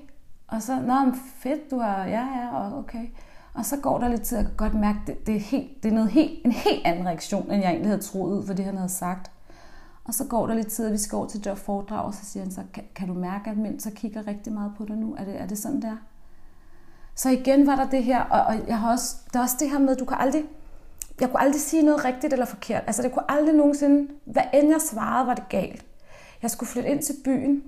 Og 0.48 0.62
så, 0.62 0.82
nå, 0.82 1.14
fedt, 1.38 1.72
du 1.72 1.78
er, 1.78 2.04
ja, 2.04 2.28
ja, 2.38 2.56
og 2.56 2.78
okay. 2.78 3.08
Og 3.54 3.66
så 3.66 3.78
går 3.78 4.00
der 4.00 4.08
lidt 4.08 4.22
tid, 4.22 4.38
og 4.38 4.44
jeg 4.44 4.50
kan 4.50 4.58
godt 4.58 4.74
mærke, 4.74 5.00
det, 5.08 5.28
det, 5.28 5.36
er, 5.36 5.40
helt, 5.40 5.84
det 5.84 5.90
er 5.90 5.96
noget 5.96 6.12
helt, 6.12 6.46
en 6.46 6.52
helt 6.52 6.86
anden 6.86 7.08
reaktion, 7.08 7.52
end 7.52 7.62
jeg 7.62 7.70
egentlig 7.70 7.90
havde 7.90 8.02
troet 8.02 8.46
for 8.48 8.54
det, 8.54 8.66
han 8.66 8.78
havde 8.78 8.90
sagt. 8.90 9.32
Og 10.06 10.14
så 10.14 10.26
går 10.28 10.48
der 10.48 10.54
lidt 10.54 10.68
tid, 10.68 10.86
og 10.86 10.92
vi 10.92 10.98
skal 10.98 11.16
over 11.16 11.28
til 11.28 11.44
det 11.44 11.58
foredrag, 11.58 12.06
og 12.06 12.14
så 12.14 12.26
siger 12.26 12.44
han 12.44 12.52
så, 12.52 12.62
kan, 12.74 12.84
kan 12.96 13.08
du 13.08 13.14
mærke, 13.14 13.50
at 13.50 13.58
mænd 13.58 13.80
så 13.80 13.92
kigger 13.92 14.28
rigtig 14.28 14.54
meget 14.54 14.72
på 14.78 14.86
dig 14.86 14.96
nu? 14.96 15.16
Er 15.18 15.26
det, 15.26 15.42
er 15.42 15.48
det 15.48 15.58
sådan 15.58 15.82
der? 15.82 15.96
Så 17.16 17.30
igen 17.30 17.68
var 17.68 17.76
der 17.76 17.90
det 17.90 18.04
her, 18.04 18.24
og, 18.24 18.42
og 18.42 18.68
jeg 18.68 18.80
har 18.80 18.92
også, 18.92 19.16
der 19.34 19.40
er 19.40 19.44
også 19.44 19.56
det 19.60 19.70
her 19.70 19.80
med, 19.80 19.90
at 19.90 20.00
du 20.00 20.06
kan 20.06 20.18
aldrig, 20.20 20.44
jeg 21.22 21.30
kunne 21.30 21.42
aldrig 21.42 21.62
sige 21.62 21.84
noget 21.84 22.06
rigtigt 22.06 22.34
eller 22.34 22.46
forkert. 22.46 22.84
Altså 22.88 23.02
det 23.02 23.12
kunne 23.12 23.32
aldrig 23.32 23.56
nogensinde, 23.56 24.14
hvad 24.26 24.44
end 24.54 24.70
jeg 24.70 24.82
svarede, 24.82 25.28
var 25.28 25.36
det 25.36 25.50
galt. 25.50 25.86
Jeg 26.42 26.52
skulle 26.52 26.70
flytte 26.70 26.90
ind 26.90 27.02
til 27.02 27.16
byen 27.24 27.64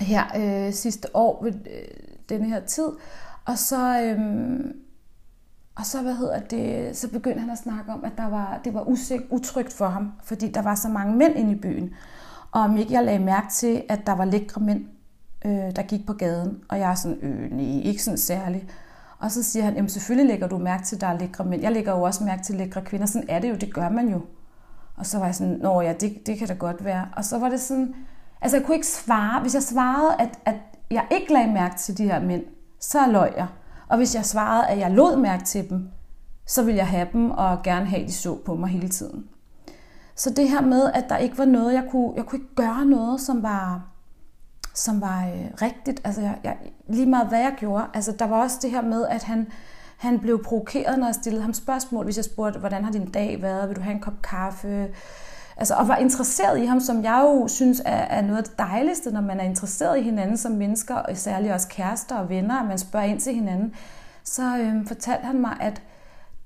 her 0.00 0.24
øh, 0.36 0.72
sidste 0.72 1.16
år 1.16 1.44
ved 1.44 1.52
øh, 1.52 1.88
denne 2.28 2.48
her 2.48 2.60
tid, 2.60 2.88
og 3.44 3.58
så, 3.58 4.00
øh, 4.02 4.18
og 5.74 5.86
så, 5.86 6.02
hvad 6.02 6.14
hedder 6.14 6.40
det, 6.40 6.96
så 6.96 7.10
begyndte 7.10 7.40
han 7.40 7.50
at 7.50 7.58
snakke 7.58 7.92
om, 7.92 8.04
at 8.04 8.12
der 8.16 8.28
var, 8.28 8.60
det 8.64 8.74
var 8.74 8.88
usik, 8.88 9.20
utrygt 9.30 9.72
for 9.72 9.86
ham, 9.86 10.12
fordi 10.24 10.48
der 10.48 10.62
var 10.62 10.74
så 10.74 10.88
mange 10.88 11.16
mænd 11.16 11.36
inde 11.36 11.52
i 11.52 11.60
byen. 11.60 11.94
Og 12.52 12.60
om 12.60 12.76
ikke 12.76 12.92
jeg 12.92 13.04
lagde 13.04 13.18
mærke 13.18 13.46
til, 13.52 13.82
at 13.88 14.00
der 14.06 14.12
var 14.12 14.24
lækre 14.24 14.60
mænd, 14.60 14.84
øh, 15.44 15.76
der 15.76 15.82
gik 15.82 16.06
på 16.06 16.12
gaden. 16.12 16.60
Og 16.68 16.78
jeg 16.78 16.90
er 16.90 16.94
sådan, 16.94 17.18
øh, 17.22 17.52
nej, 17.52 17.80
ikke 17.84 18.02
sådan 18.02 18.18
særligt. 18.18 18.66
Og 19.24 19.30
så 19.30 19.42
siger 19.42 19.64
han, 19.64 19.74
jamen 19.74 19.88
selvfølgelig 19.88 20.28
lægger 20.28 20.48
du 20.48 20.58
mærke 20.58 20.84
til, 20.84 20.96
at 20.96 21.00
der 21.00 21.06
er 21.06 21.18
lækre 21.18 21.44
mænd. 21.44 21.62
Jeg 21.62 21.72
lægger 21.72 21.92
jo 21.92 22.02
også 22.02 22.24
mærke 22.24 22.42
til 22.42 22.54
lækre 22.54 22.82
kvinder. 22.82 23.06
Sådan 23.06 23.28
er 23.28 23.38
det 23.38 23.50
jo, 23.50 23.54
det 23.54 23.74
gør 23.74 23.88
man 23.88 24.08
jo. 24.08 24.20
Og 24.96 25.06
så 25.06 25.18
var 25.18 25.26
jeg 25.26 25.34
sådan, 25.34 25.58
nå 25.62 25.80
ja, 25.80 25.92
det, 25.92 26.26
det 26.26 26.38
kan 26.38 26.48
da 26.48 26.54
godt 26.54 26.84
være. 26.84 27.08
Og 27.16 27.24
så 27.24 27.38
var 27.38 27.48
det 27.48 27.60
sådan, 27.60 27.94
altså 28.40 28.56
jeg 28.56 28.66
kunne 28.66 28.74
ikke 28.74 28.86
svare. 28.86 29.40
Hvis 29.40 29.54
jeg 29.54 29.62
svarede, 29.62 30.14
at, 30.18 30.38
at 30.44 30.54
jeg 30.90 31.06
ikke 31.10 31.32
lagde 31.32 31.52
mærke 31.52 31.76
til 31.78 31.98
de 31.98 32.04
her 32.04 32.20
mænd, 32.20 32.42
så 32.80 33.06
løg 33.06 33.32
jeg. 33.36 33.46
Og 33.88 33.96
hvis 33.96 34.14
jeg 34.14 34.24
svarede, 34.24 34.66
at 34.66 34.78
jeg 34.78 34.90
lod 34.90 35.16
mærke 35.16 35.44
til 35.44 35.70
dem, 35.70 35.88
så 36.46 36.62
ville 36.62 36.78
jeg 36.78 36.88
have 36.88 37.08
dem 37.12 37.30
og 37.30 37.62
gerne 37.62 37.86
have, 37.86 38.02
at 38.02 38.08
de 38.08 38.12
så 38.12 38.38
på 38.44 38.54
mig 38.54 38.68
hele 38.68 38.88
tiden. 38.88 39.28
Så 40.16 40.30
det 40.30 40.48
her 40.48 40.60
med, 40.60 40.90
at 40.94 41.04
der 41.08 41.16
ikke 41.16 41.38
var 41.38 41.44
noget, 41.44 41.74
jeg 41.74 41.84
kunne, 41.90 42.12
jeg 42.16 42.24
kunne 42.24 42.38
ikke 42.38 42.54
gøre 42.54 42.84
noget, 42.84 43.20
som 43.20 43.42
var, 43.42 43.93
som 44.74 45.00
var 45.00 45.26
øh, 45.26 45.62
rigtigt. 45.62 46.00
Altså, 46.04 46.20
jeg, 46.20 46.38
jeg, 46.44 46.56
lige 46.88 47.06
meget 47.06 47.28
hvad 47.28 47.38
jeg 47.38 47.54
gjorde. 47.58 47.86
Altså, 47.94 48.12
der 48.12 48.24
var 48.24 48.42
også 48.42 48.58
det 48.62 48.70
her 48.70 48.82
med, 48.82 49.06
at 49.06 49.22
han, 49.22 49.46
han 49.96 50.20
blev 50.20 50.44
provokeret, 50.44 50.98
når 50.98 51.06
jeg 51.06 51.14
stillede 51.14 51.42
ham 51.42 51.54
spørgsmål, 51.54 52.04
hvis 52.04 52.16
jeg 52.16 52.24
spurgte, 52.24 52.58
hvordan 52.58 52.84
har 52.84 52.92
din 52.92 53.10
dag 53.10 53.42
været? 53.42 53.68
Vil 53.68 53.76
du 53.76 53.80
have 53.80 53.94
en 53.94 54.00
kop 54.00 54.22
kaffe? 54.22 54.88
Altså, 55.56 55.74
og 55.74 55.88
var 55.88 55.96
interesseret 55.96 56.62
i 56.62 56.64
ham, 56.64 56.80
som 56.80 57.04
jeg 57.04 57.20
jo 57.24 57.48
synes 57.48 57.82
er, 57.84 57.90
er 57.90 58.22
noget 58.22 58.38
af 58.38 58.44
det 58.44 58.58
dejligste, 58.58 59.10
når 59.10 59.20
man 59.20 59.40
er 59.40 59.44
interesseret 59.44 59.98
i 59.98 60.02
hinanden 60.02 60.36
som 60.36 60.52
mennesker, 60.52 60.94
og 60.94 61.16
særligt 61.16 61.52
også 61.52 61.68
kærester 61.68 62.16
og 62.16 62.28
venner, 62.28 62.60
at 62.60 62.66
man 62.68 62.78
spørger 62.78 63.06
ind 63.06 63.20
til 63.20 63.34
hinanden. 63.34 63.74
Så 64.24 64.58
øh, 64.58 64.86
fortalte 64.86 65.26
han 65.26 65.40
mig, 65.40 65.56
at 65.60 65.82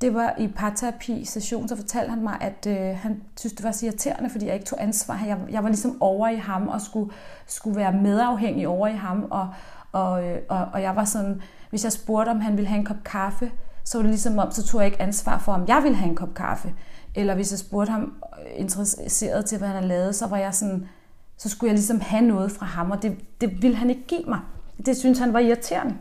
det 0.01 0.15
var 0.15 0.35
i 0.39 0.49
parterapi-session, 0.49 1.69
så 1.69 1.77
fortalte 1.77 2.11
han 2.11 2.23
mig, 2.23 2.37
at 2.41 2.67
øh, 2.67 2.97
han 2.97 3.23
synes, 3.39 3.53
det 3.53 3.65
var 3.65 3.71
så 3.71 3.87
irriterende, 3.87 4.31
fordi 4.31 4.47
jeg 4.47 4.55
ikke 4.55 4.67
tog 4.67 4.83
ansvar. 4.83 5.25
Jeg, 5.27 5.39
jeg 5.51 5.63
var 5.63 5.69
ligesom 5.69 6.03
over 6.03 6.29
i 6.29 6.37
ham 6.37 6.69
og 6.69 6.81
skulle, 6.81 7.13
skulle 7.47 7.77
være 7.77 7.93
medafhængig 7.93 8.69
over 8.69 8.87
i 8.87 8.97
ham. 8.97 9.27
Og, 9.31 9.49
og, 9.93 10.25
øh, 10.25 10.39
og, 10.49 10.69
og 10.73 10.83
jeg 10.83 10.97
var 10.97 11.05
sådan, 11.05 11.43
hvis 11.71 11.85
jeg 11.85 11.93
spurgte, 11.93 12.31
om 12.31 12.41
han 12.41 12.57
ville 12.57 12.69
have 12.69 12.79
en 12.79 12.85
kop 12.85 13.05
kaffe, 13.05 13.51
så 13.85 13.99
var 13.99 14.03
det 14.03 14.11
ligesom 14.11 14.39
om, 14.39 14.51
så 14.51 14.67
tog 14.67 14.81
jeg 14.81 14.87
ikke 14.87 15.03
ansvar 15.03 15.39
for, 15.39 15.53
om 15.53 15.69
jeg 15.69 15.81
ville 15.83 15.97
have 15.97 16.11
en 16.11 16.17
kop 16.17 16.35
kaffe. 16.35 16.75
Eller 17.15 17.35
hvis 17.35 17.51
jeg 17.51 17.59
spurgte 17.59 17.93
ham 17.93 18.13
øh, 18.41 18.61
interesseret 18.61 19.45
til, 19.45 19.59
hvad 19.59 19.69
han 19.69 19.77
havde 19.77 19.89
lavet, 19.89 20.15
så 20.15 20.27
var 20.27 20.37
jeg 20.37 20.55
sådan, 20.55 20.89
så 21.37 21.49
skulle 21.49 21.69
jeg 21.69 21.75
ligesom 21.75 22.01
have 22.01 22.23
noget 22.23 22.53
fra 22.53 22.67
ham, 22.67 22.91
og 22.91 23.03
det, 23.03 23.17
det 23.41 23.63
ville 23.63 23.77
han 23.77 23.91
ikke 23.91 24.07
give 24.07 24.25
mig. 24.29 24.41
Det 24.87 24.97
synes 24.97 25.19
han 25.19 25.33
var 25.33 25.39
irriterende. 25.39 25.95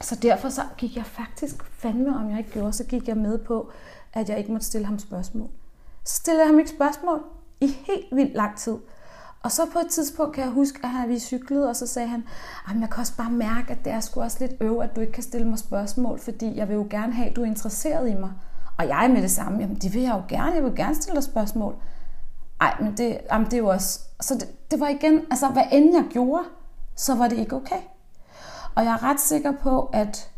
Så 0.00 0.14
derfor 0.14 0.48
så 0.48 0.62
gik 0.78 0.96
jeg 0.96 1.06
faktisk 1.06 1.64
fandme, 1.70 2.16
om 2.16 2.30
jeg 2.30 2.38
ikke 2.38 2.50
gjorde, 2.50 2.72
så 2.72 2.84
gik 2.84 3.08
jeg 3.08 3.16
med 3.16 3.38
på, 3.38 3.70
at 4.12 4.28
jeg 4.28 4.38
ikke 4.38 4.52
måtte 4.52 4.66
stille 4.66 4.86
ham 4.86 4.98
spørgsmål. 4.98 5.48
Så 6.04 6.14
stillede 6.14 6.42
jeg 6.42 6.48
ham 6.48 6.58
ikke 6.58 6.70
spørgsmål 6.70 7.22
i 7.60 7.66
helt 7.86 8.06
vildt 8.16 8.34
lang 8.34 8.56
tid. 8.56 8.76
Og 9.42 9.52
så 9.52 9.62
på 9.72 9.78
et 9.78 9.86
tidspunkt 9.90 10.34
kan 10.34 10.44
jeg 10.44 10.52
huske, 10.52 10.78
at 10.86 11.08
vi 11.08 11.18
cyklede, 11.18 11.68
og 11.68 11.76
så 11.76 11.86
sagde 11.86 12.08
han, 12.08 12.24
at 12.68 12.80
jeg 12.80 12.90
kan 12.90 13.00
også 13.00 13.16
bare 13.16 13.30
mærke, 13.30 13.70
at 13.72 13.84
det 13.84 13.92
er 13.92 14.00
sgu 14.00 14.20
også 14.20 14.36
lidt 14.40 14.52
øv, 14.60 14.80
at 14.80 14.96
du 14.96 15.00
ikke 15.00 15.12
kan 15.12 15.22
stille 15.22 15.48
mig 15.48 15.58
spørgsmål, 15.58 16.18
fordi 16.18 16.56
jeg 16.56 16.68
vil 16.68 16.74
jo 16.74 16.86
gerne 16.90 17.12
have, 17.12 17.28
at 17.30 17.36
du 17.36 17.42
er 17.42 17.46
interesseret 17.46 18.10
i 18.10 18.14
mig. 18.14 18.32
Og 18.78 18.88
jeg 18.88 19.10
med 19.12 19.22
det 19.22 19.30
samme, 19.30 19.60
jamen 19.60 19.76
det 19.76 19.94
vil 19.94 20.02
jeg 20.02 20.14
jo 20.14 20.22
gerne, 20.28 20.54
jeg 20.54 20.64
vil 20.64 20.76
gerne 20.76 20.94
stille 20.94 21.16
dig 21.16 21.24
spørgsmål. 21.24 21.76
Ej, 22.60 22.76
men 22.80 22.96
det, 22.96 23.18
jamen, 23.32 23.44
det 23.44 23.54
er 23.54 23.58
jo 23.58 23.68
også... 23.68 24.00
Så 24.20 24.34
det, 24.34 24.70
det 24.70 24.80
var 24.80 24.88
igen, 24.88 25.20
altså 25.30 25.48
hvad 25.48 25.62
end 25.72 25.94
jeg 25.94 26.04
gjorde, 26.10 26.44
så 26.96 27.14
var 27.14 27.28
det 27.28 27.38
ikke 27.38 27.56
okay. 27.56 27.80
Og 28.74 28.84
jeg 28.84 28.92
er 28.92 29.02
ret 29.02 29.20
sikker 29.20 29.52
på, 29.52 29.90
at 29.92 30.30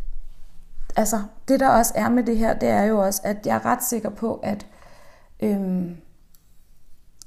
altså, 0.97 1.22
det 1.49 1.61
der 1.61 1.68
også 1.68 1.93
er 1.97 2.09
med 2.09 2.22
det 2.22 2.39
her, 2.39 2.59
det 2.59 2.68
er 2.68 2.82
jo 2.82 2.99
også, 3.05 3.20
at 3.24 3.47
jeg 3.47 3.55
er 3.57 3.66
ret 3.66 3.84
sikker 3.84 4.11
på, 4.11 4.34
at, 4.34 4.66
øhm, 5.41 5.97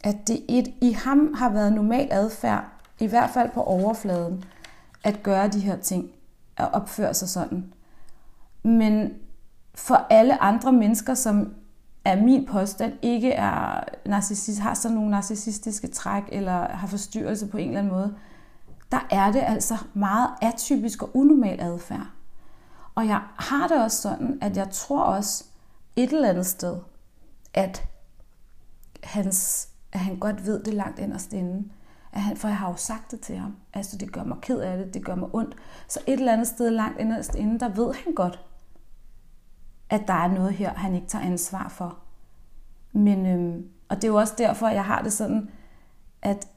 at 0.04 0.16
det 0.28 0.46
et, 0.50 0.68
i 0.82 0.92
ham 0.92 1.34
har 1.34 1.50
været 1.50 1.74
normal 1.74 2.08
adfærd, 2.12 2.64
i 3.00 3.08
hvert 3.08 3.30
fald 3.30 3.50
på 3.50 3.64
overfladen, 3.64 4.44
at 5.04 5.24
gøre 5.24 5.48
de 5.48 5.60
her 5.60 5.78
ting, 5.78 6.12
at 6.58 6.74
opføre 6.74 7.14
sig 7.14 7.30
sådan. 7.30 7.74
Men 8.64 9.14
for 9.76 10.06
alle 10.10 10.42
andre 10.42 10.72
mennesker, 10.72 11.14
som 11.14 11.54
er 12.06 12.22
min 12.22 12.46
påstand, 12.46 12.94
ikke 13.02 13.32
er 13.32 13.84
narcissist, 14.06 14.60
har 14.60 14.74
sådan 14.74 14.96
nogle 14.96 15.12
narcissistiske 15.12 15.88
træk, 15.88 16.24
eller 16.32 16.68
har 16.68 16.88
forstyrrelse 16.88 17.48
på 17.48 17.58
en 17.58 17.68
eller 17.68 17.80
anden 17.80 17.94
måde, 17.94 18.16
der 18.92 19.08
er 19.10 19.32
det 19.32 19.40
altså 19.46 19.78
meget 19.94 20.30
atypisk 20.42 21.04
og 21.04 21.10
unormal 21.14 21.62
adfærd. 21.62 22.08
Og 22.96 23.08
jeg 23.08 23.22
har 23.36 23.68
det 23.68 23.84
også 23.84 24.02
sådan, 24.02 24.38
at 24.42 24.58
jeg 24.58 24.70
tror 24.72 25.04
også 25.04 25.46
et 25.96 26.14
eller 26.14 26.30
andet 26.30 26.46
sted, 26.46 26.78
at, 27.54 27.88
hans, 29.04 29.70
at 29.92 30.00
han 30.00 30.20
godt 30.20 30.46
ved 30.46 30.64
det 30.64 30.74
langt 30.74 31.00
inderst 31.00 31.34
inde. 31.34 31.70
At 32.12 32.22
han, 32.22 32.38
for 32.38 32.48
jeg 32.48 32.58
har 32.58 32.70
jo 32.70 32.76
sagt 32.76 33.12
det 33.12 33.22
til 33.22 33.38
ham. 33.38 33.56
Altså, 33.74 33.98
det 33.98 34.12
gør 34.12 34.24
mig 34.24 34.38
ked 34.42 34.60
af 34.60 34.78
det, 34.78 34.94
det 34.94 35.06
gør 35.06 35.16
mig 35.16 35.30
ondt. 35.34 35.56
Så 35.88 36.00
et 36.08 36.20
eller 36.20 36.34
andet 36.34 36.48
sted 36.48 36.72
langt 36.72 37.00
inderst 37.00 37.36
inde, 37.36 37.60
der 37.60 37.70
ved 37.70 37.94
han 37.94 38.14
godt, 38.14 38.40
at 39.90 40.08
der 40.08 40.14
er 40.14 40.28
noget 40.28 40.54
her, 40.54 40.74
han 40.74 40.96
ikke 40.96 41.08
tager 41.08 41.26
ansvar 41.26 41.70
for. 41.70 41.98
Men, 42.92 43.26
øhm, 43.26 43.70
og 43.90 43.96
det 43.96 44.04
er 44.04 44.08
jo 44.08 44.16
også 44.16 44.34
derfor, 44.38 44.68
jeg 44.68 44.86
har 44.86 45.02
det 45.02 45.14
sådan, 45.14 45.50
at 46.22 46.48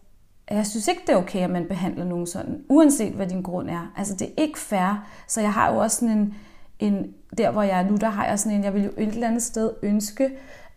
jeg 0.51 0.67
synes 0.67 0.89
ikke, 0.89 1.03
det 1.07 1.13
er 1.13 1.17
okay, 1.17 1.41
at 1.41 1.51
man 1.51 1.69
behandler 1.69 2.05
nogen 2.05 2.27
sådan, 2.27 2.65
uanset 2.69 3.13
hvad 3.13 3.27
din 3.27 3.43
grund 3.43 3.71
er. 3.71 3.93
Altså, 3.97 4.15
det 4.15 4.27
er 4.27 4.43
ikke 4.43 4.59
fair. 4.59 5.09
Så 5.27 5.41
jeg 5.41 5.53
har 5.53 5.73
jo 5.73 5.79
også 5.79 5.97
sådan 5.97 6.19
en, 6.19 6.35
en 6.79 7.15
der 7.39 7.51
hvor 7.51 7.63
jeg 7.63 7.81
er 7.81 7.91
nu, 7.91 7.97
der 7.97 8.09
har 8.09 8.27
jeg 8.27 8.39
sådan 8.39 8.59
en, 8.59 8.65
jeg 8.65 8.75
vil 8.75 8.85
jo 8.85 8.91
et 8.97 9.09
eller 9.09 9.29
andet 9.29 9.43
sted 9.43 9.71
ønske, 9.83 10.31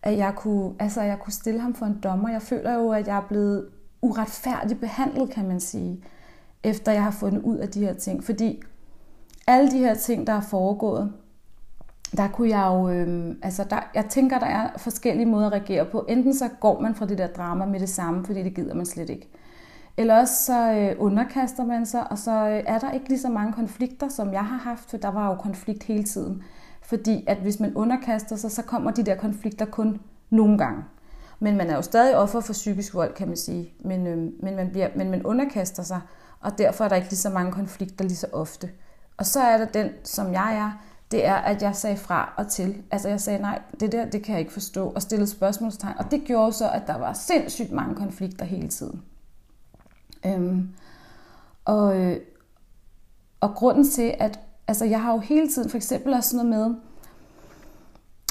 at 0.04 0.18
jeg 0.18 0.34
kunne, 0.36 0.74
altså, 0.80 1.02
jeg 1.02 1.20
kunne 1.20 1.34
stille 1.34 1.60
ham 1.60 1.76
for 1.76 1.86
en 1.86 2.00
dommer. 2.04 2.30
Jeg 2.30 2.42
føler 2.42 2.74
jo, 2.74 2.90
at 2.92 3.08
jeg 3.08 3.18
er 3.18 3.28
blevet 3.30 3.68
uretfærdigt 4.02 4.80
behandlet, 4.80 5.30
kan 5.30 5.48
man 5.48 5.60
sige, 5.60 6.04
efter 6.64 6.92
jeg 6.92 7.04
har 7.04 7.12
fundet 7.12 7.42
ud 7.42 7.58
af 7.58 7.70
de 7.70 7.80
her 7.80 7.94
ting. 7.94 8.24
Fordi 8.24 8.62
alle 9.48 9.72
de 9.72 9.78
her 9.78 9.94
ting, 9.94 10.28
der 10.28 10.34
er 10.34 10.42
foregået, 10.42 11.14
der 12.18 12.28
kunne 12.28 12.50
jeg 12.50 12.66
jo, 12.66 12.90
øh, 12.90 13.36
altså 13.42 13.64
der, 13.70 13.80
jeg 13.96 14.06
tænker, 14.06 14.40
der 14.40 14.46
er 14.46 14.70
forskellige 14.78 15.26
måder 15.26 15.46
at 15.46 15.52
reagere 15.52 15.86
på. 15.86 16.06
Enten 16.10 16.34
så 16.34 16.50
går 16.60 16.80
man 16.80 16.96
fra 16.96 17.06
det 17.06 17.18
der 17.18 17.28
drama 17.28 17.66
med 17.66 17.80
det 17.80 17.90
samme, 17.90 18.26
fordi 18.26 18.44
det 18.44 18.56
gider 18.56 18.74
man 18.74 18.86
slet 18.86 19.10
ikke. 19.10 19.30
Eller 19.98 20.20
også 20.20 20.44
så 20.44 20.72
øh, 20.72 20.96
underkaster 21.00 21.66
man 21.66 21.86
sig, 21.86 22.12
og 22.12 22.18
så 22.18 22.32
øh, 22.32 22.64
er 22.66 22.80
der 22.80 22.92
ikke 22.92 23.10
lige 23.10 23.20
så 23.20 23.30
mange 23.30 23.54
konflikter, 23.54 24.10
som 24.10 24.34
jeg 24.34 24.46
har 24.46 24.58
haft, 24.58 24.90
for 24.90 24.98
der 24.98 25.08
var 25.08 25.30
jo 25.30 25.36
konflikt 25.36 25.84
hele 25.84 26.04
tiden. 26.04 26.44
Fordi 26.82 27.24
at 27.28 27.38
hvis 27.38 27.60
man 27.60 27.76
underkaster 27.76 28.36
sig, 28.36 28.52
så 28.52 28.62
kommer 28.62 28.92
de 28.92 29.04
der 29.04 29.16
konflikter 29.16 29.66
kun 29.66 30.00
nogle 30.30 30.58
gange. 30.58 30.84
Men 31.40 31.58
man 31.58 31.70
er 31.70 31.76
jo 31.76 31.82
stadig 31.82 32.18
offer 32.18 32.40
for 32.40 32.54
psykisk 32.54 32.94
vold, 32.94 33.14
kan 33.14 33.28
man 33.28 33.38
sige. 33.38 33.74
Men, 33.80 34.08
øh, 34.08 34.18
men, 34.18 34.56
man, 34.56 34.70
bliver, 34.72 34.90
men 34.96 35.12
man 35.12 35.24
underkaster 35.24 35.84
sig, 35.84 36.02
og 36.40 36.58
derfor 36.58 36.84
er 36.84 36.90
der 36.90 36.96
ikke 36.96 37.10
lige 37.10 37.20
så 37.20 37.30
mange 37.30 37.52
konflikter 37.52 38.04
lige 38.06 38.18
så 38.18 38.28
ofte. 38.34 38.70
Og 39.18 39.26
så 39.26 39.40
er 39.40 39.58
der 39.58 39.66
den, 39.66 39.90
som 40.04 40.34
jeg 40.34 40.56
er, 40.58 40.72
det 41.12 41.26
er, 41.26 41.36
at 41.36 41.62
jeg 41.62 41.76
sagde 41.76 41.98
fra 41.98 42.34
og 42.38 42.48
til. 42.48 42.84
Altså 42.92 43.10
jeg 43.10 43.22
sagde, 43.22 43.42
nej, 43.42 43.62
det 43.80 43.92
der, 43.92 44.06
det 44.06 44.24
kan 44.24 44.34
jeg 44.34 44.40
ikke 44.40 44.54
forstå, 44.54 44.90
og 44.90 45.02
stillede 45.02 45.30
spørgsmålstegn. 45.30 45.98
Og 45.98 46.12
det 46.12 46.24
gjorde 46.26 46.54
så, 46.54 46.70
at 46.70 46.82
der 46.88 46.98
var 46.98 47.14
sindssygt 47.14 47.72
mange 47.72 47.96
konflikter 47.96 48.46
hele 48.46 48.68
tiden. 48.68 49.02
Øhm, 50.26 50.70
og, 51.66 51.98
øh, 52.00 52.18
og 53.40 53.56
grunden 53.56 53.90
til, 53.90 54.14
at 54.20 54.40
altså 54.68 54.86
jeg 54.86 55.02
har 55.02 55.14
jo 55.14 55.20
hele 55.20 55.50
tiden, 55.50 55.70
for 55.70 55.78
eksempel 55.78 56.14
også 56.14 56.30
sådan 56.30 56.50
noget 56.50 56.70
med, 56.70 56.76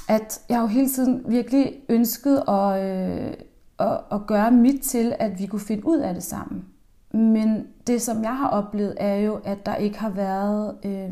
at 0.09 0.41
jeg 0.49 0.57
har 0.57 0.63
jo 0.63 0.69
hele 0.69 0.89
tiden 0.89 1.25
virkelig 1.27 1.75
ønsket 1.89 2.43
at, 2.49 2.83
øh, 2.85 3.35
at, 3.79 4.01
at 4.13 4.27
gøre 4.27 4.51
mit 4.51 4.83
til, 4.83 5.17
at 5.19 5.39
vi 5.39 5.47
kunne 5.47 5.61
finde 5.61 5.87
ud 5.87 5.99
af 5.99 6.15
det 6.15 6.23
sammen. 6.23 6.65
Men 7.13 7.67
det, 7.87 8.03
som 8.03 8.23
jeg 8.23 8.37
har 8.37 8.49
oplevet, 8.49 8.95
er 8.97 9.15
jo, 9.15 9.41
at 9.45 9.67
der 9.67 9.75
ikke 9.75 9.99
har 9.99 10.11
været... 10.11 10.77
Øh, 10.85 11.11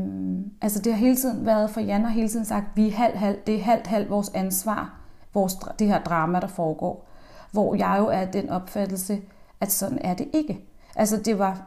altså 0.63 0.83
det 0.83 0.93
har 0.93 0.99
hele 0.99 1.17
tiden 1.17 1.47
været, 1.47 1.71
for 1.71 1.81
Jan 1.81 2.05
har 2.05 2.11
hele 2.11 2.29
tiden 2.29 2.45
sagt, 2.45 2.67
vi 2.75 2.89
er 2.89 2.93
halv, 2.93 3.17
halv, 3.17 3.39
det 3.47 3.55
er 3.55 3.63
halvt, 3.63 3.87
halvt 3.87 4.11
vores 4.11 4.31
ansvar, 4.35 5.01
vores, 5.35 5.55
det 5.79 5.87
her 5.87 6.03
drama, 6.03 6.41
der 6.41 6.47
foregår. 6.47 7.09
Hvor 7.53 7.75
jeg 7.75 7.97
jo 7.99 8.07
er 8.07 8.25
den 8.25 8.51
opfattelse, 8.51 9.21
at 9.61 9.73
sådan 9.73 9.99
er 10.01 10.15
det 10.15 10.29
ikke. 10.33 10.72
Altså 10.97 11.17
det 11.17 11.39
var 11.39 11.67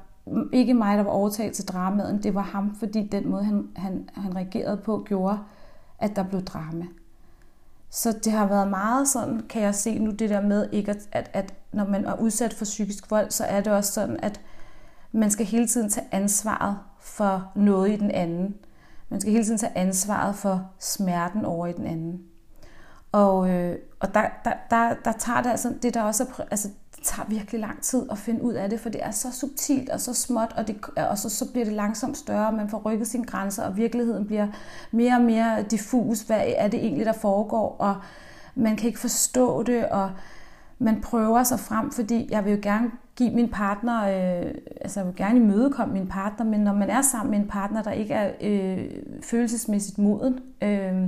ikke 0.53 0.73
mig, 0.73 0.97
der 0.97 1.03
var 1.03 1.11
overtaget 1.11 1.53
til 1.53 1.67
dramaet, 1.67 2.23
det 2.23 2.35
var 2.35 2.41
ham, 2.41 2.75
fordi 2.75 3.07
den 3.07 3.29
måde, 3.29 3.43
han, 3.43 3.67
han, 3.75 4.09
han 4.13 4.35
reagerede 4.35 4.77
på, 4.77 5.03
gjorde, 5.07 5.39
at 5.99 6.15
der 6.15 6.23
blev 6.23 6.41
drama. 6.41 6.85
Så 7.89 8.19
det 8.23 8.33
har 8.33 8.45
været 8.45 8.67
meget 8.67 9.07
sådan, 9.07 9.41
kan 9.49 9.61
jeg 9.61 9.75
se 9.75 9.99
nu 9.99 10.11
det 10.11 10.29
der 10.29 10.41
med, 10.41 10.69
ikke 10.71 10.91
at, 10.91 11.09
at, 11.11 11.29
at 11.33 11.53
når 11.71 11.85
man 11.85 12.05
er 12.05 12.19
udsat 12.19 12.53
for 12.53 12.65
psykisk 12.65 13.11
vold, 13.11 13.31
så 13.31 13.43
er 13.43 13.61
det 13.61 13.73
også 13.73 13.91
sådan, 13.91 14.19
at 14.19 14.41
man 15.11 15.31
skal 15.31 15.45
hele 15.45 15.67
tiden 15.67 15.89
tage 15.89 16.07
ansvaret 16.11 16.77
for 16.99 17.51
noget 17.55 17.91
i 17.91 17.95
den 17.95 18.11
anden. 18.11 18.55
Man 19.09 19.21
skal 19.21 19.31
hele 19.31 19.45
tiden 19.45 19.57
tage 19.57 19.77
ansvaret 19.77 20.35
for 20.35 20.71
smerten 20.79 21.45
over 21.45 21.67
i 21.67 21.73
den 21.73 21.85
anden. 21.85 22.23
Og, 23.11 23.49
øh, 23.49 23.77
og 23.99 24.13
der, 24.13 24.23
der, 24.45 24.53
der, 24.69 24.95
der 25.05 25.11
tager 25.11 25.41
det 25.41 25.49
altså, 25.49 25.73
det 25.81 25.93
der 25.93 26.01
også 26.01 26.23
er, 26.23 26.43
altså, 26.51 26.69
tager 27.05 27.29
virkelig 27.29 27.61
lang 27.61 27.81
tid 27.81 28.05
at 28.11 28.17
finde 28.17 28.43
ud 28.43 28.53
af 28.53 28.69
det, 28.69 28.79
for 28.79 28.89
det 28.89 29.03
er 29.03 29.11
så 29.11 29.31
subtilt 29.31 29.89
og 29.89 29.99
så 30.01 30.13
småt, 30.13 30.53
og, 30.57 30.67
det, 30.67 30.75
og 31.09 31.17
så, 31.17 31.29
så 31.29 31.51
bliver 31.51 31.65
det 31.65 31.73
langsomt 31.73 32.17
større, 32.17 32.51
man 32.51 32.69
får 32.69 32.77
rykket 32.85 33.07
sine 33.07 33.25
grænser, 33.25 33.63
og 33.63 33.77
virkeligheden 33.77 34.25
bliver 34.25 34.47
mere 34.91 35.15
og 35.15 35.21
mere 35.21 35.63
diffus, 35.71 36.21
hvad 36.21 36.41
er 36.57 36.67
det 36.67 36.79
egentlig, 36.79 37.05
der 37.05 37.13
foregår, 37.13 37.75
og 37.79 37.95
man 38.55 38.75
kan 38.75 38.87
ikke 38.87 38.99
forstå 38.99 39.63
det, 39.63 39.85
og 39.85 40.11
man 40.79 41.01
prøver 41.01 41.43
sig 41.43 41.59
frem, 41.59 41.91
fordi 41.91 42.27
jeg 42.31 42.45
vil 42.45 42.53
jo 42.53 42.59
gerne 42.61 42.91
give 43.15 43.31
min 43.31 43.49
partner, 43.49 44.03
øh, 44.03 44.51
altså 44.81 44.99
jeg 44.99 45.07
vil 45.07 45.15
gerne 45.15 45.39
imødekomme 45.39 45.93
min 45.93 46.07
partner, 46.07 46.45
men 46.45 46.59
når 46.59 46.73
man 46.73 46.89
er 46.89 47.01
sammen 47.01 47.31
med 47.31 47.39
en 47.39 47.47
partner, 47.47 47.83
der 47.83 47.91
ikke 47.91 48.13
er 48.13 48.31
øh, 48.41 48.85
følelsesmæssigt 49.23 49.97
moden, 49.97 50.39
øh, 50.61 51.03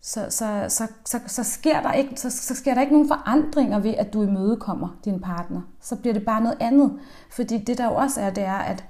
så, 0.00 0.26
så, 0.30 0.64
så, 0.68 0.86
så, 1.04 1.20
så, 1.26 1.44
sker 1.44 1.82
der 1.82 1.92
ikke, 1.92 2.12
så, 2.16 2.30
så 2.30 2.54
sker 2.54 2.74
der 2.74 2.80
ikke 2.80 2.92
nogen 2.92 3.08
forandringer 3.08 3.78
ved, 3.78 3.94
at 3.94 4.12
du 4.12 4.22
imødekommer 4.22 4.88
din 5.04 5.20
partner. 5.20 5.60
Så 5.80 5.96
bliver 5.96 6.14
det 6.14 6.24
bare 6.24 6.40
noget 6.40 6.56
andet. 6.60 6.98
Fordi 7.30 7.58
det 7.58 7.78
der 7.78 7.84
jo 7.84 7.94
også 7.94 8.20
er, 8.20 8.30
det 8.30 8.44
er, 8.44 8.58
at 8.58 8.84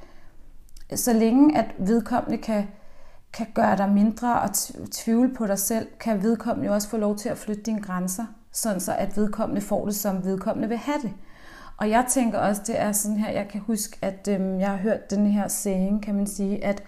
så 0.95 1.13
længe 1.13 1.59
at 1.59 1.75
vedkommende 1.79 2.39
kan, 2.39 2.69
kan 3.33 3.47
gøre 3.55 3.77
dig 3.77 3.89
mindre 3.89 4.41
og 4.41 4.51
tvivle 4.93 5.35
på 5.35 5.47
dig 5.47 5.59
selv, 5.59 5.87
kan 6.01 6.23
vedkommende 6.23 6.67
jo 6.67 6.75
også 6.75 6.89
få 6.89 6.97
lov 6.97 7.17
til 7.17 7.29
at 7.29 7.39
flytte 7.39 7.63
dine 7.63 7.83
grænser, 7.83 8.25
sådan 8.53 8.81
så 8.81 8.95
at 8.95 9.17
vedkommende 9.17 9.61
får 9.61 9.85
det, 9.85 9.95
som 9.95 10.25
vedkommende 10.25 10.69
vil 10.69 10.79
have 10.79 10.99
det. 11.03 11.13
Og 11.77 11.91
jeg 11.91 12.05
tænker 12.09 12.39
også, 12.39 12.63
det 12.67 12.81
er 12.81 12.93
sådan 12.93 13.17
her, 13.17 13.31
jeg 13.31 13.49
kan 13.49 13.61
huske, 13.61 13.99
at 14.03 14.29
øhm, 14.31 14.61
jeg 14.61 14.69
har 14.69 14.77
hørt 14.77 15.11
den 15.11 15.27
her 15.27 15.49
saying, 15.49 16.03
kan 16.03 16.15
man 16.15 16.27
sige, 16.27 16.65
at 16.65 16.83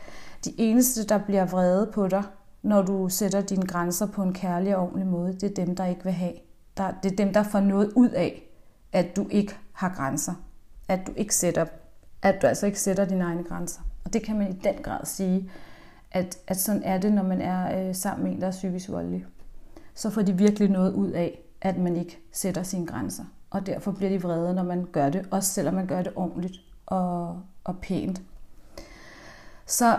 de 0.44 0.60
eneste, 0.60 1.06
der 1.06 1.18
bliver 1.18 1.44
vrede 1.44 1.90
på 1.94 2.08
dig, 2.08 2.22
når 2.62 2.82
du 2.82 3.08
sætter 3.08 3.40
dine 3.40 3.66
grænser 3.66 4.06
på 4.06 4.22
en 4.22 4.34
kærlig 4.34 4.76
og 4.76 4.82
ordentlig 4.82 5.06
måde. 5.06 5.32
Det 5.32 5.42
er 5.42 5.64
dem, 5.64 5.76
der 5.76 5.86
ikke 5.86 6.04
vil 6.04 6.12
have. 6.12 6.32
Der, 6.76 6.90
det 7.02 7.12
er 7.12 7.16
dem, 7.16 7.32
der 7.32 7.42
får 7.42 7.60
noget 7.60 7.92
ud 7.96 8.08
af, 8.08 8.42
at 8.92 9.16
du 9.16 9.26
ikke 9.30 9.54
har 9.72 9.94
grænser. 9.96 10.34
At 10.88 11.06
du 11.06 11.12
ikke 11.16 11.34
sætter, 11.34 11.66
at 12.22 12.42
du 12.42 12.46
altså 12.46 12.66
ikke 12.66 12.80
sætter 12.80 13.04
dine 13.04 13.24
egne 13.24 13.44
grænser. 13.44 13.80
Og 14.04 14.12
det 14.12 14.22
kan 14.22 14.38
man 14.38 14.48
i 14.48 14.60
den 14.64 14.74
grad 14.82 15.04
sige, 15.04 15.50
at, 16.10 16.38
at 16.46 16.56
sådan 16.56 16.82
er 16.82 16.98
det, 16.98 17.12
når 17.12 17.22
man 17.22 17.40
er 17.40 17.88
øh, 17.88 17.94
sammen 17.94 18.24
med 18.24 18.32
en, 18.32 18.40
der 18.40 18.46
er 18.46 18.50
psykisk 18.50 18.88
voldelig. 18.88 19.26
Så 19.94 20.10
får 20.10 20.22
de 20.22 20.32
virkelig 20.32 20.68
noget 20.68 20.92
ud 20.92 21.10
af, 21.10 21.42
at 21.60 21.78
man 21.78 21.96
ikke 21.96 22.18
sætter 22.32 22.62
sine 22.62 22.86
grænser. 22.86 23.24
Og 23.50 23.66
derfor 23.66 23.92
bliver 23.92 24.10
de 24.10 24.22
vrede, 24.22 24.54
når 24.54 24.62
man 24.62 24.84
gør 24.92 25.08
det, 25.08 25.28
også 25.30 25.50
selvom 25.52 25.74
man 25.74 25.86
gør 25.86 26.02
det 26.02 26.12
ordentligt 26.16 26.54
og, 26.86 27.42
og 27.64 27.78
pænt. 27.82 28.22
Så 29.66 29.98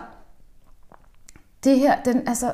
det 1.64 1.80
her, 1.80 2.04
den, 2.04 2.28
altså, 2.28 2.54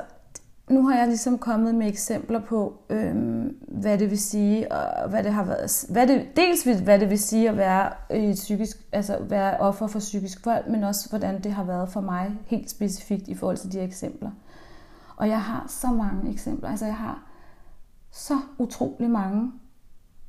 nu 0.70 0.88
har 0.88 0.98
jeg 0.98 1.06
ligesom 1.06 1.38
kommet 1.38 1.74
med 1.74 1.88
eksempler 1.88 2.40
på, 2.40 2.82
øhm, 2.90 3.56
hvad 3.68 3.98
det 3.98 4.10
vil 4.10 4.18
sige, 4.18 4.72
og 4.72 5.08
hvad 5.08 5.22
det 5.22 5.32
har 5.32 5.44
været, 5.44 5.86
hvad 5.88 6.06
det, 6.06 6.26
dels 6.36 6.62
hvad 6.62 6.98
det 6.98 7.10
vil 7.10 7.18
sige 7.18 7.48
at 7.48 7.56
være, 7.56 7.92
øh, 8.10 8.24
i 8.24 8.32
psykisk, 8.32 8.76
altså 8.92 9.18
være 9.20 9.56
offer 9.56 9.86
for 9.86 9.98
psykisk 9.98 10.46
vold, 10.46 10.70
men 10.70 10.84
også 10.84 11.08
hvordan 11.08 11.42
det 11.42 11.52
har 11.52 11.64
været 11.64 11.88
for 11.88 12.00
mig 12.00 12.38
helt 12.46 12.70
specifikt 12.70 13.28
i 13.28 13.34
forhold 13.34 13.56
til 13.56 13.72
de 13.72 13.80
eksempler. 13.80 14.30
Og 15.16 15.28
jeg 15.28 15.42
har 15.42 15.64
så 15.68 15.86
mange 15.86 16.32
eksempler, 16.32 16.70
altså 16.70 16.84
jeg 16.84 16.96
har 16.96 17.22
så 18.10 18.38
utrolig 18.58 19.10
mange, 19.10 19.52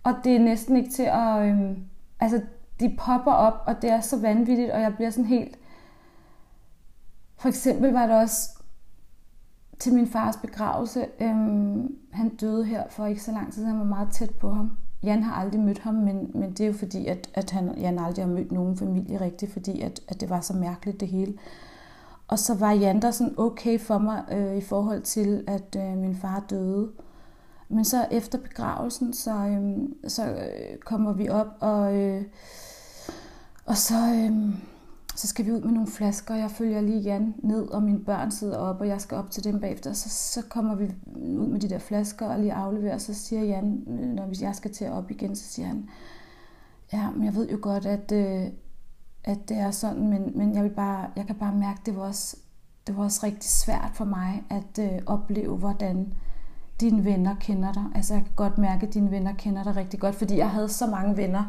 og 0.03 0.13
det 0.23 0.36
er 0.36 0.39
næsten 0.39 0.75
ikke 0.75 0.91
til 0.91 1.03
at, 1.03 1.47
øhm, 1.47 1.75
altså 2.19 2.41
de 2.80 2.95
popper 2.99 3.32
op, 3.32 3.63
og 3.67 3.82
det 3.82 3.89
er 3.89 4.01
så 4.01 4.17
vanvittigt, 4.17 4.71
og 4.71 4.82
jeg 4.82 4.95
bliver 4.95 5.09
sådan 5.09 5.25
helt... 5.25 5.55
For 7.38 7.47
eksempel 7.49 7.91
var 7.91 8.07
det 8.07 8.15
også 8.15 8.59
til 9.80 9.93
min 9.93 10.07
fars 10.07 10.38
begravelse. 10.38 11.05
Øhm, 11.19 11.95
han 12.11 12.30
døde 12.30 12.65
her 12.65 12.84
for 12.89 13.05
ikke 13.05 13.23
så 13.23 13.32
lang 13.32 13.53
tid, 13.53 13.65
han 13.65 13.80
var 13.80 13.86
meget 13.86 14.11
tæt 14.11 14.30
på 14.30 14.51
ham. 14.51 14.77
Jan 15.03 15.23
har 15.23 15.41
aldrig 15.41 15.61
mødt 15.61 15.80
ham, 15.80 15.93
men, 15.93 16.32
men 16.34 16.49
det 16.49 16.59
er 16.59 16.67
jo 16.67 16.73
fordi, 16.73 17.05
at, 17.07 17.30
at 17.34 17.51
han, 17.51 17.77
Jan 17.77 17.99
aldrig 17.99 18.25
har 18.25 18.34
mødt 18.34 18.51
nogen 18.51 18.77
familie 18.77 19.21
rigtigt, 19.21 19.53
fordi 19.53 19.82
at, 19.82 20.01
at 20.07 20.21
det 20.21 20.30
var 20.30 20.41
så 20.41 20.53
mærkeligt 20.53 20.99
det 20.99 21.07
hele. 21.07 21.34
Og 22.27 22.39
så 22.39 22.55
var 22.55 22.71
Jan 22.71 23.01
der 23.01 23.11
sådan 23.11 23.34
okay 23.38 23.80
for 23.80 23.97
mig 23.97 24.23
øh, 24.32 24.57
i 24.57 24.61
forhold 24.61 25.01
til, 25.01 25.43
at 25.47 25.75
øh, 25.77 25.97
min 25.97 26.15
far 26.15 26.45
døde. 26.49 26.89
Men 27.69 27.86
så 27.86 28.07
efter 28.11 28.38
begravelsen, 28.38 29.13
så, 29.13 29.32
øh, 29.32 29.77
så 30.07 30.25
øh, 30.25 30.77
kommer 30.86 31.13
vi 31.13 31.30
op, 31.30 31.47
og, 31.59 31.95
øh, 31.95 32.23
og 33.65 33.77
så, 33.77 33.95
øh, 33.95 34.53
så 35.20 35.28
skal 35.28 35.45
vi 35.45 35.51
ud 35.51 35.61
med 35.61 35.72
nogle 35.72 35.88
flasker. 35.88 36.36
Jeg 36.36 36.51
følger 36.51 36.82
lige 36.82 36.99
igen 36.99 37.36
ned, 37.43 37.67
og 37.67 37.84
mine 37.84 37.99
børn 37.99 38.32
sidder 38.32 38.57
op, 38.57 38.82
og 38.82 38.88
jeg 38.88 39.01
skal 39.01 39.17
op 39.17 39.32
til 39.32 39.43
dem 39.43 39.59
bagefter. 39.59 39.93
Så, 39.93 40.09
så 40.09 40.41
kommer 40.49 40.76
vi 40.76 40.91
ud 41.15 41.47
med 41.47 41.59
de 41.59 41.70
der 41.70 41.80
flasker 41.80 42.26
og 42.26 42.39
lige 42.39 42.53
afleverer, 42.53 42.97
så 42.97 43.13
siger 43.13 43.43
Jan, 43.43 43.84
når 43.88 44.41
jeg 44.41 44.55
skal 44.55 44.74
til 44.74 44.89
op 44.89 45.11
igen, 45.11 45.36
så 45.36 45.43
siger 45.43 45.67
han, 45.67 45.89
ja, 46.93 47.11
men 47.11 47.26
jeg 47.26 47.36
ved 47.36 47.49
jo 47.49 47.57
godt, 47.61 47.86
at, 47.86 48.11
øh, 48.11 48.47
at 49.24 49.49
det 49.49 49.57
er 49.57 49.72
sådan, 49.72 50.09
men, 50.09 50.32
men 50.36 50.55
jeg, 50.55 50.63
vil 50.63 50.70
bare, 50.70 51.09
jeg 51.15 51.26
kan 51.26 51.36
bare 51.36 51.55
mærke, 51.55 51.80
at 51.80 51.86
det 51.86 51.95
var 51.95 52.01
også, 52.01 52.38
det 52.88 52.97
var 52.97 53.03
også 53.03 53.26
rigtig 53.26 53.49
svært 53.49 53.91
for 53.93 54.05
mig 54.05 54.43
at 54.49 54.80
øh, 54.93 54.99
opleve, 55.05 55.57
hvordan 55.57 56.13
dine 56.80 57.05
venner 57.05 57.36
kender 57.39 57.74
dig. 57.74 57.86
Altså 57.95 58.13
jeg 58.13 58.24
kan 58.24 58.34
godt 58.36 58.57
mærke, 58.57 58.88
at 58.88 58.93
dine 58.93 59.11
venner 59.11 59.34
kender 59.34 59.63
dig 59.63 59.76
rigtig 59.76 59.99
godt, 59.99 60.15
fordi 60.15 60.38
jeg 60.38 60.49
havde 60.49 60.70
så 60.70 60.88
mange 60.88 61.17
venner, 61.17 61.43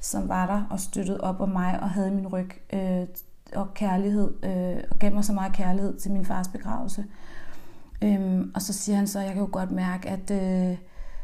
som 0.00 0.28
var 0.28 0.46
der 0.46 0.62
og 0.70 0.80
støttede 0.80 1.20
op 1.20 1.40
om 1.40 1.48
mig 1.48 1.80
og 1.82 1.90
havde 1.90 2.10
min 2.10 2.26
ryg 2.26 2.50
øh, 2.72 3.06
og 3.54 3.74
kærlighed, 3.74 4.44
øh, 4.44 4.82
og 4.90 4.98
gav 4.98 5.12
mig 5.12 5.24
så 5.24 5.32
meget 5.32 5.52
kærlighed 5.52 5.98
til 5.98 6.10
min 6.10 6.24
fars 6.24 6.48
begravelse. 6.48 7.04
Øhm, 8.02 8.52
og 8.54 8.62
så 8.62 8.72
siger 8.72 8.96
han 8.96 9.06
så, 9.06 9.18
at 9.18 9.24
jeg 9.24 9.32
kan 9.32 9.42
jo 9.42 9.48
godt 9.52 9.70
mærke, 9.70 10.08
at, 10.08 10.30
øh, 10.30 10.78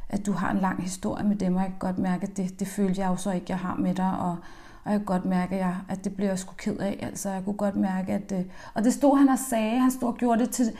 at 0.08 0.26
du 0.26 0.32
har 0.32 0.50
en 0.50 0.58
lang 0.58 0.82
historie 0.82 1.24
med 1.24 1.36
dem, 1.36 1.56
og 1.56 1.62
jeg 1.62 1.70
kan 1.70 1.78
godt 1.78 1.98
mærke, 1.98 2.26
at 2.26 2.36
det, 2.36 2.60
det 2.60 2.68
følte 2.68 3.00
jeg 3.00 3.08
jo 3.08 3.16
så 3.16 3.30
ikke, 3.32 3.46
jeg 3.48 3.58
har 3.58 3.76
med 3.76 3.94
dig, 3.94 4.18
og, 4.18 4.36
og 4.84 4.90
jeg 4.92 4.98
kan 4.98 5.06
godt 5.06 5.24
mærke, 5.24 5.54
at, 5.54 5.60
jeg, 5.60 5.76
at 5.88 6.04
det 6.04 6.16
bliver 6.16 6.30
jeg 6.30 6.38
sgu 6.38 6.52
ked 6.56 6.76
af. 6.76 6.98
Altså, 7.02 7.30
jeg 7.30 7.44
kunne 7.44 7.56
godt 7.56 7.76
mærke, 7.76 8.12
at... 8.12 8.32
Øh, 8.32 8.44
og 8.74 8.84
det 8.84 8.94
stod 8.94 9.18
han 9.18 9.28
og 9.28 9.38
sagde, 9.38 9.78
han 9.78 9.90
stod 9.90 10.08
og 10.08 10.16
gjorde 10.16 10.40
det 10.40 10.50
til... 10.50 10.72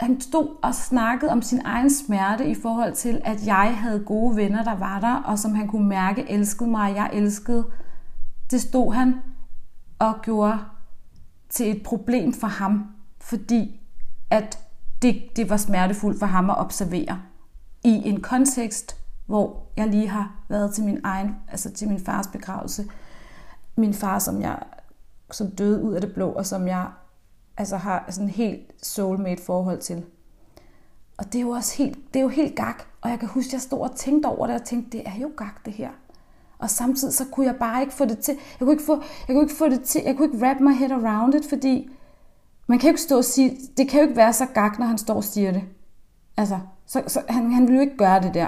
Han 0.00 0.20
stod 0.20 0.56
og 0.62 0.74
snakkede 0.74 1.30
om 1.30 1.42
sin 1.42 1.60
egen 1.64 1.90
smerte 1.90 2.50
i 2.50 2.54
forhold 2.54 2.94
til, 2.94 3.20
at 3.24 3.46
jeg 3.46 3.76
havde 3.76 4.04
gode 4.04 4.36
venner, 4.36 4.64
der 4.64 4.74
var 4.74 5.00
der, 5.00 5.14
og 5.14 5.38
som 5.38 5.54
han 5.54 5.68
kunne 5.68 5.88
mærke 5.88 6.30
elskede 6.30 6.70
mig, 6.70 6.90
og 6.90 6.96
jeg 6.96 7.10
elskede. 7.12 7.64
Det 8.50 8.60
stod 8.60 8.94
han 8.94 9.14
og 9.98 10.14
gjorde 10.22 10.58
til 11.48 11.76
et 11.76 11.82
problem 11.82 12.32
for 12.32 12.46
ham, 12.46 12.86
fordi 13.20 13.80
at 14.30 14.58
det, 15.02 15.22
det 15.36 15.50
var 15.50 15.56
smertefuldt 15.56 16.18
for 16.18 16.26
ham 16.26 16.50
at 16.50 16.58
observere 16.58 17.20
i 17.84 18.08
en 18.08 18.20
kontekst, 18.20 18.96
hvor 19.26 19.66
jeg 19.76 19.86
lige 19.86 20.08
har 20.08 20.32
været 20.48 20.74
til 20.74 20.84
min 20.84 21.00
egen, 21.04 21.36
altså 21.48 21.72
til 21.72 21.88
min 21.88 22.00
fars 22.00 22.26
begravelse. 22.26 22.84
Min 23.76 23.94
far, 23.94 24.18
som 24.18 24.40
jeg 24.40 24.58
som 25.30 25.50
døde 25.50 25.82
ud 25.82 25.92
af 25.92 26.00
det 26.00 26.14
blå, 26.14 26.30
og 26.30 26.46
som 26.46 26.68
jeg 26.68 26.86
altså 27.58 27.76
har 27.76 28.04
sådan 28.08 28.28
en 28.28 28.34
helt 28.34 28.72
soulmate 28.82 29.42
forhold 29.42 29.78
til. 29.78 30.04
Og 31.16 31.24
det 31.24 31.34
er 31.34 31.42
jo 31.42 31.50
også 31.50 31.76
helt, 31.78 31.98
det 32.14 32.20
er 32.20 32.22
jo 32.22 32.28
helt 32.28 32.56
gak. 32.56 32.82
Og 33.00 33.10
jeg 33.10 33.18
kan 33.18 33.28
huske, 33.28 33.48
at 33.48 33.52
jeg 33.52 33.60
stod 33.60 33.80
og 33.80 33.96
tænkte 33.96 34.26
over 34.26 34.46
det, 34.46 34.56
og 34.56 34.64
tænkte, 34.64 34.98
det 34.98 35.06
er 35.06 35.20
jo 35.22 35.30
gak 35.36 35.64
det 35.64 35.72
her. 35.72 35.90
Og 36.58 36.70
samtidig 36.70 37.14
så 37.14 37.24
kunne 37.32 37.46
jeg 37.46 37.56
bare 37.56 37.80
ikke 37.82 37.94
få 37.94 38.04
det 38.04 38.18
til. 38.18 38.34
Jeg 38.34 38.66
kunne 38.66 38.72
ikke 38.72 38.84
få, 38.84 39.02
jeg 39.28 39.34
kunne 39.34 39.42
ikke 39.42 39.54
få 39.54 39.68
det 39.68 39.82
til. 39.82 40.02
Jeg 40.04 40.16
kunne 40.16 40.26
ikke 40.32 40.44
wrap 40.44 40.60
my 40.60 40.74
head 40.74 40.90
around 40.90 41.34
it, 41.34 41.48
fordi 41.48 41.90
man 42.66 42.78
kan 42.78 42.88
jo 42.88 42.92
ikke 42.92 43.00
stå 43.00 43.16
og 43.16 43.24
sige, 43.24 43.58
det 43.76 43.88
kan 43.88 44.00
jo 44.00 44.06
ikke 44.06 44.16
være 44.16 44.32
så 44.32 44.46
gak, 44.54 44.78
når 44.78 44.86
han 44.86 44.98
står 44.98 45.14
og 45.14 45.24
siger 45.24 45.52
det. 45.52 45.62
Altså, 46.36 46.58
så, 46.86 47.02
så 47.06 47.22
han, 47.28 47.52
han 47.52 47.62
ville 47.62 47.76
jo 47.76 47.80
ikke 47.80 47.96
gøre 47.96 48.22
det 48.22 48.34
der. 48.34 48.46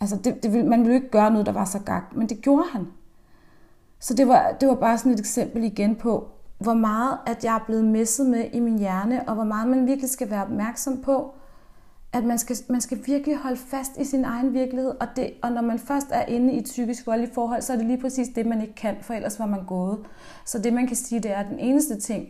Altså, 0.00 0.16
det, 0.16 0.42
det 0.42 0.52
ville, 0.52 0.68
man 0.68 0.78
ville 0.78 0.92
jo 0.92 1.00
ikke 1.00 1.10
gøre 1.10 1.30
noget, 1.30 1.46
der 1.46 1.52
var 1.52 1.64
så 1.64 1.78
gak, 1.78 2.16
men 2.16 2.28
det 2.28 2.42
gjorde 2.42 2.68
han. 2.72 2.86
Så 4.00 4.14
det 4.14 4.28
var, 4.28 4.56
det 4.60 4.68
var 4.68 4.74
bare 4.74 4.98
sådan 4.98 5.12
et 5.12 5.20
eksempel 5.20 5.64
igen 5.64 5.96
på, 5.96 6.28
hvor 6.62 6.74
meget 6.74 7.18
at 7.26 7.44
jeg 7.44 7.54
er 7.54 7.64
blevet 7.66 7.84
messet 7.84 8.26
med 8.26 8.44
i 8.52 8.60
min 8.60 8.78
hjerne, 8.78 9.28
og 9.28 9.34
hvor 9.34 9.44
meget 9.44 9.68
man 9.68 9.86
virkelig 9.86 10.10
skal 10.10 10.30
være 10.30 10.42
opmærksom 10.42 11.02
på, 11.02 11.34
at 12.12 12.24
man 12.24 12.38
skal, 12.38 12.56
man 12.68 12.80
skal 12.80 12.98
virkelig 13.06 13.36
holde 13.36 13.56
fast 13.56 13.96
i 13.98 14.04
sin 14.04 14.24
egen 14.24 14.54
virkelighed, 14.54 14.90
og, 15.00 15.06
det, 15.16 15.32
og 15.42 15.52
når 15.52 15.62
man 15.62 15.78
først 15.78 16.06
er 16.10 16.24
inde 16.24 16.52
i 16.52 16.58
et 16.58 16.64
psykisk 16.64 17.06
voldeligt 17.06 17.34
forhold, 17.34 17.62
så 17.62 17.72
er 17.72 17.76
det 17.76 17.86
lige 17.86 18.00
præcis 18.00 18.28
det, 18.28 18.46
man 18.46 18.60
ikke 18.60 18.74
kan, 18.74 18.96
for 19.02 19.14
ellers 19.14 19.38
var 19.38 19.46
man 19.46 19.64
gået. 19.64 19.98
Så 20.44 20.58
det, 20.58 20.72
man 20.72 20.86
kan 20.86 20.96
sige, 20.96 21.20
det 21.20 21.30
er, 21.30 21.36
at 21.36 21.46
den 21.50 21.58
eneste 21.58 22.00
ting, 22.00 22.28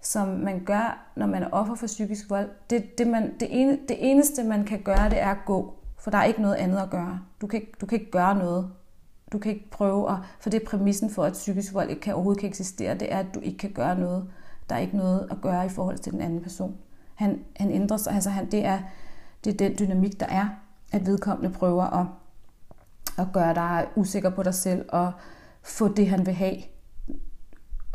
som 0.00 0.28
man 0.28 0.64
gør, 0.64 1.12
når 1.16 1.26
man 1.26 1.42
er 1.42 1.48
offer 1.52 1.74
for 1.74 1.86
psykisk 1.86 2.30
vold, 2.30 2.48
det, 2.70 2.98
det, 2.98 3.06
man, 3.06 3.34
det, 3.40 3.48
ene, 3.50 3.78
det 3.88 3.96
eneste, 4.10 4.44
man 4.44 4.64
kan 4.64 4.82
gøre, 4.82 5.10
det 5.10 5.20
er 5.20 5.30
at 5.30 5.44
gå, 5.46 5.74
for 5.98 6.10
der 6.10 6.18
er 6.18 6.24
ikke 6.24 6.42
noget 6.42 6.54
andet 6.54 6.78
at 6.78 6.90
gøre. 6.90 7.20
Du 7.40 7.46
kan 7.46 7.62
du 7.80 7.86
kan 7.86 7.98
ikke 7.98 8.10
gøre 8.10 8.34
noget. 8.38 8.70
Du 9.36 9.40
kan 9.40 9.52
ikke 9.52 9.70
prøve, 9.70 10.10
at, 10.10 10.18
for 10.40 10.50
det 10.50 10.62
er 10.62 10.66
præmissen 10.66 11.10
for, 11.10 11.24
at 11.24 11.32
psykisk 11.32 11.74
vold 11.74 11.90
ikke 11.90 12.00
kan, 12.00 12.14
overhovedet 12.14 12.40
kan 12.40 12.48
eksistere, 12.48 12.94
det 12.94 13.12
er, 13.12 13.18
at 13.18 13.26
du 13.34 13.40
ikke 13.40 13.58
kan 13.58 13.72
gøre 13.72 13.98
noget. 13.98 14.30
Der 14.68 14.74
er 14.74 14.78
ikke 14.78 14.96
noget 14.96 15.28
at 15.30 15.40
gøre 15.42 15.66
i 15.66 15.68
forhold 15.68 15.98
til 15.98 16.12
den 16.12 16.20
anden 16.20 16.42
person. 16.42 16.76
Han, 17.14 17.44
han 17.56 17.70
ændrer 17.70 17.96
sig, 17.96 18.12
altså 18.12 18.30
han, 18.30 18.50
det 18.50 18.64
er, 18.64 18.80
det 19.44 19.52
er 19.52 19.56
den 19.56 19.78
dynamik, 19.78 20.20
der 20.20 20.26
er, 20.26 20.48
at 20.92 21.06
vedkommende 21.06 21.58
prøver 21.58 21.84
at, 21.84 22.06
at 23.18 23.26
gøre 23.32 23.54
dig 23.54 23.86
usikker 23.96 24.30
på 24.30 24.42
dig 24.42 24.54
selv 24.54 24.84
og 24.88 25.12
få 25.62 25.88
det, 25.88 26.08
han 26.08 26.26
vil 26.26 26.34
have, 26.34 26.56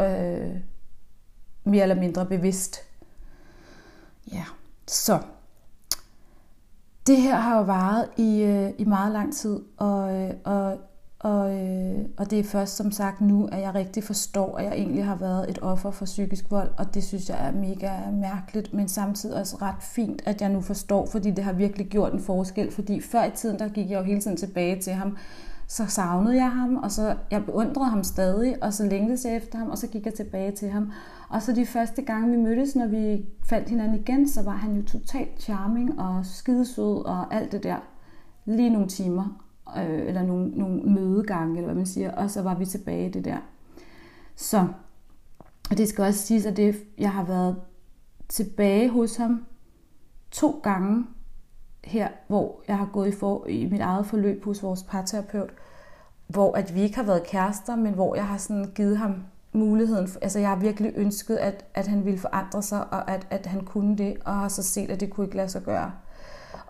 øh, 0.01 0.55
mere 1.63 1.83
eller 1.83 1.99
mindre 1.99 2.25
bevidst. 2.25 2.77
Ja, 4.31 4.45
så 4.87 5.21
det 7.07 7.17
her 7.17 7.35
har 7.35 7.57
jo 7.57 7.63
varet 7.63 8.09
i, 8.17 8.41
øh, 8.41 8.71
i 8.77 8.85
meget 8.85 9.11
lang 9.11 9.33
tid, 9.33 9.59
og, 9.77 10.15
øh, 10.15 10.33
og 10.43 10.77
og, 11.23 11.59
øh, 11.59 12.05
og 12.17 12.31
det 12.31 12.39
er 12.39 12.43
først 12.43 12.75
som 12.75 12.91
sagt 12.91 13.21
nu, 13.21 13.45
at 13.51 13.61
jeg 13.61 13.75
rigtig 13.75 14.03
forstår, 14.03 14.57
at 14.57 14.65
jeg 14.65 14.73
egentlig 14.73 15.05
har 15.05 15.15
været 15.15 15.49
et 15.49 15.59
offer 15.61 15.91
for 15.91 16.05
psykisk 16.05 16.51
vold, 16.51 16.69
og 16.77 16.93
det 16.93 17.03
synes 17.03 17.29
jeg 17.29 17.47
er 17.47 17.51
mega 17.51 18.11
mærkeligt, 18.11 18.73
men 18.73 18.87
samtidig 18.87 19.35
også 19.39 19.57
ret 19.61 19.83
fint, 19.83 20.21
at 20.25 20.41
jeg 20.41 20.49
nu 20.49 20.61
forstår, 20.61 21.05
fordi 21.05 21.31
det 21.31 21.43
har 21.43 21.53
virkelig 21.53 21.87
gjort 21.87 22.13
en 22.13 22.19
forskel, 22.19 22.71
fordi 22.71 23.01
før 23.01 23.23
i 23.23 23.31
tiden, 23.31 23.59
der 23.59 23.69
gik 23.69 23.89
jeg 23.89 23.99
jo 23.99 24.03
hele 24.03 24.21
tiden 24.21 24.37
tilbage 24.37 24.81
til 24.81 24.93
ham, 24.93 25.17
så 25.67 25.85
savnede 25.87 26.35
jeg 26.35 26.51
ham, 26.51 26.75
og 26.75 26.91
så 26.91 27.15
jeg 27.31 27.45
beundrede 27.45 27.89
ham 27.89 28.03
stadig, 28.03 28.63
og 28.63 28.73
så 28.73 28.85
længtes 28.85 29.25
jeg 29.25 29.35
efter 29.35 29.57
ham, 29.57 29.69
og 29.69 29.77
så 29.77 29.87
gik 29.87 30.05
jeg 30.05 30.13
tilbage 30.13 30.51
til 30.51 30.69
ham. 30.69 30.91
Og 31.29 31.41
så 31.41 31.51
de 31.53 31.65
første 31.65 32.01
gange, 32.01 32.31
vi 32.31 32.37
mødtes, 32.37 32.75
når 32.75 32.87
vi 32.87 33.25
faldt 33.45 33.69
hinanden 33.69 33.99
igen, 33.99 34.29
så 34.29 34.41
var 34.41 34.55
han 34.55 34.75
jo 34.75 34.81
totalt 34.81 35.41
charming 35.41 35.99
og 35.99 36.25
skidesød 36.25 37.05
og 37.05 37.33
alt 37.35 37.51
det 37.51 37.63
der. 37.63 37.77
Lige 38.45 38.69
nogle 38.69 38.87
timer 38.87 39.50
øh, 39.77 40.07
eller 40.07 40.23
nogle, 40.23 40.49
nogle 40.49 40.81
mødegange, 40.81 41.55
eller 41.55 41.65
hvad 41.65 41.75
man 41.75 41.85
siger, 41.85 42.11
og 42.11 42.29
så 42.29 42.41
var 42.41 42.55
vi 42.55 42.65
tilbage 42.65 43.07
i 43.07 43.11
det 43.11 43.25
der. 43.25 43.37
Så, 44.35 44.67
og 45.69 45.77
det 45.77 45.87
skal 45.87 46.03
også 46.03 46.19
siges, 46.19 46.45
at 46.45 46.57
det, 46.57 46.75
jeg 46.97 47.11
har 47.11 47.23
været 47.23 47.55
tilbage 48.29 48.89
hos 48.89 49.15
ham 49.15 49.45
to 50.31 50.59
gange 50.63 51.05
her, 51.83 52.09
hvor 52.27 52.61
jeg 52.67 52.77
har 52.77 52.89
gået 52.93 53.07
i, 53.07 53.11
for, 53.11 53.45
i 53.47 53.65
mit 53.71 53.81
eget 53.81 54.05
forløb 54.05 54.45
hos 54.45 54.63
vores 54.63 54.83
parterapeut, 54.83 55.49
hvor 56.27 56.57
at 56.57 56.75
vi 56.75 56.81
ikke 56.81 56.95
har 56.95 57.03
været 57.03 57.27
kærester, 57.27 57.75
men 57.75 57.93
hvor 57.93 58.15
jeg 58.15 58.27
har 58.27 58.37
sådan 58.37 58.71
givet 58.75 58.97
ham 58.97 59.15
muligheden. 59.53 60.07
For, 60.07 60.19
altså 60.19 60.39
jeg 60.39 60.49
har 60.49 60.55
virkelig 60.55 60.93
ønsket, 60.95 61.35
at, 61.35 61.65
at 61.73 61.87
han 61.87 62.05
ville 62.05 62.19
forandre 62.19 62.61
sig, 62.61 62.93
og 62.93 63.11
at, 63.11 63.27
at 63.29 63.45
han 63.45 63.65
kunne 63.65 63.97
det, 63.97 64.17
og 64.25 64.33
har 64.33 64.47
så 64.47 64.63
set, 64.63 64.91
at 64.91 64.99
det 64.99 65.09
kunne 65.09 65.25
ikke 65.25 65.37
lade 65.37 65.49
sig 65.49 65.61
gøre. 65.61 65.91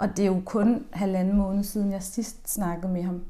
Og 0.01 0.17
det 0.17 0.23
er 0.23 0.27
jo 0.27 0.41
kun 0.45 0.85
halvanden 0.91 1.37
måned 1.37 1.63
siden, 1.63 1.91
jeg 1.91 2.03
sidst 2.03 2.53
snakkede 2.53 2.93
med 2.93 3.03
ham. 3.03 3.21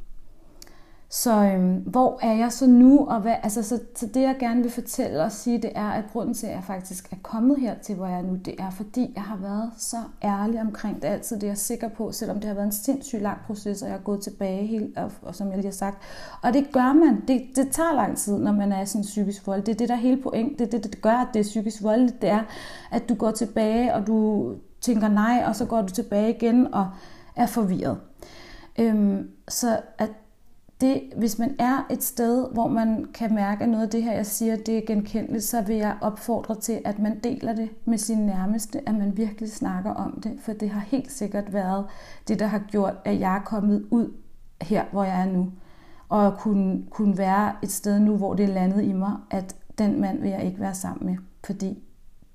Så 1.10 1.44
øhm, 1.44 1.76
hvor 1.76 2.20
er 2.22 2.34
jeg 2.34 2.52
så 2.52 2.68
nu? 2.68 3.06
Og 3.08 3.22
hvad, 3.22 3.36
altså, 3.44 3.64
så, 3.64 3.80
så 3.96 4.08
det 4.08 4.22
jeg 4.22 4.36
gerne 4.40 4.62
vil 4.62 4.72
fortælle 4.72 5.24
og 5.24 5.32
sige, 5.32 5.62
det 5.62 5.72
er, 5.76 5.90
at 5.90 6.04
grunden 6.12 6.34
til, 6.34 6.48
at 6.48 6.54
jeg 6.54 6.64
faktisk 6.64 7.12
er 7.12 7.16
kommet 7.24 7.60
her 7.60 7.76
til, 7.80 7.96
hvor 7.96 8.06
jeg 8.06 8.18
er 8.18 8.22
nu, 8.22 8.36
det 8.36 8.56
er, 8.60 8.70
fordi 8.70 9.12
jeg 9.16 9.24
har 9.24 9.38
været 9.38 9.72
så 9.78 9.98
ærlig 10.24 10.62
omkring 10.62 11.02
det 11.02 11.08
altid. 11.08 11.36
Det 11.36 11.44
er 11.44 11.48
jeg 11.48 11.58
sikker 11.58 11.90
på, 11.90 12.12
selvom 12.12 12.40
det 12.40 12.46
har 12.46 12.54
været 12.54 12.66
en 12.66 12.72
sindssygt 12.72 13.22
lang 13.22 13.38
proces, 13.48 13.82
og 13.82 13.90
jeg 13.90 13.96
er 13.96 14.02
gået 14.02 14.22
tilbage 14.22 14.68
helt, 14.68 14.98
og, 14.98 15.12
og 15.22 15.36
som 15.36 15.48
jeg 15.48 15.56
lige 15.56 15.68
har 15.68 15.72
sagt. 15.72 15.98
Og 16.44 16.54
det 16.54 16.68
gør 16.72 16.94
man. 16.94 17.22
Det, 17.28 17.42
det 17.56 17.72
tager 17.72 17.94
lang 17.94 18.18
tid, 18.18 18.38
når 18.38 18.52
man 18.52 18.72
er 18.72 18.86
sådan 18.86 19.04
psykisk 19.04 19.48
vold. 19.48 19.62
Det 19.62 19.72
er 19.72 19.78
det, 19.78 19.90
der 19.90 19.96
er 19.96 20.00
hele 20.00 20.22
point. 20.22 20.60
Det 20.60 20.68
er 20.68 20.80
det, 20.80 20.84
der 20.84 21.00
gør, 21.02 21.18
at 21.18 21.28
det 21.34 21.40
er 21.40 21.44
psykisk 21.44 21.84
vold. 21.84 22.20
Det 22.22 22.30
er, 22.30 22.44
at 22.92 23.10
du 23.10 23.16
går 23.16 23.32
tilbage, 23.32 23.94
og 23.94 24.08
du 24.08 24.46
tænker 24.82 25.08
nej, 25.08 25.44
og 25.48 25.56
så 25.56 25.66
går 25.66 25.82
du 25.82 25.94
tilbage 25.94 26.36
igen 26.36 26.74
og 26.74 26.90
er 27.36 27.46
forvirret. 27.46 27.98
Øhm, 28.80 29.30
så 29.48 29.80
at 29.98 30.10
det, 30.82 31.02
hvis 31.18 31.40
man 31.40 31.56
er 31.60 31.88
et 31.90 32.04
sted, 32.04 32.48
hvor 32.54 32.68
man 32.68 33.06
kan 33.14 33.36
mærke, 33.36 33.64
at 33.64 33.70
noget 33.70 33.84
af 33.84 33.90
det 33.90 34.04
her, 34.04 34.14
jeg 34.14 34.26
siger, 34.26 34.56
det 34.56 34.78
er 34.78 34.82
genkendeligt, 34.88 35.44
så 35.44 35.62
vil 35.62 35.76
jeg 35.76 35.98
opfordre 36.02 36.56
til, 36.56 36.82
at 36.86 37.00
man 37.00 37.20
deler 37.20 37.56
det 37.56 37.70
med 37.86 37.98
sine 37.98 38.26
nærmeste, 38.26 38.90
at 38.90 38.96
man 38.96 39.18
virkelig 39.18 39.52
snakker 39.52 39.92
om 39.92 40.22
det, 40.22 40.40
for 40.40 40.54
det 40.54 40.70
har 40.70 40.80
helt 40.80 41.12
sikkert 41.12 41.54
været 41.54 41.86
det, 42.28 42.40
der 42.40 42.46
har 42.46 42.60
gjort, 42.60 42.94
at 43.06 43.20
jeg 43.20 43.36
er 43.36 43.42
kommet 43.42 43.88
ud 43.92 44.14
her, 44.62 44.86
hvor 44.92 45.04
jeg 45.04 45.22
er 45.22 45.26
nu. 45.26 45.52
og 46.10 46.38
kunne, 46.38 46.84
kunne 46.90 47.18
være 47.18 47.54
et 47.64 47.72
sted 47.72 48.00
nu, 48.00 48.18
hvor 48.18 48.34
det 48.34 48.44
er 48.44 48.54
landet 48.54 48.84
i 48.84 48.94
mig, 48.94 49.14
at 49.30 49.56
den 49.78 50.02
mand 50.02 50.22
vil 50.22 50.30
jeg 50.30 50.44
ikke 50.44 50.60
være 50.60 50.76
sammen 50.76 51.06
med, 51.06 51.18
fordi 51.46 51.84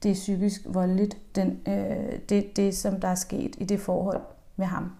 det 0.02 0.10
er 0.10 0.14
psykisk 0.14 0.60
voldeligt, 0.68 1.18
den, 1.36 1.60
øh, 1.68 2.18
det, 2.28 2.56
det 2.56 2.76
som 2.76 3.00
der 3.00 3.08
er 3.08 3.14
sket 3.14 3.56
i 3.58 3.64
det 3.64 3.80
forhold 3.80 4.20
med 4.56 4.66
ham. 4.66 4.90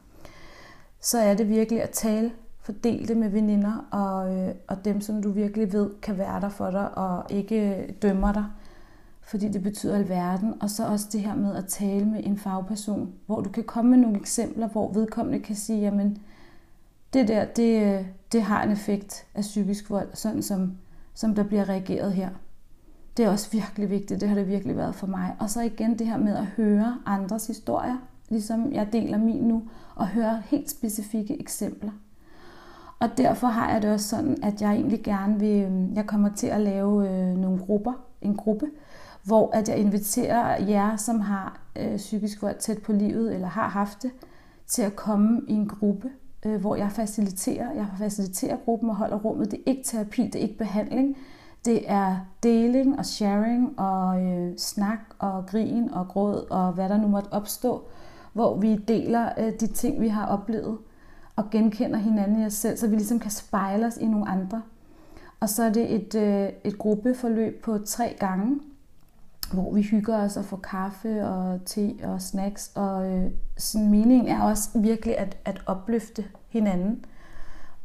Så 1.00 1.18
er 1.18 1.34
det 1.34 1.48
virkelig 1.48 1.82
at 1.82 1.90
tale, 1.90 2.32
fordele 2.60 3.08
det 3.08 3.16
med 3.16 3.28
veninder 3.28 3.86
og, 3.90 4.36
øh, 4.36 4.54
og 4.66 4.84
dem, 4.84 5.00
som 5.00 5.22
du 5.22 5.30
virkelig 5.30 5.72
ved 5.72 5.90
kan 6.02 6.18
være 6.18 6.40
der 6.40 6.48
for 6.48 6.70
dig 6.70 6.98
og 6.98 7.24
ikke 7.30 7.76
øh, 7.76 7.92
dømmer 8.02 8.32
dig, 8.32 8.44
fordi 9.22 9.48
det 9.48 9.62
betyder 9.62 9.96
alverden. 9.96 10.54
Og 10.62 10.70
så 10.70 10.86
også 10.86 11.08
det 11.12 11.20
her 11.20 11.34
med 11.34 11.56
at 11.56 11.66
tale 11.66 12.04
med 12.04 12.20
en 12.24 12.38
fagperson, 12.38 13.12
hvor 13.26 13.40
du 13.40 13.50
kan 13.50 13.64
komme 13.64 13.90
med 13.90 13.98
nogle 13.98 14.16
eksempler, 14.16 14.68
hvor 14.68 14.92
vedkommende 14.92 15.40
kan 15.40 15.56
sige, 15.56 15.80
jamen 15.80 16.18
det 17.12 17.28
der, 17.28 17.44
det, 17.44 17.82
øh, 17.82 18.06
det 18.32 18.42
har 18.42 18.62
en 18.62 18.72
effekt 18.72 19.26
af 19.34 19.40
psykisk 19.40 19.90
vold, 19.90 20.08
sådan 20.14 20.42
som, 20.42 20.76
som 21.14 21.34
der 21.34 21.42
bliver 21.42 21.68
reageret 21.68 22.12
her. 22.12 22.28
Det 23.16 23.24
er 23.24 23.30
også 23.30 23.50
virkelig 23.50 23.90
vigtigt, 23.90 24.20
det 24.20 24.28
har 24.28 24.36
det 24.36 24.48
virkelig 24.48 24.76
været 24.76 24.94
for 24.94 25.06
mig. 25.06 25.36
Og 25.38 25.50
så 25.50 25.60
igen 25.60 25.98
det 25.98 26.06
her 26.06 26.16
med 26.16 26.36
at 26.36 26.46
høre 26.46 26.98
andres 27.06 27.46
historier, 27.46 27.96
ligesom 28.28 28.72
jeg 28.72 28.92
deler 28.92 29.18
min 29.18 29.42
nu, 29.42 29.62
og 29.94 30.08
høre 30.08 30.42
helt 30.46 30.70
specifikke 30.70 31.40
eksempler. 31.40 31.90
Og 33.00 33.08
derfor 33.16 33.46
har 33.46 33.72
jeg 33.72 33.82
det 33.82 33.92
også 33.92 34.08
sådan, 34.08 34.36
at 34.42 34.62
jeg 34.62 34.72
egentlig 34.74 35.02
gerne 35.02 35.40
vil, 35.40 35.62
øhm, 35.62 35.94
jeg 35.94 36.06
kommer 36.06 36.28
til 36.34 36.46
at 36.46 36.60
lave 36.60 37.10
øh, 37.10 37.36
nogle 37.36 37.58
grupper, 37.58 37.92
en 38.22 38.36
gruppe, 38.36 38.66
hvor 39.22 39.50
at 39.54 39.68
jeg 39.68 39.78
inviterer 39.78 40.64
jer, 40.64 40.96
som 40.96 41.20
har 41.20 41.60
øh, 41.76 41.96
psykisk 41.96 42.42
vold 42.42 42.58
tæt 42.58 42.82
på 42.82 42.92
livet, 42.92 43.34
eller 43.34 43.48
har 43.48 43.68
haft 43.68 44.02
det, 44.02 44.10
til 44.66 44.82
at 44.82 44.96
komme 44.96 45.42
i 45.48 45.52
en 45.52 45.68
gruppe, 45.68 46.10
øh, 46.46 46.60
hvor 46.60 46.76
jeg 46.76 46.92
faciliterer. 46.92 47.72
Jeg 47.74 47.86
faciliterer 47.98 48.56
gruppen 48.64 48.90
og 48.90 48.96
holder 48.96 49.16
rummet. 49.16 49.50
Det 49.50 49.58
er 49.58 49.70
ikke 49.70 49.82
terapi, 49.84 50.22
det 50.22 50.34
er 50.34 50.42
ikke 50.42 50.58
behandling. 50.58 51.16
Det 51.66 51.90
er 51.90 52.16
deling 52.42 52.98
og 52.98 53.06
sharing 53.06 53.80
og 53.80 54.22
øh, 54.22 54.58
snak 54.58 54.98
og 55.18 55.46
grin 55.46 55.90
og 55.92 56.08
gråd 56.08 56.46
og 56.50 56.72
hvad 56.72 56.88
der 56.88 56.96
nu 56.96 57.08
måtte 57.08 57.32
opstå, 57.32 57.84
hvor 58.32 58.56
vi 58.56 58.76
deler 58.76 59.28
øh, 59.38 59.52
de 59.60 59.66
ting, 59.66 60.00
vi 60.00 60.08
har 60.08 60.26
oplevet 60.26 60.78
og 61.36 61.50
genkender 61.50 61.98
hinanden 61.98 62.42
i 62.42 62.46
os 62.46 62.52
selv, 62.52 62.76
så 62.76 62.88
vi 62.88 62.96
ligesom 62.96 63.18
kan 63.18 63.30
spejle 63.30 63.86
os 63.86 63.96
i 63.96 64.06
nogle 64.06 64.28
andre. 64.28 64.62
Og 65.40 65.48
så 65.48 65.62
er 65.62 65.70
det 65.70 65.94
et, 65.94 66.14
øh, 66.14 66.48
et 66.64 66.78
gruppeforløb 66.78 67.64
på 67.64 67.78
tre 67.78 68.16
gange, 68.20 68.60
hvor 69.52 69.74
vi 69.74 69.82
hygger 69.82 70.18
os 70.18 70.36
og 70.36 70.44
får 70.44 70.56
kaffe 70.56 71.26
og 71.26 71.64
te 71.64 71.94
og 72.04 72.22
snacks. 72.22 72.72
Og 72.74 73.10
øh, 73.10 73.30
sådan 73.56 73.90
meningen 73.90 74.28
er 74.28 74.42
også 74.42 74.78
virkelig 74.78 75.18
at, 75.18 75.36
at 75.44 75.62
opløfte 75.66 76.24
hinanden. 76.48 77.04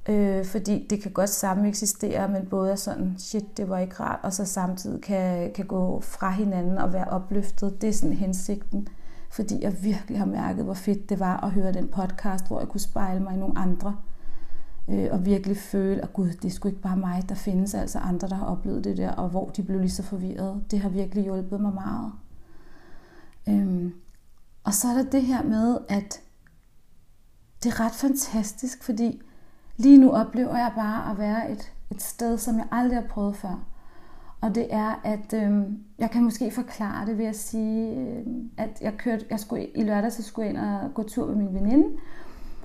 Øh, 0.09 0.45
fordi 0.45 0.87
det 0.89 1.01
kan 1.01 1.11
godt 1.11 1.29
samme 1.29 1.67
eksistere, 1.67 2.27
men 2.27 2.45
både 2.45 2.71
er 2.71 2.75
sådan, 2.75 3.15
shit, 3.17 3.57
det 3.57 3.69
var 3.69 3.77
ikke 3.77 3.95
rart, 3.99 4.19
og 4.23 4.33
så 4.33 4.45
samtidig 4.45 5.01
kan, 5.01 5.51
kan 5.53 5.65
gå 5.65 5.99
fra 6.01 6.31
hinanden 6.31 6.77
og 6.77 6.93
være 6.93 7.07
opløftet. 7.07 7.81
Det 7.81 7.89
er 7.89 7.93
sådan 7.93 8.15
hensigten. 8.15 8.87
Fordi 9.31 9.63
jeg 9.63 9.83
virkelig 9.83 10.17
har 10.17 10.25
mærket, 10.25 10.63
hvor 10.63 10.73
fedt 10.73 11.09
det 11.09 11.19
var 11.19 11.37
at 11.37 11.51
høre 11.51 11.73
den 11.73 11.87
podcast, 11.87 12.47
hvor 12.47 12.59
jeg 12.59 12.67
kunne 12.67 12.79
spejle 12.79 13.19
mig 13.19 13.33
i 13.33 13.37
nogle 13.37 13.57
andre. 13.57 13.97
Øh, 14.89 15.07
og 15.11 15.25
virkelig 15.25 15.57
føle, 15.57 16.01
at 16.01 16.13
gud, 16.13 16.27
det 16.27 16.45
er 16.45 16.49
sgu 16.49 16.67
ikke 16.67 16.81
bare 16.81 16.97
mig, 16.97 17.23
der 17.29 17.35
findes 17.35 17.73
altså 17.73 17.99
andre, 17.99 18.27
der 18.27 18.35
har 18.35 18.45
oplevet 18.45 18.83
det 18.83 18.97
der, 18.97 19.11
og 19.11 19.29
hvor 19.29 19.49
de 19.49 19.63
blev 19.63 19.79
lige 19.79 19.91
så 19.91 20.03
forvirrede. 20.03 20.63
Det 20.71 20.79
har 20.79 20.89
virkelig 20.89 21.23
hjulpet 21.23 21.61
mig 21.61 21.73
meget. 21.73 22.11
Øhm, 23.49 23.93
og 24.63 24.73
så 24.73 24.87
er 24.87 24.93
der 24.93 25.09
det 25.09 25.21
her 25.21 25.43
med, 25.43 25.77
at 25.89 26.21
det 27.63 27.69
er 27.71 27.79
ret 27.79 27.95
fantastisk, 27.95 28.83
fordi 28.83 29.21
lige 29.77 29.97
nu 29.97 30.11
oplever 30.11 30.57
jeg 30.57 30.71
bare 30.75 31.11
at 31.11 31.17
være 31.17 31.51
et, 31.51 31.71
et 31.91 32.01
sted, 32.01 32.37
som 32.37 32.57
jeg 32.57 32.67
aldrig 32.71 32.97
har 32.97 33.07
prøvet 33.07 33.35
før. 33.35 33.63
Og 34.41 34.55
det 34.55 34.67
er, 34.69 35.01
at 35.03 35.33
øh, 35.33 35.63
jeg 35.99 36.11
kan 36.11 36.23
måske 36.23 36.51
forklare 36.51 37.05
det 37.05 37.17
ved 37.17 37.25
at 37.25 37.35
sige, 37.35 37.95
øh, 37.95 38.25
at 38.57 38.81
jeg 38.81 38.93
kørte, 38.97 39.25
jeg 39.29 39.39
skulle, 39.39 39.67
i 39.75 39.83
lørdag 39.83 40.11
så 40.11 40.23
skulle 40.23 40.45
jeg 40.47 40.55
ind 40.55 40.63
og 40.63 40.93
gå 40.93 41.03
tur 41.03 41.27
med 41.27 41.35
min 41.35 41.53
veninde. 41.53 41.87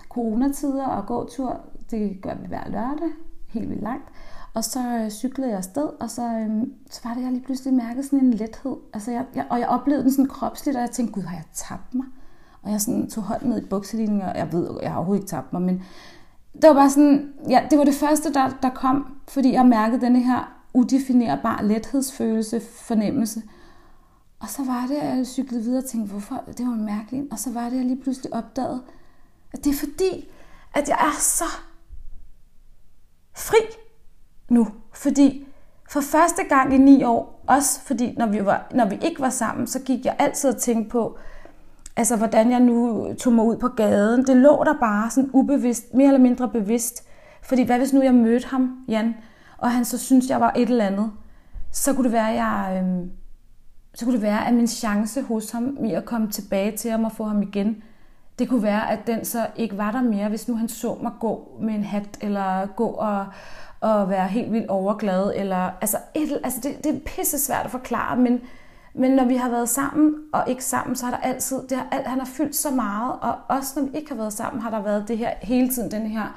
Coronatider 0.09 0.87
og 0.87 1.07
gå 1.07 1.29
tur, 1.29 1.61
det 1.91 2.19
gør 2.23 2.35
vi 2.35 2.47
hver 2.47 2.69
lørdag, 2.69 3.09
helt 3.49 3.69
vildt 3.71 3.83
langt. 3.83 4.09
Og 4.55 4.65
så 4.65 4.81
øh, 4.81 5.11
cyklede 5.11 5.49
jeg 5.49 5.57
afsted, 5.59 5.89
og 6.01 6.11
så, 6.11 6.23
øh, 6.23 6.67
så 6.91 7.01
var 7.05 7.15
det, 7.15 7.23
jeg 7.23 7.33
lige 7.33 7.45
pludselig 7.45 7.75
mærkede 7.75 8.05
sådan 8.05 8.19
en 8.19 8.35
lethed. 8.35 8.77
Altså 8.95 9.11
jeg, 9.11 9.25
jeg, 9.35 9.47
og 9.51 9.61
jeg 9.61 9.69
oplevede 9.69 10.03
den 10.03 10.13
sådan 10.13 10.29
kropsligt, 10.29 10.77
og 10.77 10.83
jeg 10.83 10.91
tænkte, 10.91 11.15
gud, 11.15 11.23
har 11.23 11.37
jeg 11.37 11.45
tabt 11.53 11.95
mig? 11.95 12.07
Og 12.63 12.71
jeg 12.71 12.81
sådan 12.81 13.11
tog 13.11 13.25
hånden 13.25 13.49
ned 13.51 13.63
i 13.63 13.67
bukselinjen, 13.67 14.23
og 14.23 14.37
jeg 14.37 14.53
ved, 14.53 14.71
jeg 14.83 14.91
har 14.91 14.97
overhovedet 14.97 15.23
ikke 15.23 15.31
tabt 15.31 15.53
mig, 15.53 15.63
men 15.63 15.83
det 16.63 16.69
var 16.69 16.75
bare 16.75 16.91
sådan, 16.91 17.33
ja, 17.49 17.67
det 17.71 17.79
var 17.79 17.85
det 17.85 17.95
første, 17.95 18.33
der, 18.33 18.51
der 18.63 18.71
kom, 18.71 19.17
fordi 19.29 19.53
jeg 19.53 19.67
mærkede 19.67 20.01
denne 20.01 20.23
her 20.23 20.63
udefinerbar 20.75 21.63
lethedsfølelse, 21.63 22.61
fornemmelse. 22.61 23.43
Og 24.41 24.49
så 24.49 24.65
var 24.65 24.87
det, 24.87 24.95
at 24.95 25.17
jeg 25.17 25.27
cyklede 25.27 25.63
videre 25.63 25.83
og 25.83 25.89
tænkte, 25.89 26.11
hvorfor? 26.11 26.45
Det 26.59 26.67
var 26.67 26.75
mærkeligt. 26.75 27.33
Og 27.33 27.39
så 27.39 27.51
var 27.51 27.65
det, 27.65 27.71
at 27.71 27.77
jeg 27.77 27.85
lige 27.85 28.03
pludselig 28.03 28.35
opdagede, 28.35 28.83
at 29.53 29.65
det 29.65 29.71
er 29.71 29.79
fordi, 29.79 30.29
at 30.75 30.89
jeg 30.89 30.99
er 31.01 31.19
så 31.21 31.45
fri 33.37 33.57
nu. 34.49 34.69
Fordi 34.93 35.47
for 35.91 36.01
første 36.01 36.43
gang 36.49 36.75
i 36.75 36.79
ni 36.79 37.05
år, 37.05 37.45
også 37.47 37.81
fordi 37.81 38.15
når 38.19 38.27
vi, 38.27 38.45
var, 38.45 38.71
når 38.75 38.89
vi 38.89 38.99
ikke 39.03 39.21
var 39.21 39.31
sammen, 39.31 39.67
så 39.67 39.81
gik 39.81 40.05
jeg 40.05 40.17
altid 40.19 40.51
og 40.51 40.57
tænkte 40.57 40.91
på, 40.91 41.19
altså 41.97 42.17
hvordan 42.17 42.51
jeg 42.51 42.61
nu 42.61 43.07
tog 43.15 43.33
mig 43.33 43.45
ud 43.45 43.57
på 43.57 43.69
gaden. 43.69 44.27
Det 44.27 44.37
lå 44.37 44.65
der 44.65 44.75
bare 44.81 45.11
sådan 45.11 45.31
ubevidst, 45.33 45.95
mere 45.95 46.07
eller 46.07 46.21
mindre 46.21 46.49
bevidst. 46.49 47.09
Fordi 47.43 47.63
hvad 47.63 47.79
hvis 47.79 47.93
nu 47.93 48.03
jeg 48.03 48.15
mødte 48.15 48.47
ham, 48.47 48.85
Jan, 48.89 49.15
og 49.59 49.71
han 49.71 49.85
så 49.85 49.99
synes 49.99 50.31
jeg 50.31 50.41
var 50.41 50.53
et 50.57 50.69
eller 50.69 50.87
andet, 50.87 51.11
så 51.73 51.93
kunne 51.93 52.05
det 52.05 52.13
være, 52.13 52.31
at 52.31 52.37
jeg, 52.37 52.85
øh, 52.85 53.07
så 53.95 54.05
kunne 54.05 54.15
det 54.15 54.23
være, 54.23 54.49
at 54.49 54.55
min 54.55 54.67
chance 54.67 55.23
hos 55.23 55.51
ham 55.51 55.77
i 55.85 55.93
at 55.93 56.05
komme 56.05 56.31
tilbage 56.31 56.77
til 56.77 56.91
ham 56.91 57.05
og 57.05 57.13
få 57.13 57.25
ham 57.25 57.43
igen, 57.43 57.83
det 58.39 58.49
kunne 58.49 58.63
være, 58.63 58.91
at 58.91 59.07
den 59.07 59.25
så 59.25 59.47
ikke 59.57 59.79
var 59.79 59.93
der 59.93 60.03
mere, 60.03 60.29
hvis 60.29 60.49
nu 60.49 60.57
han 60.57 60.69
så 60.69 60.99
mig 61.03 61.13
gå 61.21 61.59
med 61.61 61.75
en 61.75 61.85
hat, 61.85 62.19
eller 62.21 62.67
gå 62.67 62.87
og, 62.87 63.27
og 63.81 64.11
være 64.11 64.29
helt 64.29 64.53
vildt 64.53 64.69
overglad, 64.69 65.33
eller 65.37 65.71
altså, 65.81 65.97
et, 66.15 66.41
altså 66.45 66.61
det, 66.63 66.85
det 66.85 66.95
er 66.95 67.01
pisse 67.07 67.39
svært 67.39 67.65
at 67.65 67.71
forklare, 67.71 68.17
men, 68.17 68.41
men 68.99 69.11
når 69.11 69.25
vi 69.25 69.37
har 69.37 69.51
været 69.51 69.69
sammen 69.69 70.15
og 70.33 70.45
ikke 70.49 70.65
sammen, 70.65 70.97
så 70.97 71.05
har 71.05 71.13
der 71.13 71.19
altid, 71.19 71.63
det 71.69 71.79
har, 71.79 72.03
han 72.07 72.19
har 72.19 72.27
fyldt 72.27 72.57
så 72.57 72.71
meget, 72.71 73.13
og 73.21 73.35
også 73.49 73.81
når 73.81 73.87
vi 73.87 73.97
ikke 73.97 74.11
har 74.11 74.17
været 74.17 74.33
sammen, 74.33 74.63
har 74.63 74.71
der 74.71 74.83
været 74.83 75.09
det 75.09 75.19
her 75.19 75.31
hele 75.43 75.69
tiden, 75.69 75.91
den 75.91 76.07
her 76.07 76.37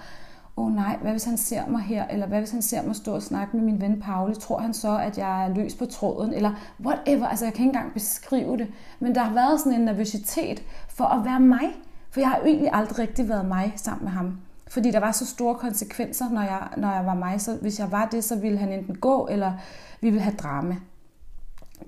åh 0.58 0.66
oh 0.66 0.76
nej, 0.76 0.98
hvad 1.02 1.12
hvis 1.12 1.24
han 1.24 1.38
ser 1.38 1.68
mig 1.68 1.82
her, 1.82 2.08
eller 2.08 2.28
hvad 2.28 2.40
hvis 2.40 2.52
han 2.52 2.62
ser 2.62 2.84
mig 2.84 2.96
stå 2.96 3.16
og 3.16 3.22
snakke 3.22 3.58
med 3.58 3.66
min 3.66 3.82
ven 3.82 4.02
Pauli, 4.02 4.36
tror 4.36 4.60
han 4.60 4.74
så, 4.74 4.98
at 4.98 5.18
jeg 5.18 5.46
er 5.46 5.56
løs 5.56 5.76
på 5.76 5.86
tråden, 5.86 6.34
eller 6.34 6.52
whatever, 6.86 7.28
altså 7.28 7.46
jeg 7.46 7.54
kan 7.54 7.66
ikke 7.66 7.78
engang 7.78 7.94
beskrive 7.94 8.58
det, 8.58 8.68
men 9.00 9.16
der 9.16 9.22
har 9.22 9.34
været 9.34 9.60
sådan 9.60 9.74
en 9.74 9.86
nervøsitet 9.86 10.64
for 10.90 11.06
at 11.06 11.26
være 11.26 11.40
mig, 11.40 11.70
for 12.12 12.20
jeg 12.20 12.30
har 12.30 12.38
jo 12.38 12.46
egentlig 12.46 12.70
aldrig 12.74 13.00
rigtig 13.00 13.30
været 13.30 13.46
mig 13.46 13.74
sammen 13.76 14.04
med 14.04 14.12
ham, 14.12 14.38
fordi 14.68 14.92
der 14.92 15.00
var 15.00 15.12
så 15.12 15.26
store 15.26 15.56
konsekvenser, 15.56 16.30
når 16.30 16.42
jeg, 16.42 16.68
når 16.78 16.92
jeg 16.92 17.06
var 17.06 17.14
mig, 17.14 17.42
så 17.42 17.58
hvis 17.62 17.80
jeg 17.80 17.92
var 17.92 18.06
det, 18.06 18.24
så 18.24 18.36
ville 18.36 18.58
han 18.58 18.72
enten 18.72 18.96
gå, 18.96 19.28
eller 19.32 19.54
vi 20.02 20.10
ville 20.10 20.22
have 20.22 20.36
drama. 20.36 20.76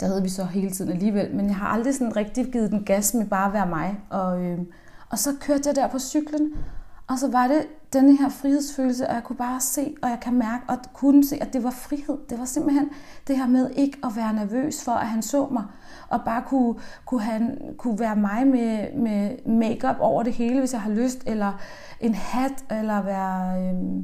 Der 0.02 0.08
havde 0.08 0.24
vi 0.24 0.30
så 0.30 0.43
hele 0.43 0.72
tiden 0.72 0.91
alligevel, 0.91 1.36
men 1.36 1.47
jeg 1.47 1.56
har 1.56 1.68
aldrig 1.68 1.95
sådan 1.95 2.16
rigtig 2.16 2.45
givet 2.52 2.72
den 2.72 2.84
gas 2.84 3.14
med 3.14 3.26
bare 3.26 3.47
at 3.47 3.54
være 3.54 3.68
mig, 3.68 3.99
og, 4.10 4.41
øh, 4.41 4.60
og 5.10 5.20
så 5.20 5.30
kørte 5.41 5.64
jeg 5.66 5.76
der 5.76 5.88
på 5.88 5.99
cyklen, 5.99 6.54
og 7.08 7.20
så 7.20 7.32
var 7.32 7.47
det 7.47 7.68
denne 7.93 8.18
her 8.18 8.30
frihedsfølelse, 8.30 9.08
og 9.08 9.16
jeg 9.16 9.24
kunne 9.24 9.36
bare 9.36 9.60
se, 9.60 9.95
og 10.02 10.10
jeg 10.10 10.20
kan 10.22 10.34
mærke, 10.34 10.64
og 10.68 10.78
kunne 10.93 11.26
se, 11.26 11.38
at 11.41 11.54
det 11.54 11.64
var 11.64 11.72
frihed. 11.72 12.18
Det 12.30 12.39
var 12.39 12.45
simpelthen 12.45 12.89
det 13.28 13.38
her 13.38 13.47
med 13.47 13.70
ikke 13.76 13.97
at 14.04 14.16
være 14.16 14.34
nervøs 14.34 14.84
for, 14.84 14.91
at 14.91 15.08
han 15.08 15.22
så 15.22 15.47
mig, 15.52 15.64
og 16.10 16.22
bare 16.26 16.43
kunne, 16.47 16.76
kunne, 17.06 17.22
han, 17.22 17.58
kunne 17.78 17.99
være 17.99 18.16
mig 18.16 18.47
med, 18.47 18.93
med 18.95 19.45
makeup 19.45 19.95
over 19.99 20.24
det 20.24 20.34
hele, 20.34 20.60
hvis 20.60 20.74
jeg 20.74 20.82
har 20.82 20.91
lyst, 20.91 21.24
eller 21.26 21.54
en 21.99 22.16
hat, 22.16 22.66
eller 22.72 23.02
være, 23.02 23.62
Øh, 23.62 24.04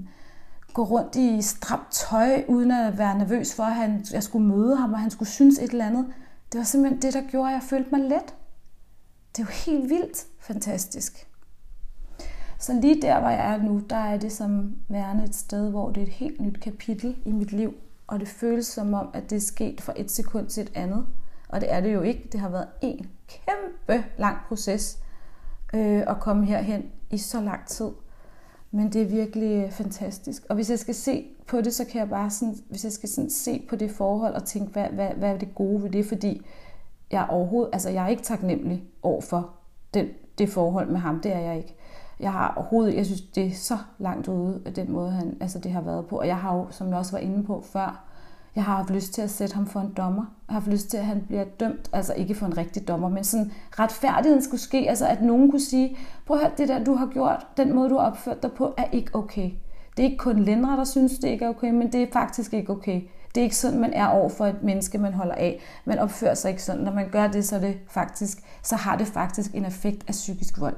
gå 0.78 0.84
rundt 0.84 1.15
i 1.15 1.41
stramt 1.41 1.91
tøj, 1.91 2.43
uden 2.47 2.71
at 2.71 2.97
være 2.97 3.17
nervøs 3.17 3.55
for, 3.55 3.63
at 3.63 3.75
han, 3.75 4.05
jeg 4.11 4.23
skulle 4.23 4.47
møde 4.47 4.75
ham, 4.75 4.93
og 4.93 4.99
han 4.99 5.11
skulle 5.11 5.30
synes 5.30 5.59
et 5.59 5.71
eller 5.71 5.86
andet. 5.86 6.13
Det 6.51 6.57
var 6.57 6.63
simpelthen 6.63 7.01
det, 7.01 7.13
der 7.13 7.21
gjorde, 7.30 7.49
at 7.49 7.53
jeg 7.53 7.63
følte 7.63 7.89
mig 7.91 7.99
let. 7.99 8.36
Det 9.32 9.39
er 9.39 9.43
jo 9.43 9.49
helt 9.65 9.89
vildt 9.89 10.25
fantastisk. 10.39 11.28
Så 12.59 12.73
lige 12.73 13.01
der, 13.01 13.19
hvor 13.19 13.30
jeg 13.30 13.53
er 13.53 13.63
nu, 13.63 13.82
der 13.89 13.95
er 13.95 14.17
det 14.17 14.32
som 14.32 14.75
værende 14.89 15.23
et 15.23 15.36
sted, 15.36 15.69
hvor 15.69 15.91
det 15.91 16.03
er 16.03 16.07
et 16.07 16.13
helt 16.13 16.41
nyt 16.41 16.59
kapitel 16.61 17.17
i 17.25 17.32
mit 17.32 17.51
liv. 17.51 17.73
Og 18.07 18.19
det 18.19 18.28
føles 18.28 18.65
som 18.65 18.93
om, 18.93 19.09
at 19.13 19.30
det 19.30 19.36
er 19.36 19.41
sket 19.41 19.82
fra 19.82 19.93
et 19.95 20.11
sekund 20.11 20.47
til 20.47 20.63
et 20.63 20.71
andet. 20.75 21.05
Og 21.49 21.61
det 21.61 21.73
er 21.73 21.82
det 21.82 21.93
jo 21.93 22.01
ikke. 22.01 22.30
Det 22.32 22.39
har 22.39 22.49
været 22.49 22.67
en 22.82 23.09
kæmpe 23.28 24.05
lang 24.17 24.38
proces 24.47 24.99
øh, 25.73 26.03
at 26.07 26.19
komme 26.19 26.45
herhen 26.45 26.86
i 27.09 27.17
så 27.17 27.41
lang 27.41 27.67
tid. 27.67 27.89
Men 28.78 28.89
det 28.89 29.01
er 29.01 29.05
virkelig 29.05 29.63
øh, 29.63 29.71
fantastisk. 29.71 30.45
Og 30.49 30.55
hvis 30.55 30.69
jeg 30.69 30.80
skal 30.80 30.95
se 30.95 31.25
på 31.47 31.61
det, 31.61 31.73
så 31.73 31.86
kan 31.86 31.99
jeg 31.99 32.09
bare 32.09 32.30
sådan, 32.30 32.55
hvis 32.69 32.84
jeg 32.84 32.91
skal 32.91 33.09
sådan 33.09 33.30
se 33.30 33.65
på 33.69 33.75
det 33.75 33.91
forhold 33.91 34.34
og 34.34 34.43
tænke, 34.43 34.71
hvad, 34.71 34.88
hvad, 34.88 35.09
hvad 35.09 35.30
er 35.30 35.38
det 35.38 35.55
gode 35.55 35.84
ved 35.84 35.89
det? 35.89 36.05
Fordi 36.05 36.45
jeg 37.11 37.21
er 37.21 37.28
overhovedet, 37.28 37.69
altså 37.73 37.89
jeg 37.89 38.03
er 38.03 38.07
ikke 38.07 38.23
taknemmelig 38.23 38.84
over 39.01 39.21
for 39.21 39.49
den, 39.93 40.07
det 40.38 40.49
forhold 40.49 40.89
med 40.89 40.99
ham. 40.99 41.19
Det 41.19 41.34
er 41.34 41.39
jeg 41.39 41.57
ikke. 41.57 41.75
Jeg 42.19 42.32
har 42.32 42.53
overhovedet, 42.57 42.95
jeg 42.95 43.05
synes, 43.05 43.21
det 43.21 43.45
er 43.45 43.51
så 43.51 43.78
langt 43.97 44.28
ude 44.28 44.61
af 44.65 44.73
den 44.73 44.91
måde, 44.91 45.11
han, 45.11 45.38
altså 45.41 45.59
det 45.59 45.71
har 45.71 45.82
været 45.82 46.07
på. 46.07 46.19
Og 46.19 46.28
jeg 46.28 46.38
har 46.38 46.55
jo, 46.55 46.67
som 46.69 46.89
jeg 46.89 46.97
også 46.97 47.11
var 47.11 47.19
inde 47.19 47.43
på 47.43 47.61
før, 47.61 48.07
jeg 48.58 48.66
har 48.66 48.76
haft 48.76 48.89
lyst 48.89 49.14
til 49.14 49.22
at 49.22 49.30
sætte 49.30 49.55
ham 49.55 49.68
for 49.68 49.80
en 49.80 49.93
dommer. 49.97 50.22
Jeg 50.47 50.53
har 50.53 50.60
haft 50.60 50.68
lyst 50.72 50.89
til, 50.89 50.97
at 50.97 51.05
han 51.05 51.24
bliver 51.28 51.43
dømt, 51.43 51.89
altså 51.93 52.14
ikke 52.14 52.36
for 52.36 52.45
en 52.45 52.58
rigtig 52.58 52.88
dommer, 52.88 53.10
men 53.10 53.24
sådan 53.24 53.51
retfærdigheden 53.80 54.43
skulle 54.43 54.62
ske, 54.62 54.89
altså 54.89 55.08
at 55.08 55.22
nogen 55.22 55.51
kunne 55.51 55.62
sige, 55.62 55.97
prøv 56.26 56.38
at 56.38 56.43
høre, 56.43 56.51
det 56.58 56.68
der, 56.68 56.84
du 56.84 56.93
har 56.93 57.05
gjort, 57.05 57.47
den 57.58 57.76
måde, 57.76 57.89
du 57.89 57.97
har 57.97 58.12
opført 58.12 58.43
dig 58.43 58.51
på, 58.51 58.74
er 58.78 58.86
ikke 58.91 59.16
okay. 59.16 59.51
Det 59.97 60.05
er 60.05 60.10
ikke 60.10 60.18
kun 60.18 60.39
Lindre, 60.39 60.78
der 60.78 60.84
synes, 60.84 61.20
det 61.20 61.28
ikke 61.28 61.45
er 61.45 61.49
okay, 61.49 61.72
men 61.72 61.91
det 61.91 62.03
er 62.03 62.08
faktisk 62.14 62.53
ikke 62.53 62.72
okay. 62.72 63.01
Det 63.36 63.41
er 63.41 63.43
ikke 63.43 63.55
sådan, 63.55 63.80
man 63.80 63.93
er 63.93 64.08
over 64.08 64.30
for 64.30 64.45
et 64.45 64.64
menneske, 64.64 64.97
man 64.97 65.14
holder 65.14 65.36
af. 65.36 65.60
Man 65.86 65.99
opfører 65.99 66.34
sig 66.34 66.51
ikke 66.51 66.64
sådan. 66.64 66.84
Når 66.84 66.93
man 66.93 67.10
gør 67.10 67.28
det, 67.28 67.47
så, 67.47 67.60
det 67.60 67.78
faktisk, 67.89 68.38
så 68.64 68.76
har 68.76 68.97
det 68.97 69.08
faktisk 69.08 69.55
en 69.55 69.66
effekt 69.66 70.03
af 70.08 70.12
psykisk 70.12 70.60
vold. 70.60 70.76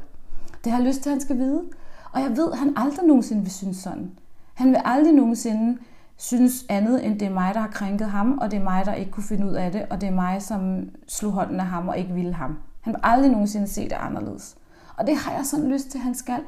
Det 0.63 0.71
har 0.71 0.79
jeg 0.79 0.87
lyst 0.87 1.01
til, 1.01 1.09
at 1.09 1.13
han 1.13 1.21
skal 1.21 1.37
vide. 1.37 1.63
Og 2.11 2.21
jeg 2.21 2.37
ved, 2.37 2.51
at 2.51 2.57
han 2.57 2.73
aldrig 2.75 3.07
nogensinde 3.07 3.41
vil 3.41 3.51
synes 3.51 3.77
sådan. 3.77 4.11
Han 4.53 4.69
vil 4.69 4.81
aldrig 4.85 5.13
nogensinde 5.13 5.77
synes 6.19 6.65
andet, 6.69 7.05
end 7.05 7.19
det 7.19 7.25
er 7.25 7.33
mig, 7.33 7.53
der 7.53 7.59
har 7.59 7.67
krænket 7.67 8.09
ham, 8.09 8.37
og 8.37 8.51
det 8.51 8.59
er 8.59 8.63
mig, 8.63 8.85
der 8.85 8.93
ikke 8.93 9.11
kunne 9.11 9.23
finde 9.23 9.47
ud 9.47 9.53
af 9.53 9.71
det, 9.71 9.85
og 9.89 10.01
det 10.01 10.09
er 10.09 10.13
mig, 10.13 10.41
som 10.41 10.89
slog 11.07 11.31
hånden 11.31 11.59
af 11.59 11.65
ham 11.65 11.87
og 11.87 11.97
ikke 11.97 12.13
ville 12.13 12.33
ham. 12.33 12.57
Han 12.81 12.93
vil 12.93 12.99
aldrig 13.03 13.31
nogensinde 13.31 13.67
se 13.67 13.83
det 13.83 13.97
anderledes. 13.99 14.55
Og 14.97 15.07
det 15.07 15.15
har 15.15 15.31
jeg 15.31 15.45
sådan 15.45 15.71
lyst 15.71 15.89
til, 15.89 15.97
at 15.97 16.03
han 16.03 16.15
skal. 16.15 16.39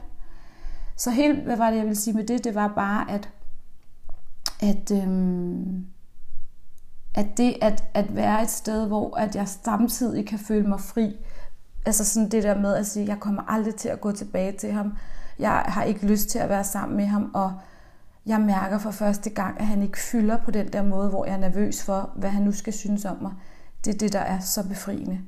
Så 0.98 1.12
helt, 1.12 1.44
hvad 1.44 1.58
var 1.58 1.70
det, 1.70 1.78
jeg 1.78 1.86
ville 1.86 1.98
sige 1.98 2.14
med 2.14 2.28
det? 2.28 2.44
Det 2.44 2.56
var 2.56 2.68
bare, 2.68 3.12
at, 3.12 3.30
at, 4.62 4.92
øhm, 4.92 5.86
at 7.16 7.38
det 7.38 7.58
at, 7.62 7.84
at 7.94 8.16
være 8.16 8.42
et 8.42 8.50
sted, 8.50 8.88
hvor 8.88 9.18
at 9.18 9.36
jeg 9.36 9.48
samtidig 9.48 10.28
kan 10.28 10.40
føle 10.40 10.68
mig 10.68 10.80
fri, 10.80 11.16
altså 11.86 12.06
sådan 12.06 12.30
det 12.30 12.44
der 12.44 12.60
med 12.60 12.76
at 12.76 12.88
sige, 12.88 13.08
jeg 13.08 13.20
kommer 13.20 13.42
aldrig 13.48 13.76
til 13.76 13.90
at 13.90 14.02
gå 14.02 14.12
tilbage 14.12 14.52
til 14.52 14.72
ham, 14.72 14.98
jeg 15.40 15.64
har 15.68 15.84
ikke 15.84 16.06
lyst 16.06 16.30
til 16.30 16.40
at 16.40 16.50
være 16.50 16.64
sammen 16.64 16.98
med 16.98 17.06
ham, 17.06 17.32
og 17.34 17.54
jeg 18.26 18.42
mærker 18.42 18.78
for 18.78 18.92
første 18.92 19.30
gang, 19.30 19.60
at 19.60 19.68
han 19.68 19.82
ikke 19.82 19.98
fylder 19.98 20.38
på 20.38 20.52
den 20.52 20.74
der 20.74 20.84
måde, 20.84 21.10
hvor 21.10 21.26
jeg 21.26 21.34
er 21.34 21.38
nervøs 21.38 21.84
for, 21.84 22.10
hvad 22.16 22.30
han 22.30 22.44
nu 22.44 22.52
skal 22.52 22.74
synes 22.74 23.06
om 23.06 23.18
mig. 23.22 23.32
Det 23.86 23.94
er 23.94 23.98
det, 23.98 24.14
der 24.14 24.20
er 24.20 24.40
så 24.40 24.68
befriende. 24.68 25.22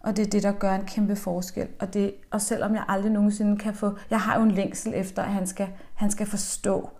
Og 0.00 0.16
det 0.16 0.26
er 0.26 0.30
det, 0.30 0.42
der 0.42 0.52
gør 0.52 0.74
en 0.74 0.84
kæmpe 0.84 1.16
forskel. 1.16 1.68
Og, 1.80 1.94
det, 1.94 2.14
og 2.30 2.40
selvom 2.40 2.74
jeg 2.74 2.84
aldrig 2.88 3.12
nogensinde 3.12 3.56
kan 3.56 3.74
få... 3.74 3.96
Jeg 4.10 4.20
har 4.20 4.36
jo 4.36 4.42
en 4.42 4.50
længsel 4.50 4.92
efter, 4.94 5.22
at 5.22 5.32
han 5.32 5.46
skal, 5.46 5.68
han 5.94 6.10
skal 6.10 6.26
forstå, 6.26 6.90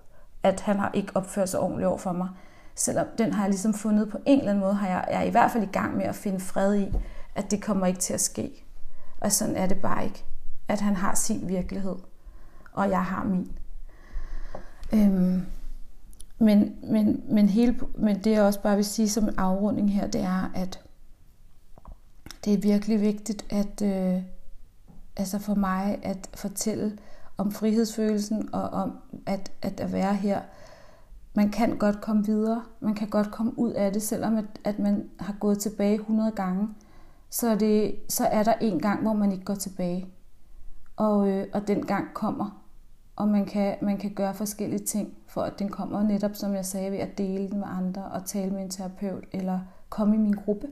at 0.43 0.61
han 0.61 0.79
har 0.79 0.91
ikke 0.95 1.13
opført 1.15 1.49
sig 1.49 1.61
ordentligt 1.61 1.87
over 1.87 1.99
for 1.99 2.13
mig. 2.13 2.29
Selvom 2.75 3.07
den 3.19 3.33
har 3.33 3.43
jeg 3.43 3.51
ligesom 3.51 3.75
fundet 3.75 4.11
på 4.11 4.19
en 4.27 4.39
eller 4.39 4.51
anden 4.51 4.65
måde, 4.65 4.75
har 4.75 4.89
jeg, 4.89 5.05
jeg 5.11 5.21
er 5.21 5.27
i 5.27 5.31
hvert 5.31 5.51
fald 5.51 5.65
i 5.65 5.73
gang 5.73 5.97
med 5.97 6.05
at 6.05 6.15
finde 6.15 6.41
fred 6.41 6.75
i, 6.75 6.95
at 7.35 7.51
det 7.51 7.63
kommer 7.63 7.87
ikke 7.87 8.01
til 8.01 8.15
at 8.15 8.21
ske. 8.21 8.65
Og 9.21 9.33
sådan 9.33 9.57
er 9.57 9.67
det 9.67 9.81
bare 9.81 10.05
ikke. 10.05 10.25
At 10.69 10.81
han 10.81 10.97
har 10.97 11.15
sin 11.15 11.49
virkelighed, 11.49 11.97
og 12.73 12.91
jeg 12.91 13.05
har 13.05 13.25
min. 13.25 13.59
Øhm, 14.93 15.43
men, 16.39 16.77
men, 16.83 17.23
men, 17.29 17.49
hele, 17.49 17.81
men 17.95 18.25
det 18.25 18.31
jeg 18.31 18.43
også 18.43 18.63
bare 18.63 18.77
vil 18.77 18.85
sige 18.85 19.09
som 19.09 19.25
en 19.25 19.35
afrunding 19.39 19.93
her, 19.93 20.07
det 20.07 20.21
er, 20.21 20.51
at 20.55 20.81
det 22.45 22.53
er 22.55 22.59
virkelig 22.59 23.01
vigtigt, 23.01 23.47
at 23.51 23.83
øh, 23.83 24.23
altså 25.17 25.39
for 25.39 25.55
mig 25.55 25.99
at 26.03 26.31
fortælle 26.35 26.99
om 27.37 27.53
frihedsfølelsen 27.53 28.49
og 28.53 28.63
om 28.63 28.99
at, 29.27 29.53
at, 29.63 29.81
at 29.81 29.93
være 29.93 30.15
her. 30.15 30.41
Man 31.35 31.51
kan 31.51 31.79
godt 31.79 32.01
komme 32.01 32.27
videre, 32.27 32.63
man 32.81 32.95
kan 32.95 33.09
godt 33.09 33.31
komme 33.31 33.59
ud 33.59 33.73
af 33.73 33.93
det, 33.93 34.03
selvom 34.03 34.37
at, 34.37 34.45
at 34.65 34.79
man 34.79 35.11
har 35.21 35.35
gået 35.41 35.59
tilbage 35.59 35.95
100 35.95 36.31
gange. 36.31 36.69
Så, 37.31 37.57
det, 37.57 37.95
så 38.09 38.27
er 38.27 38.43
der 38.43 38.55
en 38.55 38.81
gang, 38.81 39.03
hvor 39.03 39.13
man 39.13 39.33
ikke 39.33 39.45
går 39.45 39.55
tilbage. 39.55 40.07
Og, 40.97 41.29
øh, 41.29 41.47
og 41.53 41.69
den 41.69 41.87
gang 41.87 42.15
kommer 42.15 42.63
og 43.19 43.29
man 43.29 43.47
kan, 43.47 43.77
man 43.83 43.99
kan 43.99 44.15
gøre 44.15 44.35
forskellige 44.35 44.85
ting, 44.87 45.15
for 45.27 45.43
at 45.43 45.59
den 45.59 45.69
kommer 45.69 46.03
netop, 46.03 46.35
som 46.35 46.55
jeg 46.55 46.67
sagde, 46.67 46.93
ved 46.93 46.99
at 46.99 47.19
dele 47.19 47.51
den 47.51 47.59
med 47.59 47.69
andre 47.71 48.05
og 48.05 48.25
tale 48.25 48.51
med 48.51 48.63
en 48.63 48.71
terapeut, 48.71 49.25
eller 49.33 49.61
komme 49.89 50.15
i 50.15 50.19
min 50.19 50.33
gruppe. 50.33 50.69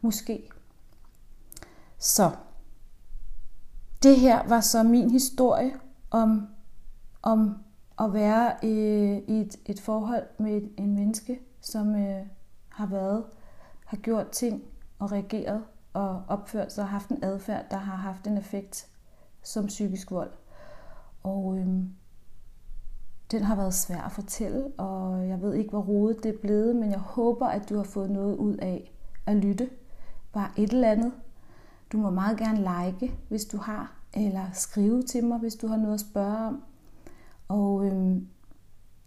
Måske. 0.00 0.48
Så 1.98 2.30
det 4.02 4.16
her 4.16 4.48
var 4.48 4.60
så 4.60 4.82
min 4.82 5.10
historie 5.10 5.72
om, 6.10 6.48
om 7.22 7.58
at 8.00 8.12
være 8.12 8.64
i, 8.64 8.68
i 9.28 9.40
et, 9.40 9.56
et 9.66 9.80
forhold 9.80 10.26
med 10.38 10.62
en 10.76 10.94
menneske, 10.94 11.40
som 11.60 11.94
øh, 11.94 12.26
har 12.68 12.86
været, 12.86 13.24
har 13.84 13.96
gjort 13.96 14.30
ting 14.30 14.62
og 14.98 15.12
reageret 15.12 15.64
og 15.92 16.22
opført 16.28 16.72
sig 16.72 16.84
og 16.84 16.90
haft 16.90 17.08
en 17.08 17.24
adfærd, 17.24 17.64
der 17.70 17.76
har 17.76 17.96
haft 17.96 18.26
en 18.26 18.38
effekt 18.38 18.86
som 19.42 19.66
psykisk 19.66 20.10
vold. 20.10 20.30
Og 21.22 21.58
øhm, 21.58 21.90
den 23.30 23.42
har 23.42 23.56
været 23.56 23.74
svær 23.74 24.00
at 24.00 24.12
fortælle, 24.12 24.66
og 24.76 25.28
jeg 25.28 25.42
ved 25.42 25.54
ikke, 25.54 25.70
hvor 25.70 25.82
rodet 25.82 26.22
det 26.22 26.34
er 26.34 26.38
blevet, 26.38 26.76
men 26.76 26.90
jeg 26.90 26.98
håber, 26.98 27.46
at 27.46 27.68
du 27.68 27.76
har 27.76 27.84
fået 27.84 28.10
noget 28.10 28.36
ud 28.36 28.56
af 28.56 28.92
at 29.26 29.36
lytte. 29.36 29.70
Bare 30.32 30.50
et 30.56 30.72
eller 30.72 30.90
andet. 30.90 31.12
Du 31.92 31.96
må 31.98 32.10
meget 32.10 32.38
gerne 32.38 32.58
like, 32.58 33.18
hvis 33.28 33.44
du 33.44 33.56
har, 33.56 33.92
eller 34.14 34.44
skrive 34.52 35.02
til 35.02 35.24
mig, 35.24 35.38
hvis 35.38 35.54
du 35.54 35.66
har 35.66 35.76
noget 35.76 35.94
at 35.94 36.00
spørge 36.00 36.46
om. 36.46 36.62
Og 37.48 37.86
øhm, 37.86 38.28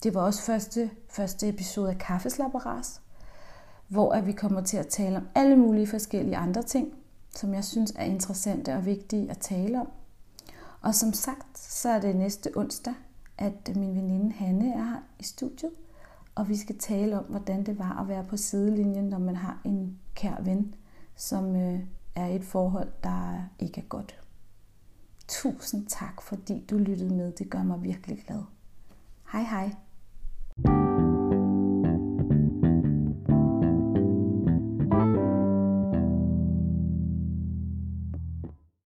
det 0.03 0.13
var 0.13 0.21
også 0.21 0.41
første, 0.41 0.89
første 1.09 1.49
episode 1.49 1.89
af 1.89 1.97
Kaffeslapperas, 1.97 3.01
hvor 3.87 4.11
at 4.11 4.25
vi 4.25 4.31
kommer 4.31 4.61
til 4.61 4.77
at 4.77 4.87
tale 4.87 5.17
om 5.17 5.27
alle 5.35 5.55
mulige 5.55 5.87
forskellige 5.87 6.37
andre 6.37 6.63
ting, 6.63 6.93
som 7.35 7.53
jeg 7.53 7.63
synes 7.63 7.93
er 7.95 8.03
interessante 8.03 8.73
og 8.73 8.85
vigtige 8.85 9.31
at 9.31 9.37
tale 9.37 9.81
om. 9.81 9.87
Og 10.81 10.95
som 10.95 11.13
sagt, 11.13 11.57
så 11.57 11.89
er 11.89 11.99
det 11.99 12.15
næste 12.15 12.57
onsdag, 12.57 12.93
at 13.37 13.75
min 13.75 13.95
veninde 13.95 14.31
Hanne 14.31 14.73
er 14.73 14.83
her 14.83 14.99
i 15.19 15.23
studiet, 15.23 15.71
og 16.35 16.49
vi 16.49 16.57
skal 16.57 16.77
tale 16.77 17.19
om, 17.19 17.25
hvordan 17.25 17.65
det 17.65 17.79
var 17.79 18.01
at 18.01 18.07
være 18.07 18.23
på 18.23 18.37
sidelinjen, 18.37 19.05
når 19.05 19.17
man 19.17 19.35
har 19.35 19.61
en 19.65 19.99
kær 20.15 20.41
ven, 20.41 20.75
som 21.15 21.55
øh, 21.55 21.79
er 22.15 22.25
i 22.25 22.35
et 22.35 22.43
forhold, 22.43 22.91
der 23.03 23.43
ikke 23.59 23.81
er 23.81 23.85
godt. 23.85 24.21
Tusind 25.27 25.87
tak, 25.87 26.21
fordi 26.21 26.65
du 26.69 26.77
lyttede 26.77 27.15
med. 27.15 27.31
Det 27.31 27.49
gør 27.49 27.63
mig 27.63 27.83
virkelig 27.83 28.23
glad. 28.27 28.43
Hej 29.31 29.43
hej. 29.43 29.75